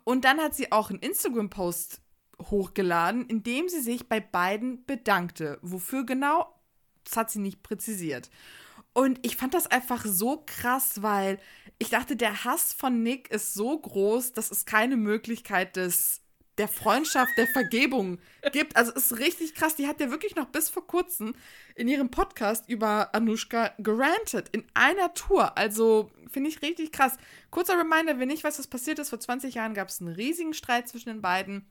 Und 0.03 0.25
dann 0.25 0.41
hat 0.41 0.55
sie 0.55 0.73
auch 0.73 0.89
einen 0.89 0.99
Instagram-Post 0.99 2.01
hochgeladen, 2.49 3.27
in 3.27 3.43
dem 3.43 3.69
sie 3.69 3.81
sich 3.81 4.07
bei 4.09 4.19
beiden 4.19 4.85
bedankte. 4.85 5.59
Wofür 5.61 6.05
genau, 6.05 6.53
das 7.03 7.17
hat 7.17 7.31
sie 7.31 7.39
nicht 7.39 7.63
präzisiert. 7.63 8.29
Und 8.93 9.19
ich 9.21 9.37
fand 9.37 9.53
das 9.53 9.67
einfach 9.67 10.05
so 10.05 10.43
krass, 10.45 11.01
weil 11.01 11.39
ich 11.79 11.89
dachte, 11.89 12.15
der 12.15 12.43
Hass 12.43 12.73
von 12.73 13.03
Nick 13.03 13.31
ist 13.31 13.53
so 13.53 13.79
groß, 13.79 14.33
dass 14.33 14.51
es 14.51 14.65
keine 14.65 14.97
Möglichkeit 14.97 15.75
des 15.75 16.21
der 16.57 16.67
Freundschaft, 16.67 17.31
der 17.37 17.47
Vergebung 17.47 18.19
gibt. 18.51 18.75
Also 18.75 18.91
es 18.95 19.11
ist 19.11 19.19
richtig 19.19 19.55
krass. 19.55 19.75
Die 19.75 19.87
hat 19.87 19.99
ja 19.99 20.11
wirklich 20.11 20.35
noch 20.35 20.47
bis 20.47 20.69
vor 20.69 20.85
kurzem 20.85 21.33
in 21.75 21.87
ihrem 21.87 22.11
Podcast 22.11 22.69
über 22.69 23.15
Anushka 23.15 23.73
gerantet. 23.77 24.49
In 24.51 24.65
einer 24.73 25.13
Tour. 25.13 25.57
Also 25.57 26.11
finde 26.29 26.49
ich 26.49 26.61
richtig 26.61 26.91
krass. 26.91 27.17
Kurzer 27.49 27.79
Reminder, 27.79 28.19
wenn 28.19 28.27
nicht 28.27 28.43
weiß, 28.43 28.59
was 28.59 28.67
passiert 28.67 28.99
ist. 28.99 29.09
Vor 29.09 29.19
20 29.19 29.55
Jahren 29.55 29.73
gab 29.73 29.87
es 29.87 30.01
einen 30.01 30.13
riesigen 30.13 30.53
Streit 30.53 30.87
zwischen 30.87 31.09
den 31.09 31.21
beiden. 31.21 31.65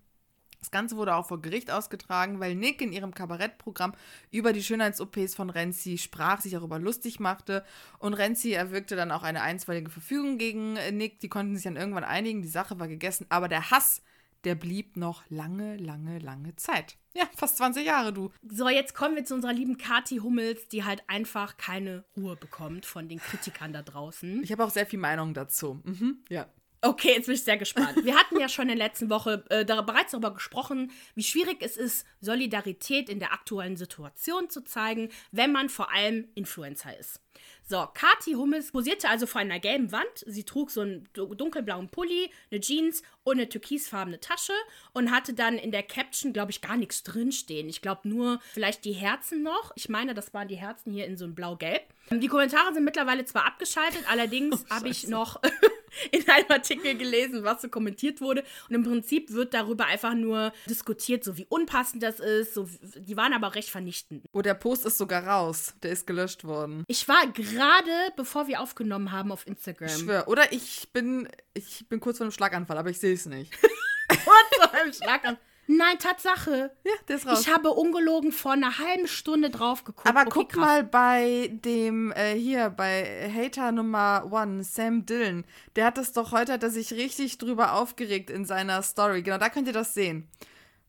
Das 0.60 0.70
Ganze 0.70 0.96
wurde 0.96 1.14
auch 1.14 1.26
vor 1.26 1.40
Gericht 1.40 1.70
ausgetragen, 1.70 2.38
weil 2.38 2.54
Nick 2.54 2.82
in 2.82 2.92
ihrem 2.92 3.14
Kabarettprogramm 3.14 3.94
über 4.30 4.52
die 4.52 4.62
Schönheits-OPs 4.62 5.34
von 5.34 5.50
Renzi 5.50 5.98
sprach, 5.98 6.40
sich 6.40 6.52
darüber 6.52 6.78
lustig 6.78 7.18
machte. 7.18 7.64
Und 7.98 8.14
Renzi 8.14 8.52
erwirkte 8.52 8.94
dann 8.94 9.10
auch 9.10 9.22
eine 9.22 9.42
einstweilige 9.42 9.90
Verfügung 9.90 10.38
gegen 10.38 10.74
Nick. 10.96 11.20
Die 11.20 11.28
konnten 11.28 11.54
sich 11.54 11.64
dann 11.64 11.76
irgendwann 11.76 12.04
einigen. 12.04 12.42
Die 12.42 12.48
Sache 12.48 12.78
war 12.78 12.88
gegessen. 12.88 13.26
Aber 13.30 13.48
der 13.48 13.70
Hass, 13.70 14.02
der 14.44 14.54
blieb 14.54 14.96
noch 14.96 15.22
lange, 15.30 15.76
lange, 15.76 16.18
lange 16.18 16.54
Zeit. 16.56 16.96
Ja, 17.14 17.24
fast 17.34 17.56
20 17.56 17.84
Jahre, 17.84 18.12
du. 18.12 18.30
So, 18.48 18.68
jetzt 18.68 18.94
kommen 18.94 19.16
wir 19.16 19.24
zu 19.24 19.34
unserer 19.34 19.52
lieben 19.52 19.78
Kati 19.78 20.18
Hummels, 20.18 20.68
die 20.68 20.84
halt 20.84 21.02
einfach 21.08 21.56
keine 21.56 22.04
Ruhe 22.16 22.36
bekommt 22.36 22.86
von 22.86 23.08
den 23.08 23.18
Kritikern 23.18 23.72
da 23.72 23.82
draußen. 23.82 24.42
Ich 24.42 24.52
habe 24.52 24.64
auch 24.64 24.70
sehr 24.70 24.86
viel 24.86 24.98
Meinung 24.98 25.34
dazu. 25.34 25.80
Mhm, 25.84 26.18
ja. 26.28 26.46
Okay, 26.82 27.12
jetzt 27.14 27.26
bin 27.26 27.34
ich 27.34 27.44
sehr 27.44 27.58
gespannt. 27.58 28.04
Wir 28.04 28.16
hatten 28.16 28.40
ja 28.40 28.48
schon 28.48 28.70
in 28.70 28.78
der 28.78 28.88
letzten 28.88 29.10
Woche 29.10 29.44
äh, 29.50 29.66
da, 29.66 29.82
bereits 29.82 30.12
darüber 30.12 30.32
gesprochen, 30.32 30.90
wie 31.14 31.22
schwierig 31.22 31.58
es 31.60 31.76
ist, 31.76 32.06
Solidarität 32.22 33.10
in 33.10 33.18
der 33.18 33.34
aktuellen 33.34 33.76
Situation 33.76 34.48
zu 34.48 34.62
zeigen, 34.62 35.10
wenn 35.30 35.52
man 35.52 35.68
vor 35.68 35.92
allem 35.92 36.28
Influencer 36.34 36.98
ist. 36.98 37.20
So, 37.68 37.86
Kati 37.94 38.32
Hummels 38.32 38.72
posierte 38.72 39.08
also 39.08 39.26
vor 39.26 39.40
einer 39.40 39.60
gelben 39.60 39.92
Wand. 39.92 40.24
Sie 40.26 40.44
trug 40.44 40.70
so 40.70 40.80
einen 40.80 41.08
dunkelblauen 41.12 41.88
Pulli, 41.88 42.30
eine 42.50 42.60
Jeans 42.60 43.02
und 43.22 43.34
eine 43.34 43.48
türkisfarbene 43.48 44.18
Tasche 44.18 44.54
und 44.92 45.10
hatte 45.10 45.34
dann 45.34 45.56
in 45.56 45.70
der 45.70 45.82
Caption, 45.82 46.32
glaube 46.32 46.50
ich, 46.50 46.62
gar 46.62 46.76
nichts 46.76 47.02
drinstehen. 47.02 47.68
Ich 47.68 47.82
glaube 47.82 48.08
nur 48.08 48.40
vielleicht 48.52 48.84
die 48.84 48.92
Herzen 48.92 49.42
noch. 49.42 49.72
Ich 49.76 49.88
meine, 49.88 50.14
das 50.14 50.34
waren 50.34 50.48
die 50.48 50.56
Herzen 50.56 50.92
hier 50.92 51.06
in 51.06 51.16
so 51.16 51.26
ein 51.26 51.34
blau-gelb. 51.34 51.82
Die 52.10 52.28
Kommentare 52.28 52.74
sind 52.74 52.84
mittlerweile 52.84 53.24
zwar 53.24 53.46
abgeschaltet, 53.46 54.02
allerdings 54.08 54.64
oh, 54.64 54.74
habe 54.74 54.88
ich 54.88 55.06
noch 55.06 55.40
in 56.10 56.28
einem 56.28 56.50
Artikel 56.50 56.96
gelesen, 56.96 57.44
was 57.44 57.62
so 57.62 57.68
kommentiert 57.68 58.20
wurde. 58.20 58.44
Und 58.68 58.74
im 58.74 58.82
Prinzip 58.82 59.32
wird 59.32 59.54
darüber 59.54 59.86
einfach 59.86 60.14
nur 60.14 60.52
diskutiert, 60.68 61.24
so 61.24 61.36
wie 61.36 61.46
unpassend 61.48 62.02
das 62.02 62.20
ist. 62.20 62.54
So, 62.54 62.68
die 62.96 63.16
waren 63.16 63.32
aber 63.32 63.54
recht 63.54 63.70
vernichtend. 63.70 64.24
Oh, 64.32 64.42
der 64.42 64.54
Post 64.54 64.86
ist 64.86 64.98
sogar 64.98 65.26
raus. 65.26 65.74
Der 65.82 65.90
ist 65.90 66.06
gelöscht 66.06 66.44
worden. 66.44 66.84
Ich 66.86 67.08
war 67.08 67.26
gerade, 67.26 68.12
bevor 68.16 68.46
wir 68.46 68.60
aufgenommen 68.60 69.12
haben 69.12 69.32
auf 69.32 69.46
Instagram. 69.46 69.88
Ich 69.88 69.98
schwör. 69.98 70.28
Oder 70.28 70.52
ich 70.52 70.88
bin, 70.92 71.28
ich 71.54 71.88
bin 71.88 72.00
kurz 72.00 72.18
vor 72.18 72.24
einem 72.24 72.32
Schlaganfall, 72.32 72.78
aber 72.78 72.90
ich 72.90 72.98
sehe 72.98 73.14
es 73.14 73.26
nicht. 73.26 73.52
kurz 74.08 74.56
vor 74.56 74.74
einem 74.74 74.92
Schlaganfall. 74.92 75.49
Nein, 75.72 76.00
Tatsache. 76.00 76.72
Ja, 76.82 76.92
der 77.06 77.16
ist 77.16 77.28
raus. 77.28 77.42
Ich 77.42 77.48
habe 77.48 77.70
ungelogen 77.70 78.32
vor 78.32 78.50
einer 78.52 78.78
halben 78.78 79.06
Stunde 79.06 79.50
drauf 79.50 79.84
geguckt. 79.84 80.08
Aber 80.08 80.22
okay, 80.22 80.30
guck 80.32 80.48
krass. 80.48 80.60
mal 80.60 80.82
bei 80.82 81.48
dem, 81.52 82.10
äh, 82.10 82.34
hier, 82.34 82.70
bei 82.70 83.30
Hater 83.32 83.70
Nummer 83.70 84.26
One, 84.32 84.64
Sam 84.64 85.06
Dillon. 85.06 85.44
Der 85.76 85.84
hat 85.86 85.96
das 85.96 86.12
doch 86.12 86.32
heute, 86.32 86.54
hat 86.54 86.64
er 86.64 86.70
sich 86.70 86.92
richtig 86.94 87.38
drüber 87.38 87.74
aufgeregt 87.74 88.30
in 88.30 88.44
seiner 88.44 88.82
Story. 88.82 89.22
Genau, 89.22 89.38
da 89.38 89.48
könnt 89.48 89.68
ihr 89.68 89.72
das 89.72 89.94
sehen. 89.94 90.28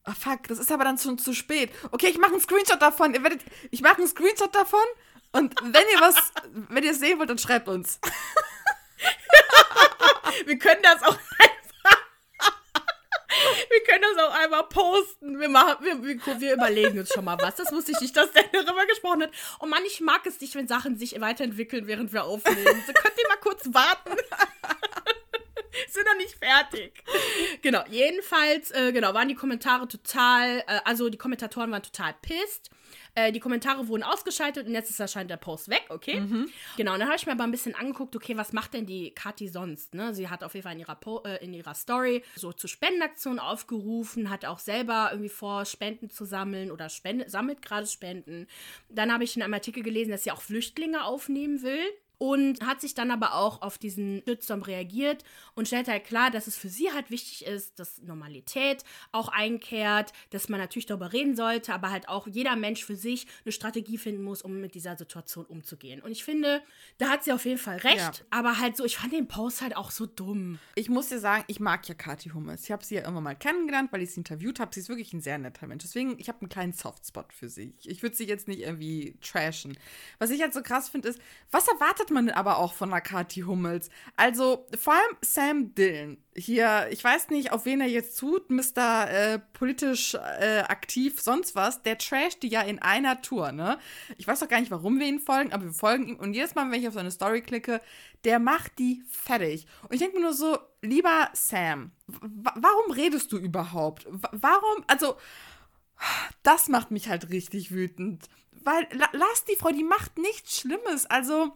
Oh, 0.07 0.13
fuck, 0.17 0.47
das 0.47 0.57
ist 0.57 0.71
aber 0.71 0.83
dann 0.83 0.97
schon 0.97 1.19
zu 1.19 1.35
spät. 1.35 1.69
Okay, 1.91 2.07
ich 2.07 2.17
mache 2.17 2.31
einen 2.31 2.41
Screenshot 2.41 2.81
davon. 2.81 3.13
Ihr 3.13 3.21
werdet, 3.21 3.41
ich 3.69 3.83
mache 3.83 3.99
einen 3.99 4.07
Screenshot 4.07 4.55
davon. 4.55 4.79
Und 5.31 5.53
wenn 5.61 5.83
ihr 5.93 6.01
was, 6.01 6.15
wenn 6.69 6.83
ihr 6.83 6.91
es 6.91 6.99
sehen 6.99 7.19
wollt, 7.19 7.29
dann 7.29 7.37
schreibt 7.37 7.67
uns. 7.67 7.99
Wir 10.45 10.57
können 10.57 10.81
das 10.81 11.03
auch 11.03 11.17
wir 13.69 13.83
können 13.83 14.03
das 14.15 14.23
auch 14.23 14.33
einmal 14.33 14.63
posten. 14.63 15.39
Wir, 15.39 15.49
machen, 15.49 15.83
wir, 15.83 16.03
wir, 16.03 16.39
wir, 16.39 16.53
überlegen 16.53 16.99
uns 16.99 17.09
schon 17.09 17.25
mal 17.25 17.37
was. 17.39 17.55
Das 17.55 17.71
wusste 17.71 17.91
ich 17.91 18.01
nicht, 18.01 18.15
dass 18.15 18.31
der 18.31 18.43
darüber 18.51 18.85
gesprochen 18.85 19.23
hat. 19.23 19.31
Und 19.59 19.69
Mann, 19.69 19.83
ich 19.85 20.01
mag 20.01 20.25
es 20.25 20.39
nicht, 20.39 20.55
wenn 20.55 20.67
Sachen 20.67 20.97
sich 20.97 21.19
weiterentwickeln, 21.19 21.87
während 21.87 22.13
wir 22.13 22.23
aufnehmen. 22.23 22.83
So, 22.85 22.93
könnt 22.93 23.17
ihr 23.17 23.27
mal 23.27 23.37
kurz 23.37 23.65
warten? 23.73 24.11
sind 25.89 26.05
noch 26.05 26.17
nicht 26.17 26.35
fertig. 26.35 27.03
Genau, 27.61 27.83
jedenfalls, 27.89 28.71
äh, 28.71 28.91
genau, 28.91 29.13
waren 29.13 29.27
die 29.27 29.35
Kommentare 29.35 29.87
total, 29.87 30.59
äh, 30.67 30.81
also 30.85 31.09
die 31.09 31.17
Kommentatoren 31.17 31.71
waren 31.71 31.83
total 31.83 32.13
pisst. 32.21 32.71
Äh, 33.13 33.31
die 33.31 33.39
Kommentare 33.39 33.87
wurden 33.87 34.03
ausgeschaltet 34.03 34.67
und 34.67 34.73
jetzt 34.73 34.89
ist 34.89 35.01
anscheinend 35.01 35.31
der 35.31 35.37
Post 35.37 35.69
weg, 35.69 35.83
okay? 35.89 36.21
Mhm. 36.21 36.49
Genau, 36.77 36.93
und 36.93 36.99
dann 36.99 37.07
habe 37.07 37.17
ich 37.17 37.25
mir 37.25 37.33
aber 37.33 37.43
ein 37.43 37.51
bisschen 37.51 37.75
angeguckt, 37.75 38.15
okay, 38.15 38.37
was 38.37 38.53
macht 38.53 38.73
denn 38.73 38.85
die 38.85 39.11
Kathi 39.11 39.49
sonst? 39.49 39.93
Ne? 39.93 40.13
Sie 40.13 40.29
hat 40.29 40.43
auf 40.43 40.53
jeden 40.53 40.63
Fall 40.63 40.73
in 40.73 40.79
ihrer, 40.79 40.95
po 40.95 41.21
äh, 41.25 41.43
in 41.43 41.53
ihrer 41.53 41.73
Story 41.73 42.23
so 42.35 42.53
zu 42.53 42.67
Spendenaktionen 42.67 43.39
aufgerufen, 43.39 44.29
hat 44.29 44.45
auch 44.45 44.59
selber 44.59 45.09
irgendwie 45.11 45.29
vor, 45.29 45.65
Spenden 45.65 46.09
zu 46.09 46.25
sammeln 46.25 46.71
oder 46.71 46.89
spende, 46.89 47.29
sammelt 47.29 47.61
gerade 47.61 47.87
Spenden. 47.87 48.47
Dann 48.89 49.11
habe 49.11 49.23
ich 49.25 49.35
in 49.35 49.43
einem 49.43 49.53
Artikel 49.53 49.83
gelesen, 49.83 50.11
dass 50.11 50.23
sie 50.23 50.31
auch 50.31 50.41
Flüchtlinge 50.41 51.03
aufnehmen 51.03 51.61
will. 51.63 51.83
Und 52.21 52.63
hat 52.63 52.81
sich 52.81 52.93
dann 52.93 53.09
aber 53.09 53.33
auch 53.33 53.63
auf 53.63 53.79
diesen 53.79 54.21
Shitstorm 54.27 54.61
reagiert 54.61 55.23
und 55.55 55.67
stellt 55.67 55.87
halt 55.87 56.03
klar, 56.03 56.29
dass 56.29 56.45
es 56.45 56.55
für 56.55 56.69
sie 56.69 56.91
halt 56.91 57.09
wichtig 57.09 57.47
ist, 57.47 57.79
dass 57.79 57.99
Normalität 58.03 58.83
auch 59.11 59.29
einkehrt, 59.29 60.13
dass 60.29 60.47
man 60.47 60.59
natürlich 60.59 60.85
darüber 60.85 61.13
reden 61.13 61.35
sollte, 61.35 61.73
aber 61.73 61.89
halt 61.89 62.09
auch 62.09 62.27
jeder 62.27 62.55
Mensch 62.55 62.85
für 62.85 62.95
sich 62.95 63.25
eine 63.43 63.51
Strategie 63.51 63.97
finden 63.97 64.21
muss, 64.21 64.43
um 64.43 64.61
mit 64.61 64.75
dieser 64.75 64.95
Situation 64.97 65.45
umzugehen. 65.45 65.99
Und 65.99 66.11
ich 66.11 66.23
finde, 66.23 66.61
da 66.99 67.09
hat 67.09 67.23
sie 67.23 67.31
auf 67.31 67.43
jeden 67.43 67.57
Fall 67.57 67.77
recht, 67.77 67.97
ja. 67.97 68.25
aber 68.29 68.59
halt 68.59 68.77
so, 68.77 68.85
ich 68.85 68.97
fand 68.97 69.13
den 69.13 69.27
Post 69.27 69.63
halt 69.63 69.75
auch 69.75 69.89
so 69.89 70.05
dumm. 70.05 70.59
Ich 70.75 70.89
muss 70.89 71.09
dir 71.09 71.17
sagen, 71.17 71.43
ich 71.47 71.59
mag 71.59 71.89
ja 71.89 71.95
Kathi 71.95 72.29
Hummels. 72.29 72.65
Ich 72.65 72.71
habe 72.71 72.85
sie 72.85 72.93
ja 72.93 73.01
irgendwann 73.01 73.23
mal 73.23 73.35
kennengelernt, 73.35 73.91
weil 73.91 74.03
ich 74.03 74.11
sie 74.11 74.19
interviewt 74.19 74.59
habe. 74.59 74.71
Sie 74.71 74.81
ist 74.81 74.89
wirklich 74.89 75.11
ein 75.13 75.21
sehr 75.21 75.39
netter 75.39 75.65
Mensch. 75.65 75.85
Deswegen, 75.85 76.19
ich 76.19 76.27
habe 76.27 76.41
einen 76.41 76.49
kleinen 76.49 76.73
Softspot 76.73 77.33
für 77.33 77.49
sie. 77.49 77.73
Ich 77.83 78.03
würde 78.03 78.15
sie 78.15 78.27
jetzt 78.27 78.47
nicht 78.47 78.61
irgendwie 78.61 79.17
trashen. 79.21 79.75
Was 80.19 80.29
ich 80.29 80.39
halt 80.39 80.53
so 80.53 80.61
krass 80.61 80.87
finde, 80.87 81.09
ist, 81.09 81.19
was 81.49 81.67
erwartet 81.67 82.10
man 82.13 82.29
aber 82.29 82.57
auch 82.57 82.73
von 82.73 82.91
einer 82.91 83.01
Kathi 83.01 83.41
Hummels? 83.41 83.89
Also, 84.15 84.67
vor 84.79 84.93
allem 84.93 85.17
Sam 85.21 85.75
Dillon. 85.75 86.17
Hier, 86.35 86.87
ich 86.91 87.03
weiß 87.03 87.29
nicht, 87.29 87.51
auf 87.51 87.65
wen 87.65 87.81
er 87.81 87.87
jetzt 87.87 88.17
tut, 88.17 88.49
Mr. 88.49 89.09
Äh, 89.09 89.39
politisch 89.53 90.13
äh, 90.13 90.59
aktiv, 90.59 91.19
sonst 91.19 91.55
was. 91.55 91.83
Der 91.83 91.97
trasht 91.97 92.43
die 92.43 92.47
ja 92.47 92.61
in 92.61 92.79
einer 92.79 93.21
Tour, 93.21 93.51
ne? 93.51 93.79
Ich 94.17 94.27
weiß 94.27 94.39
doch 94.39 94.47
gar 94.47 94.59
nicht, 94.59 94.71
warum 94.71 94.99
wir 94.99 95.07
ihn 95.07 95.19
folgen, 95.19 95.51
aber 95.51 95.65
wir 95.65 95.73
folgen 95.73 96.07
ihm. 96.07 96.15
Und 96.15 96.33
jedes 96.33 96.55
Mal, 96.55 96.71
wenn 96.71 96.79
ich 96.79 96.87
auf 96.87 96.93
seine 96.93 97.11
Story 97.11 97.41
klicke, 97.41 97.81
der 98.23 98.39
macht 98.39 98.79
die 98.79 99.03
fertig. 99.09 99.65
Und 99.83 99.93
ich 99.93 99.99
denke 99.99 100.17
mir 100.17 100.23
nur 100.23 100.33
so, 100.33 100.57
lieber 100.81 101.29
Sam, 101.33 101.91
warum 102.07 102.91
redest 102.91 103.31
du 103.31 103.37
überhaupt? 103.37 104.05
W 104.05 104.27
warum, 104.31 104.83
also, 104.87 105.17
das 106.43 106.69
macht 106.69 106.91
mich 106.91 107.09
halt 107.09 107.29
richtig 107.29 107.71
wütend. 107.71 108.29
Weil, 108.63 108.87
la 108.91 109.09
lass 109.13 109.45
die 109.45 109.55
Frau, 109.55 109.71
die 109.71 109.83
macht 109.83 110.17
nichts 110.17 110.59
Schlimmes. 110.59 111.05
Also, 111.07 111.53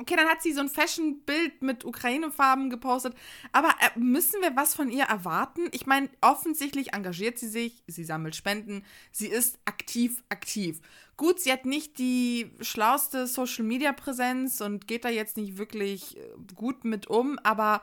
okay, 0.00 0.16
dann 0.16 0.28
hat 0.28 0.42
sie 0.42 0.52
so 0.52 0.60
ein 0.60 0.68
Fashion-Bild 0.68 1.62
mit 1.62 1.84
Ukraine-Farben 1.84 2.70
gepostet. 2.70 3.14
Aber 3.52 3.68
äh, 3.68 3.98
müssen 3.98 4.42
wir 4.42 4.56
was 4.56 4.74
von 4.74 4.90
ihr 4.90 5.04
erwarten? 5.04 5.68
Ich 5.72 5.86
meine, 5.86 6.08
offensichtlich 6.20 6.92
engagiert 6.92 7.38
sie 7.38 7.48
sich, 7.48 7.82
sie 7.86 8.04
sammelt 8.04 8.36
Spenden, 8.36 8.84
sie 9.12 9.28
ist 9.28 9.58
aktiv, 9.64 10.22
aktiv. 10.28 10.80
Gut, 11.16 11.40
sie 11.40 11.52
hat 11.52 11.64
nicht 11.64 11.98
die 11.98 12.50
schlauste 12.60 13.26
Social-Media-Präsenz 13.26 14.60
und 14.60 14.88
geht 14.88 15.04
da 15.04 15.10
jetzt 15.10 15.36
nicht 15.36 15.58
wirklich 15.58 16.16
äh, 16.16 16.20
gut 16.54 16.84
mit 16.84 17.08
um, 17.08 17.38
aber 17.40 17.82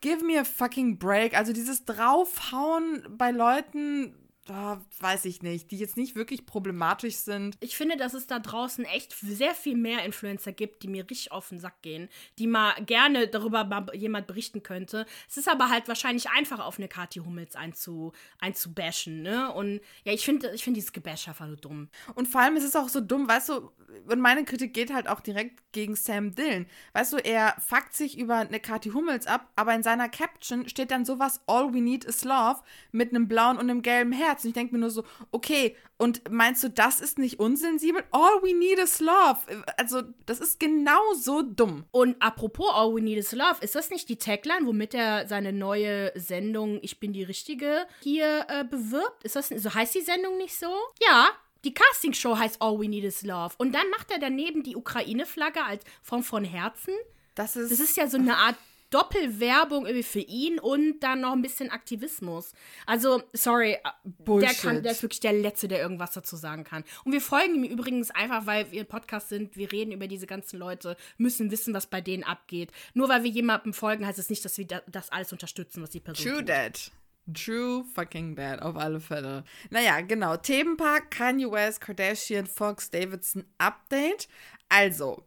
give 0.00 0.24
me 0.24 0.38
a 0.38 0.44
fucking 0.44 0.98
break. 0.98 1.36
Also 1.36 1.52
dieses 1.52 1.84
Draufhauen 1.84 3.06
bei 3.10 3.30
Leuten, 3.30 4.14
oh, 4.48 4.76
weiß 5.00 5.24
ich 5.26 5.42
nicht, 5.42 5.70
die 5.70 5.78
jetzt 5.78 5.96
nicht 5.96 6.16
wirklich 6.16 6.46
problematisch 6.46 7.16
sind. 7.16 7.56
Ich 7.60 7.76
finde, 7.76 7.96
dass 7.96 8.14
es 8.14 8.26
da 8.26 8.38
draußen 8.38 8.84
echt 8.84 9.12
sehr 9.12 9.54
viel 9.54 9.76
mehr 9.76 10.04
Influencer 10.04 10.52
gibt, 10.52 10.82
die 10.82 10.88
mir 10.88 11.08
richtig 11.08 11.32
auf 11.32 11.48
den 11.48 11.60
Sack 11.60 11.82
gehen, 11.82 12.08
die 12.38 12.46
mal 12.46 12.74
gerne 12.84 13.28
darüber 13.28 13.64
mal 13.64 13.86
jemand 13.94 14.26
berichten 14.26 14.62
könnte. 14.62 15.06
Es 15.28 15.36
ist 15.36 15.48
aber 15.48 15.68
halt 15.68 15.88
wahrscheinlich 15.88 16.30
einfach 16.30 16.60
auf 16.60 16.78
eine 16.78 16.88
Kathi 16.88 17.20
Hummels 17.20 17.56
einzu, 17.56 18.12
einzubashen, 18.38 19.22
ne? 19.22 19.52
Und 19.52 19.80
ja, 20.04 20.12
ich 20.12 20.24
finde 20.24 20.52
ich 20.54 20.64
find 20.64 20.76
dieses 20.76 20.92
Gebash 20.92 21.28
einfach 21.28 21.46
nur 21.46 21.56
dumm. 21.56 21.88
Und 22.14 22.26
vor 22.28 22.40
allem 22.40 22.56
ist 22.56 22.64
es 22.64 22.76
auch 22.76 22.88
so 22.88 23.00
dumm, 23.00 23.28
weißt 23.28 23.50
du, 23.50 23.70
und 24.06 24.20
meine 24.20 24.44
Kritik 24.44 24.74
geht 24.74 24.92
halt 24.92 25.08
auch 25.08 25.20
direkt 25.20 25.60
gegen 25.72 25.96
Sam 25.96 26.34
Dillon. 26.34 26.66
Weißt 26.92 27.12
du, 27.12 27.16
er 27.18 27.54
fuckt 27.58 27.94
sich 27.94 28.18
über 28.18 28.36
eine 28.36 28.60
Kathi 28.60 28.90
Hummels 28.90 29.26
ab, 29.26 29.50
aber 29.56 29.74
in 29.74 29.82
seiner 29.82 30.08
Caption 30.08 30.68
steht 30.68 30.90
dann 30.90 31.04
sowas 31.04 31.40
All 31.46 31.72
we 31.74 31.80
need 31.80 32.04
is 32.04 32.24
love 32.24 32.62
mit 32.90 33.10
einem 33.10 33.28
blauen 33.28 33.58
und 33.58 33.70
einem 33.70 33.82
gelben 33.82 34.12
Herz. 34.12 34.31
Herz. 34.32 34.44
Und 34.44 34.48
ich 34.48 34.54
denke 34.54 34.74
mir 34.74 34.80
nur 34.80 34.90
so, 34.90 35.04
okay, 35.30 35.76
und 35.98 36.30
meinst 36.30 36.64
du, 36.64 36.68
das 36.68 37.00
ist 37.00 37.18
nicht 37.18 37.38
unsensibel? 37.38 38.02
All 38.10 38.42
we 38.42 38.56
need 38.56 38.78
is 38.78 39.00
love. 39.00 39.38
Also, 39.76 40.02
das 40.26 40.40
ist 40.40 40.58
genauso 40.58 41.42
dumm. 41.42 41.84
Und 41.90 42.20
apropos 42.20 42.66
All 42.72 42.94
we 42.94 43.00
need 43.00 43.18
is 43.18 43.32
love, 43.32 43.56
ist 43.60 43.74
das 43.74 43.90
nicht 43.90 44.08
die 44.08 44.16
Tagline, 44.16 44.66
womit 44.66 44.94
er 44.94 45.28
seine 45.28 45.52
neue 45.52 46.12
Sendung 46.18 46.78
Ich 46.82 46.98
bin 46.98 47.12
die 47.12 47.22
Richtige 47.22 47.86
hier 48.02 48.46
äh, 48.48 48.64
bewirbt? 48.64 49.22
Ist 49.24 49.36
das, 49.36 49.48
so 49.48 49.74
heißt 49.74 49.94
die 49.94 50.00
Sendung 50.00 50.38
nicht 50.38 50.56
so? 50.58 50.72
Ja, 51.06 51.30
die 51.64 51.74
Castingshow 51.74 52.36
heißt 52.36 52.60
All 52.60 52.80
We 52.80 52.88
Need 52.88 53.04
Is 53.04 53.22
Love. 53.22 53.54
Und 53.58 53.72
dann 53.72 53.88
macht 53.90 54.10
er 54.10 54.18
daneben 54.18 54.62
die 54.62 54.74
Ukraine-Flagge 54.74 55.62
als 55.64 55.84
Form 56.02 56.24
von 56.24 56.44
Herzen. 56.44 56.94
Das 57.34 57.56
ist, 57.56 57.70
das 57.70 57.78
ist 57.80 57.96
ja 57.96 58.08
so 58.08 58.18
eine 58.18 58.36
Art 58.36 58.56
Doppelwerbung 58.92 59.86
irgendwie 59.86 60.02
für 60.02 60.20
ihn 60.20 60.58
und 60.58 61.00
dann 61.00 61.22
noch 61.22 61.32
ein 61.32 61.42
bisschen 61.42 61.70
Aktivismus. 61.70 62.52
Also, 62.86 63.22
sorry, 63.32 63.78
Bullshit. 64.04 64.50
der, 64.50 64.56
kann, 64.56 64.82
der 64.82 64.92
ist 64.92 65.02
wirklich 65.02 65.20
der 65.20 65.32
Letzte, 65.32 65.66
der 65.66 65.80
irgendwas 65.80 66.12
dazu 66.12 66.36
sagen 66.36 66.64
kann. 66.64 66.84
Und 67.04 67.12
wir 67.12 67.20
folgen 67.20 67.56
ihm 67.56 67.64
übrigens 67.64 68.10
einfach, 68.10 68.46
weil 68.46 68.70
wir 68.70 68.82
ein 68.82 68.86
Podcast 68.86 69.30
sind, 69.30 69.56
wir 69.56 69.72
reden 69.72 69.92
über 69.92 70.06
diese 70.06 70.26
ganzen 70.26 70.58
Leute, 70.58 70.96
müssen 71.16 71.50
wissen, 71.50 71.74
was 71.74 71.86
bei 71.86 72.00
denen 72.00 72.22
abgeht. 72.22 72.70
Nur 72.94 73.08
weil 73.08 73.24
wir 73.24 73.30
jemandem 73.30 73.72
folgen, 73.72 74.06
heißt 74.06 74.18
es 74.18 74.30
nicht, 74.30 74.44
dass 74.44 74.58
wir 74.58 74.66
das 74.66 75.10
alles 75.10 75.32
unterstützen, 75.32 75.82
was 75.82 75.90
die 75.90 76.00
Person 76.00 76.24
True 76.24 76.38
tut. 76.38 76.46
that. 76.48 76.90
True 77.32 77.84
fucking 77.94 78.34
bad, 78.34 78.60
auf 78.62 78.76
alle 78.76 79.00
Fälle. 79.00 79.44
Naja, 79.70 80.00
genau. 80.00 80.36
Themenpark, 80.36 81.10
Kanye 81.12 81.50
West, 81.50 81.80
Kardashian, 81.80 82.46
Fox, 82.46 82.90
Davidson, 82.90 83.44
Update. 83.58 84.28
Also, 84.68 85.24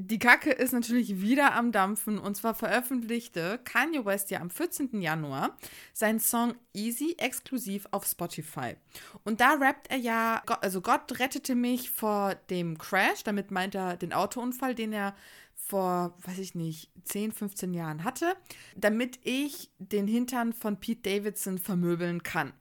die 0.00 0.20
Kacke 0.20 0.52
ist 0.52 0.72
natürlich 0.72 1.20
wieder 1.20 1.54
am 1.54 1.72
Dampfen 1.72 2.18
und 2.18 2.36
zwar 2.36 2.54
veröffentlichte 2.54 3.58
Kanye 3.64 4.04
West 4.04 4.30
ja 4.30 4.40
am 4.40 4.48
14. 4.48 5.00
Januar 5.00 5.56
seinen 5.92 6.20
Song 6.20 6.54
Easy 6.72 7.16
exklusiv 7.18 7.88
auf 7.90 8.06
Spotify. 8.06 8.76
Und 9.24 9.40
da 9.40 9.54
rappt 9.54 9.90
er 9.90 9.96
ja, 9.96 10.40
also 10.60 10.80
Gott 10.82 11.18
rettete 11.18 11.56
mich 11.56 11.90
vor 11.90 12.36
dem 12.48 12.78
Crash, 12.78 13.24
damit 13.24 13.50
meint 13.50 13.74
er 13.74 13.96
den 13.96 14.12
Autounfall, 14.12 14.76
den 14.76 14.92
er 14.92 15.16
vor, 15.56 16.14
weiß 16.24 16.38
ich 16.38 16.54
nicht, 16.54 16.92
10, 17.02 17.32
15 17.32 17.74
Jahren 17.74 18.04
hatte, 18.04 18.36
damit 18.76 19.18
ich 19.24 19.68
den 19.78 20.06
Hintern 20.06 20.52
von 20.52 20.78
Pete 20.78 21.10
Davidson 21.10 21.58
vermöbeln 21.58 22.22
kann. 22.22 22.52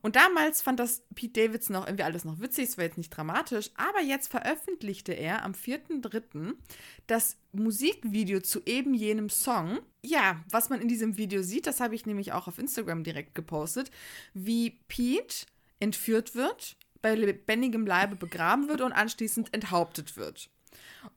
Und 0.00 0.16
damals 0.16 0.62
fand 0.62 0.80
das 0.80 1.02
Pete 1.14 1.46
Davidson 1.46 1.76
auch 1.76 1.86
irgendwie 1.86 2.04
alles 2.04 2.24
noch 2.24 2.40
witzig, 2.40 2.70
es 2.70 2.78
war 2.78 2.84
jetzt 2.84 2.98
nicht 2.98 3.10
dramatisch, 3.10 3.70
aber 3.76 4.00
jetzt 4.00 4.28
veröffentlichte 4.28 5.12
er 5.12 5.44
am 5.44 5.52
4.3. 5.52 6.54
das 7.06 7.36
Musikvideo 7.52 8.40
zu 8.40 8.60
eben 8.64 8.94
jenem 8.94 9.28
Song. 9.28 9.80
Ja, 10.02 10.42
was 10.50 10.70
man 10.70 10.80
in 10.80 10.88
diesem 10.88 11.16
Video 11.16 11.42
sieht, 11.42 11.66
das 11.66 11.80
habe 11.80 11.94
ich 11.94 12.06
nämlich 12.06 12.32
auch 12.32 12.48
auf 12.48 12.58
Instagram 12.58 13.04
direkt 13.04 13.34
gepostet, 13.34 13.90
wie 14.34 14.78
Pete 14.88 15.46
entführt 15.80 16.34
wird, 16.34 16.76
bei 17.02 17.14
lebendigem 17.14 17.86
Leibe 17.86 18.16
begraben 18.16 18.68
wird 18.68 18.80
und 18.80 18.92
anschließend 18.92 19.52
enthauptet 19.52 20.16
wird. 20.16 20.48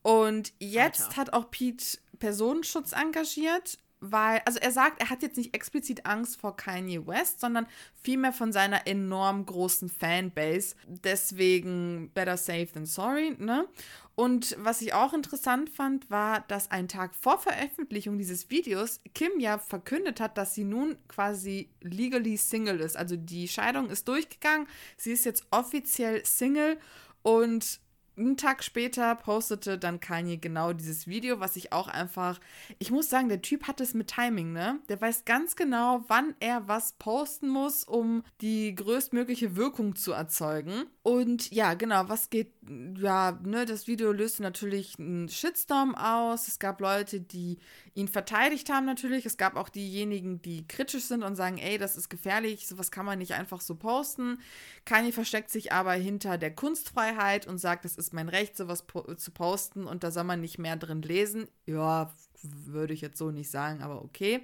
Und 0.01 0.53
jetzt 0.59 1.03
Alter. 1.03 1.17
hat 1.17 1.33
auch 1.33 1.51
Pete 1.51 1.99
Personenschutz 2.19 2.91
engagiert 2.91 3.77
weil, 3.99 4.41
also 4.45 4.59
er 4.59 4.71
sagt, 4.71 5.01
er 5.01 5.09
hat 5.09 5.21
jetzt 5.21 5.37
nicht 5.37 5.53
explizit 5.53 6.05
Angst 6.05 6.39
vor 6.39 6.55
Kanye 6.55 7.05
West, 7.07 7.39
sondern 7.39 7.67
vielmehr 8.01 8.33
von 8.33 8.51
seiner 8.51 8.87
enorm 8.87 9.45
großen 9.45 9.89
Fanbase. 9.89 10.75
Deswegen 10.87 12.11
better 12.13 12.37
safe 12.37 12.67
than 12.73 12.85
sorry, 12.85 13.35
ne? 13.39 13.67
Und 14.15 14.55
was 14.59 14.81
ich 14.81 14.93
auch 14.93 15.13
interessant 15.13 15.69
fand, 15.69 16.09
war, 16.09 16.45
dass 16.47 16.71
ein 16.71 16.87
Tag 16.87 17.13
vor 17.15 17.37
Veröffentlichung 17.37 18.17
dieses 18.17 18.49
Videos 18.49 19.01
Kim 19.13 19.39
ja 19.39 19.57
verkündet 19.57 20.21
hat, 20.21 20.37
dass 20.37 20.55
sie 20.55 20.63
nun 20.63 20.95
quasi 21.09 21.69
legally 21.81 22.37
Single 22.37 22.79
ist. 22.79 22.95
Also 22.95 23.17
die 23.17 23.49
Scheidung 23.49 23.89
ist 23.89 24.07
durchgegangen, 24.07 24.67
sie 24.95 25.11
ist 25.11 25.25
jetzt 25.25 25.45
offiziell 25.51 26.25
Single 26.25 26.79
und 27.23 27.81
einen 28.17 28.37
Tag 28.37 28.63
später 28.63 29.15
postete 29.15 29.77
dann 29.77 29.99
Kanye 29.99 30.37
genau 30.37 30.73
dieses 30.73 31.07
Video, 31.07 31.39
was 31.39 31.55
ich 31.55 31.73
auch 31.73 31.87
einfach, 31.87 32.39
ich 32.79 32.91
muss 32.91 33.09
sagen, 33.09 33.29
der 33.29 33.41
Typ 33.41 33.67
hat 33.67 33.81
es 33.81 33.93
mit 33.93 34.07
Timing, 34.07 34.53
ne? 34.53 34.79
Der 34.89 34.99
weiß 34.99 35.25
ganz 35.25 35.55
genau, 35.55 36.03
wann 36.07 36.35
er 36.39 36.67
was 36.67 36.93
posten 36.93 37.49
muss, 37.49 37.83
um 37.83 38.23
die 38.41 38.73
größtmögliche 38.75 39.55
Wirkung 39.55 39.95
zu 39.95 40.11
erzeugen. 40.13 40.85
Und 41.05 41.51
ja, 41.51 41.75
genau, 41.75 42.09
was 42.09 42.31
geht, 42.31 42.51
ja, 42.97 43.39
ne, 43.43 43.67
das 43.67 43.85
Video 43.85 44.11
löste 44.11 44.41
natürlich 44.41 44.97
einen 44.97 45.29
Shitstorm 45.29 45.93
aus. 45.93 46.47
Es 46.47 46.57
gab 46.57 46.81
Leute, 46.81 47.21
die 47.21 47.59
ihn 47.93 48.07
verteidigt 48.07 48.71
haben 48.71 48.87
natürlich. 48.87 49.23
Es 49.23 49.37
gab 49.37 49.55
auch 49.55 49.69
diejenigen, 49.69 50.41
die 50.41 50.67
kritisch 50.67 51.03
sind 51.03 51.21
und 51.21 51.35
sagen, 51.35 51.59
ey, 51.59 51.77
das 51.77 51.95
ist 51.95 52.09
gefährlich, 52.09 52.65
sowas 52.65 52.89
kann 52.89 53.05
man 53.05 53.19
nicht 53.19 53.35
einfach 53.35 53.61
so 53.61 53.75
posten. 53.75 54.39
Kanye 54.85 55.11
versteckt 55.11 55.51
sich 55.51 55.71
aber 55.71 55.93
hinter 55.93 56.39
der 56.39 56.55
Kunstfreiheit 56.55 57.45
und 57.45 57.59
sagt, 57.59 57.85
es 57.85 57.97
ist 57.97 58.11
mein 58.11 58.27
Recht, 58.27 58.57
sowas 58.57 58.81
po 58.81 59.03
zu 59.13 59.29
posten 59.29 59.85
und 59.85 60.03
da 60.03 60.09
soll 60.09 60.23
man 60.23 60.41
nicht 60.41 60.57
mehr 60.57 60.75
drin 60.75 61.03
lesen. 61.03 61.47
Ja, 61.67 62.11
würde 62.41 62.95
ich 62.95 63.01
jetzt 63.01 63.19
so 63.19 63.29
nicht 63.29 63.51
sagen, 63.51 63.83
aber 63.83 64.03
okay. 64.03 64.41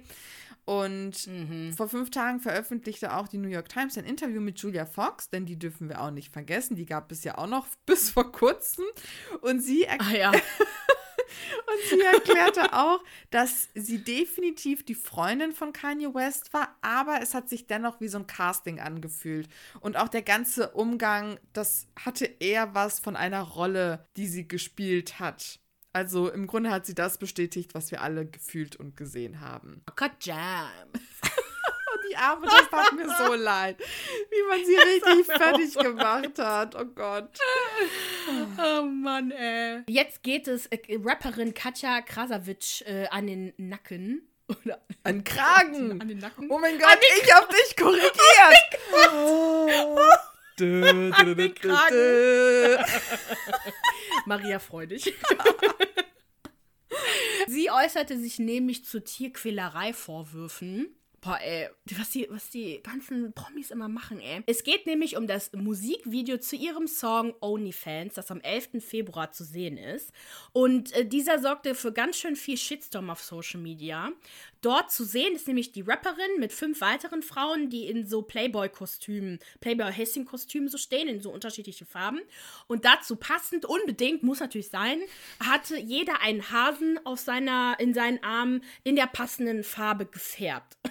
Und 0.64 1.26
mhm. 1.26 1.72
vor 1.72 1.88
fünf 1.88 2.10
Tagen 2.10 2.38
veröffentlichte 2.38 3.14
auch 3.16 3.26
die 3.26 3.38
New 3.38 3.48
York 3.48 3.68
Times 3.68 3.98
ein 3.98 4.04
Interview 4.04 4.40
mit 4.40 4.58
Julia 4.60 4.86
Fox, 4.86 5.28
denn 5.28 5.44
die 5.44 5.58
dürfen 5.58 5.88
wir 5.88 6.00
auch 6.00 6.12
nicht 6.12 6.32
vergessen. 6.32 6.76
Die 6.76 6.86
gab 6.86 7.10
es 7.10 7.24
ja 7.24 7.36
auch 7.38 7.48
noch 7.48 7.66
bis 7.86 8.10
vor 8.10 8.30
kurzem. 8.30 8.84
Und 9.40 9.60
sie, 9.60 9.88
ah, 9.88 10.10
ja. 10.10 10.32
Und 11.66 11.88
sie 11.88 12.00
erklärte 12.00 12.72
auch, 12.74 13.02
dass 13.30 13.68
sie 13.74 14.04
definitiv 14.04 14.84
die 14.84 14.94
Freundin 14.94 15.52
von 15.52 15.72
Kanye 15.72 16.14
West 16.14 16.52
war, 16.52 16.76
aber 16.82 17.20
es 17.22 17.32
hat 17.32 17.48
sich 17.48 17.66
dennoch 17.66 18.00
wie 18.00 18.08
so 18.08 18.18
ein 18.18 18.26
Casting 18.26 18.80
angefühlt. 18.80 19.48
Und 19.80 19.96
auch 19.96 20.08
der 20.08 20.22
ganze 20.22 20.70
Umgang, 20.70 21.38
das 21.52 21.86
hatte 21.98 22.26
eher 22.26 22.74
was 22.74 23.00
von 23.00 23.16
einer 23.16 23.42
Rolle, 23.42 24.06
die 24.16 24.26
sie 24.26 24.46
gespielt 24.46 25.20
hat. 25.20 25.58
Also 25.92 26.30
im 26.30 26.46
Grunde 26.46 26.70
hat 26.70 26.86
sie 26.86 26.94
das 26.94 27.18
bestätigt, 27.18 27.74
was 27.74 27.90
wir 27.90 28.00
alle 28.00 28.24
gefühlt 28.26 28.76
und 28.76 28.96
gesehen 28.96 29.40
haben. 29.40 29.82
Oh 29.90 29.92
Gott, 29.96 30.12
Jam. 30.20 30.68
Die 32.10 32.16
Arme, 32.16 32.46
das 32.46 32.68
tat 32.68 32.92
mir 32.94 33.06
so 33.08 33.34
leid, 33.34 33.78
wie 33.78 34.48
man 34.48 34.64
sie 34.66 34.74
richtig 34.76 35.26
fertig 35.36 35.74
gemacht 35.74 36.38
hat. 36.38 36.74
Oh 36.74 36.84
Gott. 36.84 37.38
Oh 38.58 38.82
Mann, 38.82 39.30
ey. 39.30 39.82
Jetzt 39.88 40.22
geht 40.22 40.48
es 40.48 40.66
äh, 40.66 40.78
Rapperin 41.02 41.54
Katja 41.54 42.00
Krasavitsch 42.02 42.82
äh, 42.82 43.06
an 43.08 43.26
den 43.26 43.52
Nacken. 43.56 44.28
Oder 44.48 44.80
Ein 45.04 45.24
Kragen. 45.24 46.00
an 46.00 46.08
den 46.08 46.18
Nacken. 46.18 46.50
Oh 46.50 46.58
mein 46.58 46.78
Gott, 46.78 46.98
ich 47.22 47.32
hab 47.32 47.48
dich 47.48 47.76
korrigiert. 47.76 48.12
Oh. 49.14 49.98
Dö, 50.62 51.10
dö, 51.10 51.34
dö, 51.34 51.48
dö. 51.90 52.78
Maria 54.26 54.60
Freudig. 54.60 55.12
Sie 57.48 57.70
äußerte 57.70 58.16
sich 58.16 58.38
nämlich 58.38 58.84
zu 58.84 59.02
Tierquälerei-Vorwürfen. 59.02 60.94
Boah, 61.20 61.40
ey, 61.40 61.68
was 61.96 62.10
die, 62.10 62.28
was 62.30 62.50
die 62.50 62.80
ganzen 62.82 63.32
Promis 63.32 63.70
immer 63.70 63.88
machen, 63.88 64.20
ey. 64.20 64.42
Es 64.46 64.64
geht 64.64 64.86
nämlich 64.86 65.16
um 65.16 65.28
das 65.28 65.52
Musikvideo 65.52 66.38
zu 66.38 66.56
ihrem 66.56 66.88
Song 66.88 67.32
OnlyFans, 67.40 68.14
das 68.14 68.30
am 68.30 68.40
11. 68.40 68.84
Februar 68.84 69.30
zu 69.30 69.44
sehen 69.44 69.78
ist. 69.78 70.10
Und 70.52 70.92
äh, 70.92 71.06
dieser 71.06 71.38
sorgte 71.40 71.76
für 71.76 71.92
ganz 71.92 72.16
schön 72.16 72.34
viel 72.34 72.56
Shitstorm 72.56 73.10
auf 73.10 73.22
Social 73.22 73.60
Media. 73.60 74.10
Dort 74.62 74.92
zu 74.92 75.04
sehen 75.04 75.34
ist 75.34 75.48
nämlich 75.48 75.72
die 75.72 75.82
Rapperin 75.82 76.38
mit 76.38 76.52
fünf 76.52 76.80
weiteren 76.80 77.22
Frauen, 77.22 77.68
die 77.68 77.88
in 77.88 78.06
so 78.06 78.22
Playboy-Kostümen, 78.22 79.40
Playboy-Hessing-Kostümen 79.60 80.68
so 80.68 80.78
stehen, 80.78 81.08
in 81.08 81.20
so 81.20 81.30
unterschiedliche 81.30 81.84
Farben. 81.84 82.20
Und 82.68 82.84
dazu 82.84 83.16
passend, 83.16 83.66
unbedingt, 83.66 84.22
muss 84.22 84.38
natürlich 84.38 84.70
sein, 84.70 85.00
hatte 85.40 85.76
jeder 85.76 86.22
einen 86.22 86.50
Hasen 86.50 87.04
auf 87.04 87.18
seiner, 87.18 87.76
in 87.80 87.92
seinen 87.92 88.22
Armen 88.22 88.62
in 88.84 88.94
der 88.94 89.08
passenden 89.08 89.64
Farbe 89.64 90.06
gefärbt. 90.06 90.78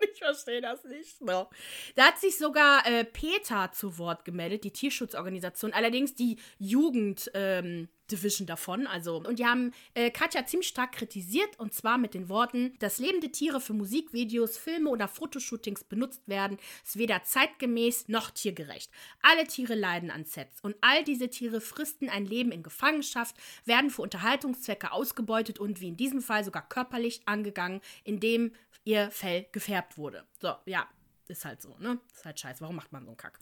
Ich 0.12 0.18
verstehe 0.18 0.60
das 0.60 0.82
nicht. 0.84 1.20
No. 1.20 1.48
Da 1.94 2.06
hat 2.06 2.18
sich 2.18 2.38
sogar 2.38 2.86
äh, 2.86 3.04
PETA 3.04 3.72
zu 3.72 3.98
Wort 3.98 4.24
gemeldet, 4.24 4.64
die 4.64 4.72
Tierschutzorganisation, 4.72 5.72
allerdings 5.72 6.14
die 6.14 6.38
Jugend. 6.58 7.30
Ähm, 7.34 7.88
Division 8.10 8.46
davon, 8.46 8.86
also. 8.86 9.16
Und 9.16 9.38
die 9.38 9.46
haben 9.46 9.72
äh, 9.94 10.10
Katja 10.10 10.46
ziemlich 10.46 10.68
stark 10.68 10.92
kritisiert 10.92 11.58
und 11.58 11.74
zwar 11.74 11.98
mit 11.98 12.14
den 12.14 12.28
Worten, 12.28 12.74
dass 12.78 12.98
lebende 12.98 13.30
Tiere 13.30 13.60
für 13.60 13.72
Musikvideos, 13.72 14.58
Filme 14.58 14.90
oder 14.90 15.08
Fotoshootings 15.08 15.84
benutzt 15.84 16.22
werden, 16.26 16.58
ist 16.84 16.98
weder 16.98 17.24
zeitgemäß 17.24 18.08
noch 18.08 18.30
tiergerecht. 18.30 18.90
Alle 19.22 19.46
Tiere 19.46 19.74
leiden 19.74 20.10
an 20.10 20.24
Sets 20.24 20.60
und 20.62 20.76
all 20.80 21.04
diese 21.04 21.30
Tiere 21.30 21.60
fristen 21.60 22.08
ein 22.08 22.26
Leben 22.26 22.52
in 22.52 22.62
Gefangenschaft, 22.62 23.36
werden 23.64 23.90
für 23.90 24.02
Unterhaltungszwecke 24.02 24.92
ausgebeutet 24.92 25.58
und 25.58 25.80
wie 25.80 25.88
in 25.88 25.96
diesem 25.96 26.22
Fall 26.22 26.44
sogar 26.44 26.68
körperlich 26.68 27.22
angegangen, 27.26 27.80
indem 28.04 28.52
ihr 28.84 29.10
Fell 29.10 29.46
gefärbt 29.52 29.85
wurde. 29.96 30.24
So, 30.40 30.54
ja, 30.66 30.88
ist 31.28 31.44
halt 31.44 31.60
so, 31.60 31.76
ne? 31.78 31.98
Ist 32.14 32.24
halt 32.24 32.38
scheiße. 32.38 32.60
Warum 32.60 32.76
macht 32.76 32.92
man 32.92 33.04
so 33.04 33.10
einen 33.10 33.16
Kack? 33.16 33.38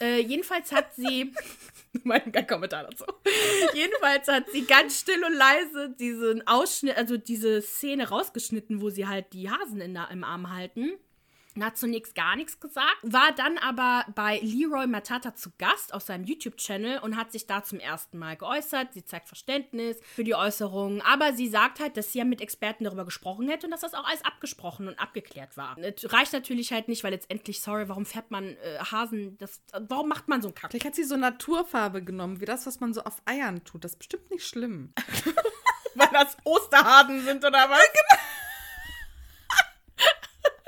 äh, 0.00 0.20
jedenfalls 0.20 0.70
hat 0.72 0.94
sie. 0.94 1.32
mein 2.04 2.30
Kommentar 2.46 2.84
dazu. 2.84 3.04
jedenfalls 3.74 4.28
hat 4.28 4.50
sie 4.50 4.64
ganz 4.64 5.00
still 5.00 5.24
und 5.24 5.34
leise 5.34 5.94
diesen 5.98 6.46
Ausschnitt, 6.46 6.96
also 6.96 7.16
diese 7.16 7.62
Szene 7.62 8.08
rausgeschnitten, 8.08 8.80
wo 8.80 8.90
sie 8.90 9.06
halt 9.06 9.32
die 9.32 9.50
Hasen 9.50 9.80
in 9.80 9.94
der, 9.94 10.10
im 10.10 10.24
Arm 10.24 10.54
halten. 10.54 10.92
Und 11.54 11.64
Hat 11.64 11.76
zunächst 11.76 12.14
gar 12.14 12.36
nichts 12.36 12.60
gesagt, 12.60 12.98
war 13.02 13.32
dann 13.32 13.58
aber 13.58 14.06
bei 14.14 14.40
Leroy 14.42 14.86
Matata 14.86 15.34
zu 15.34 15.50
Gast 15.58 15.92
auf 15.92 16.02
seinem 16.02 16.24
YouTube-Channel 16.24 16.98
und 17.00 17.16
hat 17.16 17.32
sich 17.32 17.46
da 17.46 17.62
zum 17.62 17.78
ersten 17.78 18.18
Mal 18.18 18.36
geäußert. 18.36 18.94
Sie 18.94 19.04
zeigt 19.04 19.28
Verständnis 19.28 19.98
für 20.14 20.24
die 20.24 20.34
Äußerungen, 20.34 21.02
aber 21.02 21.34
sie 21.34 21.48
sagt 21.48 21.80
halt, 21.80 21.96
dass 21.96 22.12
sie 22.12 22.18
ja 22.18 22.24
mit 22.24 22.40
Experten 22.40 22.84
darüber 22.84 23.04
gesprochen 23.04 23.48
hätte 23.48 23.66
und 23.66 23.70
dass 23.70 23.80
das 23.80 23.94
auch 23.94 24.06
alles 24.06 24.24
abgesprochen 24.24 24.88
und 24.88 24.98
abgeklärt 24.98 25.56
war. 25.56 25.76
Es 25.78 26.10
reicht 26.12 26.32
natürlich 26.32 26.72
halt 26.72 26.88
nicht, 26.88 27.04
weil 27.04 27.12
letztendlich, 27.12 27.60
sorry, 27.60 27.88
warum 27.88 28.06
fährt 28.06 28.30
man 28.30 28.56
äh, 28.56 28.78
Hasen, 28.78 29.36
das, 29.38 29.60
warum 29.88 30.08
macht 30.08 30.28
man 30.28 30.40
so 30.40 30.48
einen 30.48 30.54
Kack? 30.54 30.70
Vielleicht 30.70 30.86
hat 30.86 30.94
sie 30.94 31.04
so 31.04 31.16
Naturfarbe 31.16 32.02
genommen, 32.02 32.40
wie 32.40 32.46
das, 32.46 32.66
was 32.66 32.80
man 32.80 32.94
so 32.94 33.02
auf 33.02 33.20
Eiern 33.26 33.62
tut. 33.64 33.84
Das 33.84 33.92
ist 33.92 33.98
bestimmt 33.98 34.30
nicht 34.30 34.46
schlimm. 34.46 34.92
Weil 35.94 36.08
das 36.12 36.36
Osterhasen 36.44 37.22
sind 37.24 37.44
oder 37.44 37.68
was? 37.68 37.82
Genau. 37.92 38.22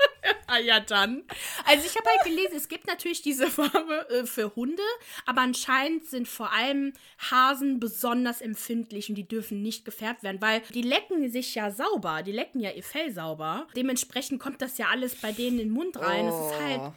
Ah 0.47 0.59
ja, 0.59 0.79
dann. 0.79 1.23
Also 1.65 1.85
ich 1.85 1.95
habe 1.95 2.07
halt 2.07 2.23
gelesen, 2.23 2.55
es 2.55 2.67
gibt 2.67 2.87
natürlich 2.87 3.21
diese 3.21 3.47
Farbe 3.47 4.07
äh, 4.09 4.25
für 4.25 4.55
Hunde, 4.55 4.81
aber 5.25 5.41
anscheinend 5.41 6.05
sind 6.05 6.27
vor 6.27 6.51
allem 6.51 6.93
Hasen 7.31 7.79
besonders 7.79 8.41
empfindlich 8.41 9.09
und 9.09 9.15
die 9.15 9.27
dürfen 9.27 9.61
nicht 9.61 9.85
gefärbt 9.85 10.23
werden, 10.23 10.41
weil 10.41 10.61
die 10.73 10.83
lecken 10.83 11.29
sich 11.31 11.55
ja 11.55 11.71
sauber, 11.71 12.21
die 12.23 12.31
lecken 12.31 12.59
ja 12.59 12.71
ihr 12.71 12.83
Fell 12.83 13.11
sauber. 13.11 13.67
Dementsprechend 13.75 14.39
kommt 14.39 14.61
das 14.61 14.77
ja 14.77 14.87
alles 14.91 15.15
bei 15.15 15.31
denen 15.31 15.59
in 15.59 15.67
den 15.67 15.73
Mund 15.73 15.99
rein. 15.99 16.27
Das 16.27 16.35
ist 16.35 16.59
halt 16.61 16.93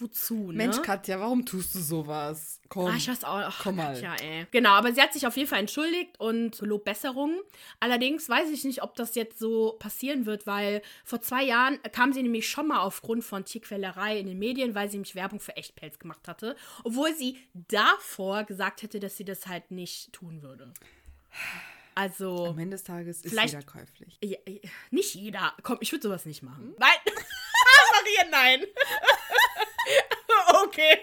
wozu, 0.00 0.52
ne? 0.52 0.58
Mensch, 0.58 0.82
Katja, 0.82 1.18
warum 1.20 1.44
tust 1.44 1.74
du 1.74 1.80
sowas? 1.80 2.60
Komm. 2.68 2.86
Ah, 2.86 2.94
ich 2.96 3.08
weiß 3.08 3.24
auch. 3.24 3.38
Ach, 3.38 3.60
Komm 3.62 3.76
mal. 3.76 3.94
Katja, 3.94 4.14
ey. 4.16 4.46
Genau, 4.50 4.70
aber 4.70 4.92
sie 4.92 5.00
hat 5.00 5.12
sich 5.12 5.26
auf 5.26 5.36
jeden 5.36 5.48
Fall 5.48 5.60
entschuldigt 5.60 6.18
und 6.18 6.58
gelobt 6.58 6.84
Besserung. 6.84 7.40
Allerdings 7.80 8.28
weiß 8.28 8.50
ich 8.50 8.64
nicht, 8.64 8.82
ob 8.82 8.94
das 8.94 9.14
jetzt 9.14 9.38
so 9.38 9.76
passieren 9.78 10.26
wird, 10.26 10.46
weil 10.46 10.82
vor 11.04 11.20
zwei 11.20 11.42
Jahren 11.42 11.80
kam 11.92 12.12
sie 12.12 12.22
nämlich 12.22 12.48
schon 12.48 12.68
mal 12.68 12.80
aufgrund 12.80 13.24
von 13.24 13.44
Tierquälerei 13.44 14.18
in 14.18 14.26
den 14.26 14.38
Medien, 14.38 14.74
weil 14.74 14.88
sie 14.88 14.96
nämlich 14.96 15.14
Werbung 15.14 15.40
für 15.40 15.56
Echtpelz 15.56 15.98
gemacht 15.98 16.28
hatte. 16.28 16.56
Obwohl 16.84 17.14
sie 17.14 17.38
davor 17.54 18.44
gesagt 18.44 18.82
hätte, 18.82 19.00
dass 19.00 19.16
sie 19.16 19.24
das 19.24 19.46
halt 19.46 19.70
nicht 19.70 20.12
tun 20.12 20.42
würde. 20.42 20.72
Also. 21.94 22.46
Am 22.46 22.58
Ende 22.58 22.76
des 22.76 22.84
Tages 22.84 23.22
ist 23.22 23.32
jeder 23.32 23.62
käuflich. 23.62 24.18
Ja, 24.22 24.38
nicht 24.90 25.14
jeder. 25.14 25.52
Komm, 25.62 25.78
ich 25.80 25.92
würde 25.92 26.02
sowas 26.08 26.24
nicht 26.24 26.42
machen. 26.42 26.74
Nein. 26.78 26.90
Maria, 27.92 28.30
nein. 28.30 28.64
Okay. 30.64 30.98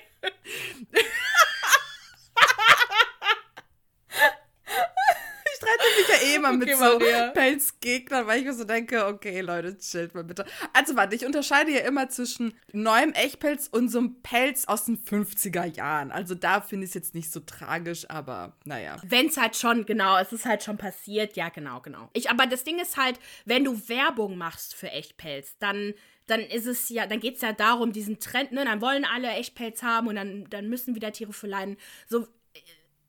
Ich 5.45 5.55
streite 5.55 5.83
mich 5.97 6.07
ja 6.09 6.27
eh 6.27 6.35
immer 6.35 6.53
mit 6.53 6.67
Okay, 6.67 6.77
so 6.77 6.99
Maria. 6.99 7.29
Pelzgegnern, 7.29 8.27
weil 8.27 8.39
ich 8.39 8.45
mir 8.45 8.53
so 8.53 8.63
denke, 8.63 9.05
okay, 9.07 9.41
Leute, 9.41 9.77
chillt 9.77 10.13
mal 10.13 10.23
bitte. 10.23 10.45
Also 10.73 10.95
warte, 10.95 11.15
ich 11.15 11.25
unterscheide 11.25 11.71
ja 11.71 11.79
immer 11.79 12.09
zwischen 12.09 12.53
neuem 12.73 13.13
Echtpelz 13.13 13.67
und 13.67 13.89
so 13.89 13.99
einem 13.99 14.21
Pelz 14.21 14.65
aus 14.65 14.85
den 14.85 14.97
50er 15.03 15.65
Jahren. 15.65 16.11
Also 16.11 16.35
da 16.35 16.61
finde 16.61 16.85
ich 16.85 16.91
es 16.91 16.95
jetzt 16.95 17.15
nicht 17.15 17.31
so 17.31 17.39
tragisch, 17.39 18.09
aber 18.09 18.55
naja. 18.65 18.97
Wenn 19.03 19.27
es 19.27 19.37
halt 19.37 19.55
schon, 19.55 19.85
genau, 19.85 20.17
es 20.17 20.31
ist 20.31 20.45
halt 20.45 20.63
schon 20.63 20.77
passiert, 20.77 21.35
ja, 21.37 21.49
genau, 21.49 21.81
genau. 21.81 22.09
Ich, 22.13 22.29
aber 22.29 22.45
das 22.45 22.63
Ding 22.63 22.79
ist 22.79 22.97
halt, 22.97 23.19
wenn 23.45 23.63
du 23.63 23.89
Werbung 23.89 24.37
machst 24.37 24.75
für 24.75 24.89
Echtpelz, 24.91 25.57
dann, 25.59 25.93
dann 26.27 26.41
ist 26.41 26.65
es 26.65 26.89
ja, 26.89 27.07
dann 27.07 27.19
geht 27.19 27.35
es 27.35 27.41
ja 27.41 27.53
darum, 27.53 27.91
diesen 27.91 28.19
Trend, 28.19 28.51
ne, 28.51 28.63
dann 28.65 28.81
wollen 28.81 29.05
alle 29.05 29.29
Echtpelz 29.29 29.81
haben 29.81 30.07
und 30.07 30.15
dann, 30.15 30.49
dann 30.49 30.67
müssen 30.69 30.95
wieder 30.95 31.11
Tiere 31.11 31.33
für 31.33 31.47
leiden. 31.47 31.77
So, 32.07 32.23
äh, 32.53 32.59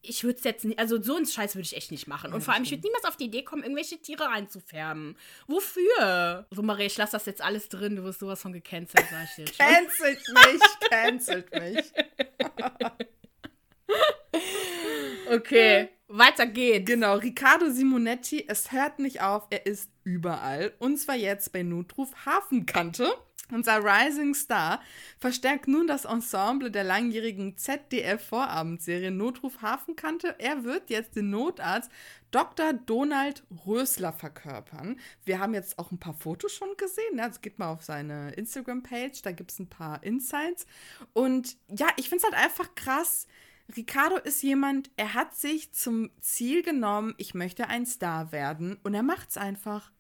ich 0.01 0.25
würde 0.25 0.39
es 0.39 0.45
jetzt 0.45 0.65
nicht, 0.65 0.79
also 0.79 1.03
so 1.03 1.17
einen 1.17 1.27
Scheiß 1.27 1.55
würde 1.55 1.67
ich 1.67 1.77
echt 1.77 1.91
nicht 1.91 2.07
machen. 2.07 2.33
Und 2.33 2.41
vor 2.43 2.55
allem, 2.55 2.63
ich 2.63 2.71
würde 2.71 2.85
niemals 2.85 3.05
auf 3.05 3.17
die 3.17 3.25
Idee 3.25 3.43
kommen, 3.43 3.63
irgendwelche 3.63 4.01
Tiere 4.01 4.29
einzufärben. 4.29 5.17
Wofür? 5.49 6.47
So, 6.51 6.63
Maria, 6.63 6.87
ich 6.87 6.97
lasse 6.97 7.13
das 7.13 7.27
jetzt 7.27 7.43
alles 7.43 7.69
drin, 7.69 7.97
du 7.97 8.05
wirst 8.05 8.21
sowas 8.21 8.41
von 8.41 8.53
gecancelt, 8.53 9.05
sag 9.11 9.25
ich 9.25 9.35
dir 9.35 9.45
jetzt. 9.47 9.59
Cancelt 9.59 10.23
mich, 10.29 10.63
cancelt 10.89 11.53
mich. 11.53 11.93
Okay, 15.31 15.91
weiter 16.09 16.47
geht's. 16.47 16.87
Genau, 16.87 17.17
Riccardo 17.17 17.71
Simonetti, 17.71 18.45
es 18.49 18.73
hört 18.73 18.99
nicht 18.99 19.21
auf, 19.21 19.47
er 19.51 19.67
ist 19.67 19.91
überall. 20.05 20.73
Und 20.79 20.97
zwar 20.99 21.17
jetzt 21.17 21.53
bei 21.53 21.63
Notruf 21.63 22.11
Hafenkante. 22.27 23.13
Unser 23.51 23.83
Rising 23.83 24.35
Star 24.35 24.83
verstärkt 25.19 25.69
nun 25.69 25.87
das 25.87 26.05
Ensemble 26.05 26.71
der 26.71 26.85
langjährigen 26.85 27.57
ZDF-Vorabendserie 27.57 29.11
Notruf 29.11 29.63
Hafenkante. 29.63 30.35
Er 30.39 30.65
wird 30.65 30.91
jetzt 30.91 31.17
den 31.17 31.31
Notarzt 31.31 31.91
Dr. 32.31 32.75
Donald 32.75 33.43
Rösler 33.67 34.13
verkörpern. 34.13 35.01
Wir 35.25 35.39
haben 35.39 35.55
jetzt 35.55 35.79
auch 35.79 35.91
ein 35.91 35.99
paar 35.99 36.13
Fotos 36.13 36.53
schon 36.53 36.77
gesehen. 36.77 37.17
Ne? 37.17 37.23
Also 37.23 37.41
geht 37.41 37.59
mal 37.59 37.73
auf 37.73 37.83
seine 37.83 38.33
Instagram-Page, 38.33 39.23
da 39.23 39.33
gibt 39.33 39.51
es 39.51 39.59
ein 39.59 39.71
paar 39.71 40.03
Insights. 40.03 40.67
Und 41.15 41.57
ja, 41.69 41.87
ich 41.97 42.11
finde 42.11 42.27
es 42.27 42.31
halt 42.31 42.45
einfach 42.45 42.75
krass. 42.75 43.27
Ricardo 43.77 44.17
ist 44.17 44.43
jemand, 44.43 44.91
er 44.97 45.15
hat 45.15 45.35
sich 45.35 45.73
zum 45.73 46.11
Ziel 46.21 46.63
genommen, 46.63 47.15
ich 47.19 47.35
möchte 47.35 47.69
ein 47.69 47.85
Star 47.85 48.33
werden 48.33 48.79
und 48.83 48.95
er 48.95 49.03
macht's 49.03 49.37
einfach. 49.37 49.93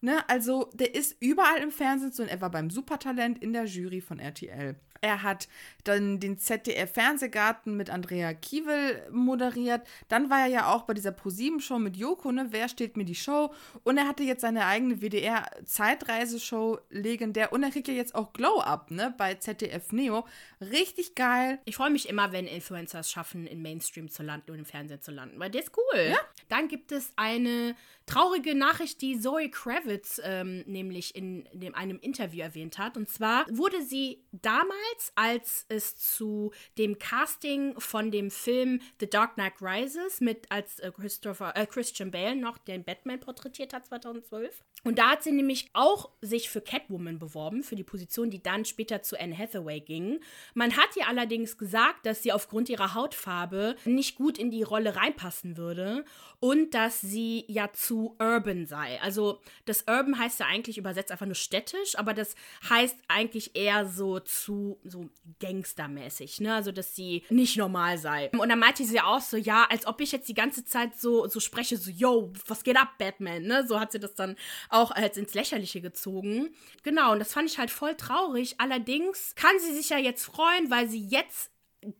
Ne? 0.00 0.28
Also, 0.28 0.70
der 0.74 0.94
ist 0.94 1.16
überall 1.20 1.58
im 1.58 1.70
Fernsehen 1.70 2.12
so 2.12 2.22
und 2.22 2.28
er 2.28 2.40
war 2.40 2.50
beim 2.50 2.70
Supertalent 2.70 3.42
in 3.42 3.52
der 3.52 3.64
Jury 3.64 4.00
von 4.00 4.18
RTL. 4.18 4.76
Er 5.02 5.22
hat 5.22 5.48
dann 5.84 6.20
den 6.20 6.38
ZDF-Fernsehgarten 6.38 7.74
mit 7.76 7.88
Andrea 7.88 8.34
Kiewel 8.34 9.08
moderiert. 9.10 9.86
Dann 10.08 10.28
war 10.28 10.40
er 10.40 10.46
ja 10.46 10.74
auch 10.74 10.82
bei 10.82 10.92
dieser 10.92 11.12
ProSieben-Show 11.12 11.78
mit 11.78 11.96
Joko, 11.96 12.32
ne? 12.32 12.48
Wer 12.50 12.68
steht 12.68 12.98
mir 12.98 13.06
die 13.06 13.14
Show? 13.14 13.54
Und 13.82 13.96
er 13.96 14.06
hatte 14.06 14.22
jetzt 14.22 14.42
seine 14.42 14.66
eigene 14.66 15.00
WDR-Zeitreiseshow 15.00 16.80
legendär. 16.90 17.52
Und 17.52 17.62
er 17.62 17.70
kriegt 17.70 17.88
ja 17.88 17.94
jetzt 17.94 18.14
auch 18.14 18.34
Glow 18.34 18.60
Up, 18.60 18.90
ne? 18.90 19.14
Bei 19.16 19.34
ZDF 19.34 19.92
Neo. 19.92 20.26
Richtig 20.60 21.14
geil. 21.14 21.60
Ich 21.64 21.76
freue 21.76 21.90
mich 21.90 22.08
immer, 22.08 22.32
wenn 22.32 22.46
Influencers 22.46 23.10
schaffen, 23.10 23.46
in 23.46 23.62
Mainstream 23.62 24.10
zu 24.10 24.22
landen 24.22 24.50
und 24.50 24.58
im 24.58 24.66
Fernsehen 24.66 25.00
zu 25.00 25.12
landen, 25.12 25.38
weil 25.38 25.50
der 25.50 25.62
ist 25.62 25.72
cool. 25.78 26.10
Ja. 26.10 26.18
Dann 26.48 26.68
gibt 26.68 26.92
es 26.92 27.12
eine 27.16 27.74
traurige 28.10 28.54
Nachricht, 28.54 29.00
die 29.02 29.18
Zoe 29.18 29.50
Kravitz 29.50 30.20
ähm, 30.24 30.64
nämlich 30.66 31.14
in, 31.14 31.46
in 31.46 31.74
einem 31.74 31.98
Interview 32.00 32.42
erwähnt 32.42 32.78
hat. 32.78 32.96
Und 32.96 33.08
zwar 33.08 33.46
wurde 33.48 33.82
sie 33.82 34.24
damals, 34.32 35.12
als 35.14 35.64
es 35.68 35.96
zu 35.96 36.52
dem 36.76 36.98
Casting 36.98 37.78
von 37.78 38.10
dem 38.10 38.30
Film 38.30 38.80
The 38.98 39.08
Dark 39.08 39.34
Knight 39.34 39.54
Rises 39.60 40.20
mit 40.20 40.50
als 40.50 40.80
äh, 40.80 40.90
Christopher, 40.90 41.56
äh, 41.56 41.66
Christian 41.66 42.10
Bale 42.10 42.34
noch 42.34 42.58
den 42.58 42.84
Batman 42.84 43.20
porträtiert 43.20 43.72
hat 43.72 43.86
2012. 43.86 44.60
Und 44.82 44.98
da 44.98 45.10
hat 45.10 45.22
sie 45.22 45.32
nämlich 45.32 45.70
auch 45.74 46.10
sich 46.20 46.48
für 46.48 46.62
Catwoman 46.62 47.18
beworben, 47.18 47.62
für 47.62 47.76
die 47.76 47.84
Position, 47.84 48.30
die 48.30 48.42
dann 48.42 48.64
später 48.64 49.02
zu 49.02 49.20
Anne 49.20 49.36
Hathaway 49.36 49.80
ging. 49.80 50.20
Man 50.54 50.76
hat 50.76 50.96
ihr 50.96 51.06
allerdings 51.06 51.58
gesagt, 51.58 52.06
dass 52.06 52.22
sie 52.22 52.32
aufgrund 52.32 52.68
ihrer 52.70 52.94
Hautfarbe 52.94 53.76
nicht 53.84 54.16
gut 54.16 54.38
in 54.38 54.50
die 54.50 54.62
Rolle 54.62 54.96
reinpassen 54.96 55.56
würde 55.56 56.04
und 56.40 56.74
dass 56.74 57.00
sie 57.00 57.44
ja 57.46 57.72
zu 57.72 57.99
urban 58.18 58.66
sei. 58.66 59.00
Also 59.00 59.40
das 59.64 59.82
urban 59.88 60.18
heißt 60.18 60.40
ja 60.40 60.46
eigentlich 60.46 60.78
übersetzt 60.78 61.10
einfach 61.10 61.26
nur 61.26 61.34
städtisch, 61.34 61.96
aber 61.98 62.14
das 62.14 62.34
heißt 62.68 62.96
eigentlich 63.08 63.54
eher 63.54 63.86
so 63.86 64.20
zu 64.20 64.78
so 64.84 65.08
gangstermäßig, 65.40 66.40
ne? 66.40 66.54
Also 66.54 66.72
dass 66.72 66.94
sie 66.94 67.24
nicht 67.30 67.56
normal 67.56 67.98
sei. 67.98 68.30
Und 68.36 68.48
dann 68.48 68.58
meinte 68.58 68.84
sie 68.84 69.00
auch 69.00 69.20
so, 69.20 69.36
ja, 69.36 69.66
als 69.70 69.86
ob 69.86 70.00
ich 70.00 70.12
jetzt 70.12 70.28
die 70.28 70.34
ganze 70.34 70.64
Zeit 70.64 70.98
so 70.98 71.26
so 71.26 71.40
spreche, 71.40 71.76
so 71.76 71.90
yo, 71.90 72.32
was 72.46 72.64
geht 72.64 72.76
ab, 72.76 72.98
Batman, 72.98 73.42
ne? 73.42 73.66
So 73.66 73.78
hat 73.80 73.92
sie 73.92 74.00
das 74.00 74.14
dann 74.14 74.36
auch 74.68 74.90
als 74.90 75.16
ins 75.16 75.34
Lächerliche 75.34 75.80
gezogen. 75.80 76.54
Genau, 76.82 77.12
und 77.12 77.18
das 77.18 77.32
fand 77.32 77.50
ich 77.50 77.58
halt 77.58 77.70
voll 77.70 77.94
traurig. 77.96 78.56
Allerdings 78.58 79.34
kann 79.34 79.58
sie 79.58 79.74
sich 79.74 79.90
ja 79.90 79.98
jetzt 79.98 80.24
freuen, 80.24 80.70
weil 80.70 80.88
sie 80.88 81.06
jetzt 81.06 81.50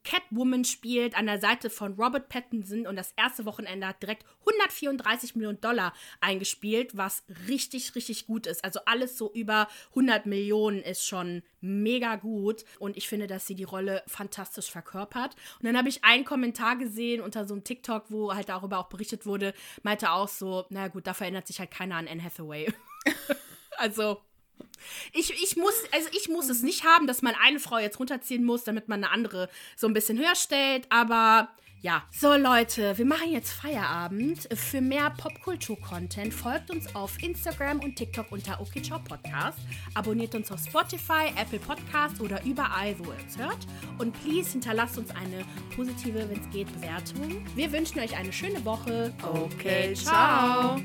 Catwoman 0.04 0.64
spielt 0.64 1.16
an 1.16 1.26
der 1.26 1.40
Seite 1.40 1.70
von 1.70 1.94
Robert 1.94 2.28
Pattinson 2.28 2.86
und 2.86 2.96
das 2.96 3.12
erste 3.16 3.46
Wochenende 3.46 3.86
hat 3.86 4.02
direkt 4.02 4.24
134 4.40 5.34
Millionen 5.36 5.60
Dollar 5.60 5.94
eingespielt, 6.20 6.96
was 6.96 7.24
richtig, 7.48 7.94
richtig 7.94 8.26
gut 8.26 8.46
ist. 8.46 8.64
Also 8.64 8.80
alles 8.84 9.16
so 9.16 9.32
über 9.32 9.68
100 9.90 10.26
Millionen 10.26 10.82
ist 10.82 11.06
schon 11.06 11.42
mega 11.60 12.16
gut 12.16 12.64
und 12.78 12.96
ich 12.96 13.08
finde, 13.08 13.26
dass 13.26 13.46
sie 13.46 13.54
die 13.54 13.64
Rolle 13.64 14.02
fantastisch 14.06 14.70
verkörpert. 14.70 15.34
Und 15.58 15.66
dann 15.66 15.76
habe 15.76 15.88
ich 15.88 16.04
einen 16.04 16.24
Kommentar 16.24 16.76
gesehen 16.76 17.20
unter 17.20 17.46
so 17.46 17.54
einem 17.54 17.64
TikTok, 17.64 18.10
wo 18.10 18.34
halt 18.34 18.48
darüber 18.48 18.78
auch 18.78 18.88
berichtet 18.88 19.26
wurde, 19.26 19.54
meinte 19.82 20.10
auch 20.12 20.28
so, 20.28 20.66
na 20.68 20.88
gut, 20.88 21.06
da 21.06 21.14
verändert 21.14 21.46
sich 21.46 21.58
halt 21.58 21.70
keiner 21.70 21.96
an 21.96 22.08
Anne 22.08 22.22
Hathaway. 22.22 22.72
also 23.78 24.20
ich, 25.12 25.30
ich 25.42 25.56
muss, 25.56 25.74
also 25.92 26.08
ich 26.12 26.28
muss 26.28 26.48
es 26.48 26.62
nicht 26.62 26.84
haben, 26.84 27.06
dass 27.06 27.22
man 27.22 27.34
eine 27.42 27.60
Frau 27.60 27.78
jetzt 27.78 27.98
runterziehen 27.98 28.44
muss, 28.44 28.64
damit 28.64 28.88
man 28.88 29.04
eine 29.04 29.12
andere 29.12 29.48
so 29.76 29.86
ein 29.86 29.92
bisschen 29.92 30.18
höher 30.18 30.36
stellt, 30.36 30.86
aber 30.90 31.48
ja. 31.82 32.02
So 32.10 32.34
Leute, 32.34 32.96
wir 32.98 33.06
machen 33.06 33.32
jetzt 33.32 33.52
Feierabend. 33.52 34.48
Für 34.52 34.82
mehr 34.82 35.10
Popkultur-Content 35.10 36.34
folgt 36.34 36.70
uns 36.70 36.94
auf 36.94 37.22
Instagram 37.22 37.80
und 37.80 37.96
TikTok 37.96 38.30
unter 38.30 38.60
OKCiao 38.60 38.98
Podcast. 38.98 39.58
Abonniert 39.94 40.34
uns 40.34 40.52
auf 40.52 40.60
Spotify, 40.60 41.32
Apple 41.40 41.58
Podcast 41.58 42.20
oder 42.20 42.42
überall, 42.44 42.98
wo 42.98 43.04
ihr 43.04 43.24
uns 43.24 43.38
hört. 43.38 43.66
Und 43.98 44.12
please 44.22 44.50
hinterlasst 44.52 44.98
uns 44.98 45.10
eine 45.10 45.44
positive, 45.74 46.28
wenn 46.28 46.38
es 46.38 46.50
geht, 46.50 46.70
Bewertung. 46.74 47.46
Wir 47.54 47.72
wünschen 47.72 47.98
euch 48.00 48.14
eine 48.14 48.32
schöne 48.32 48.62
Woche. 48.64 49.14
Okay, 49.22 49.94
ciao. 49.94 50.78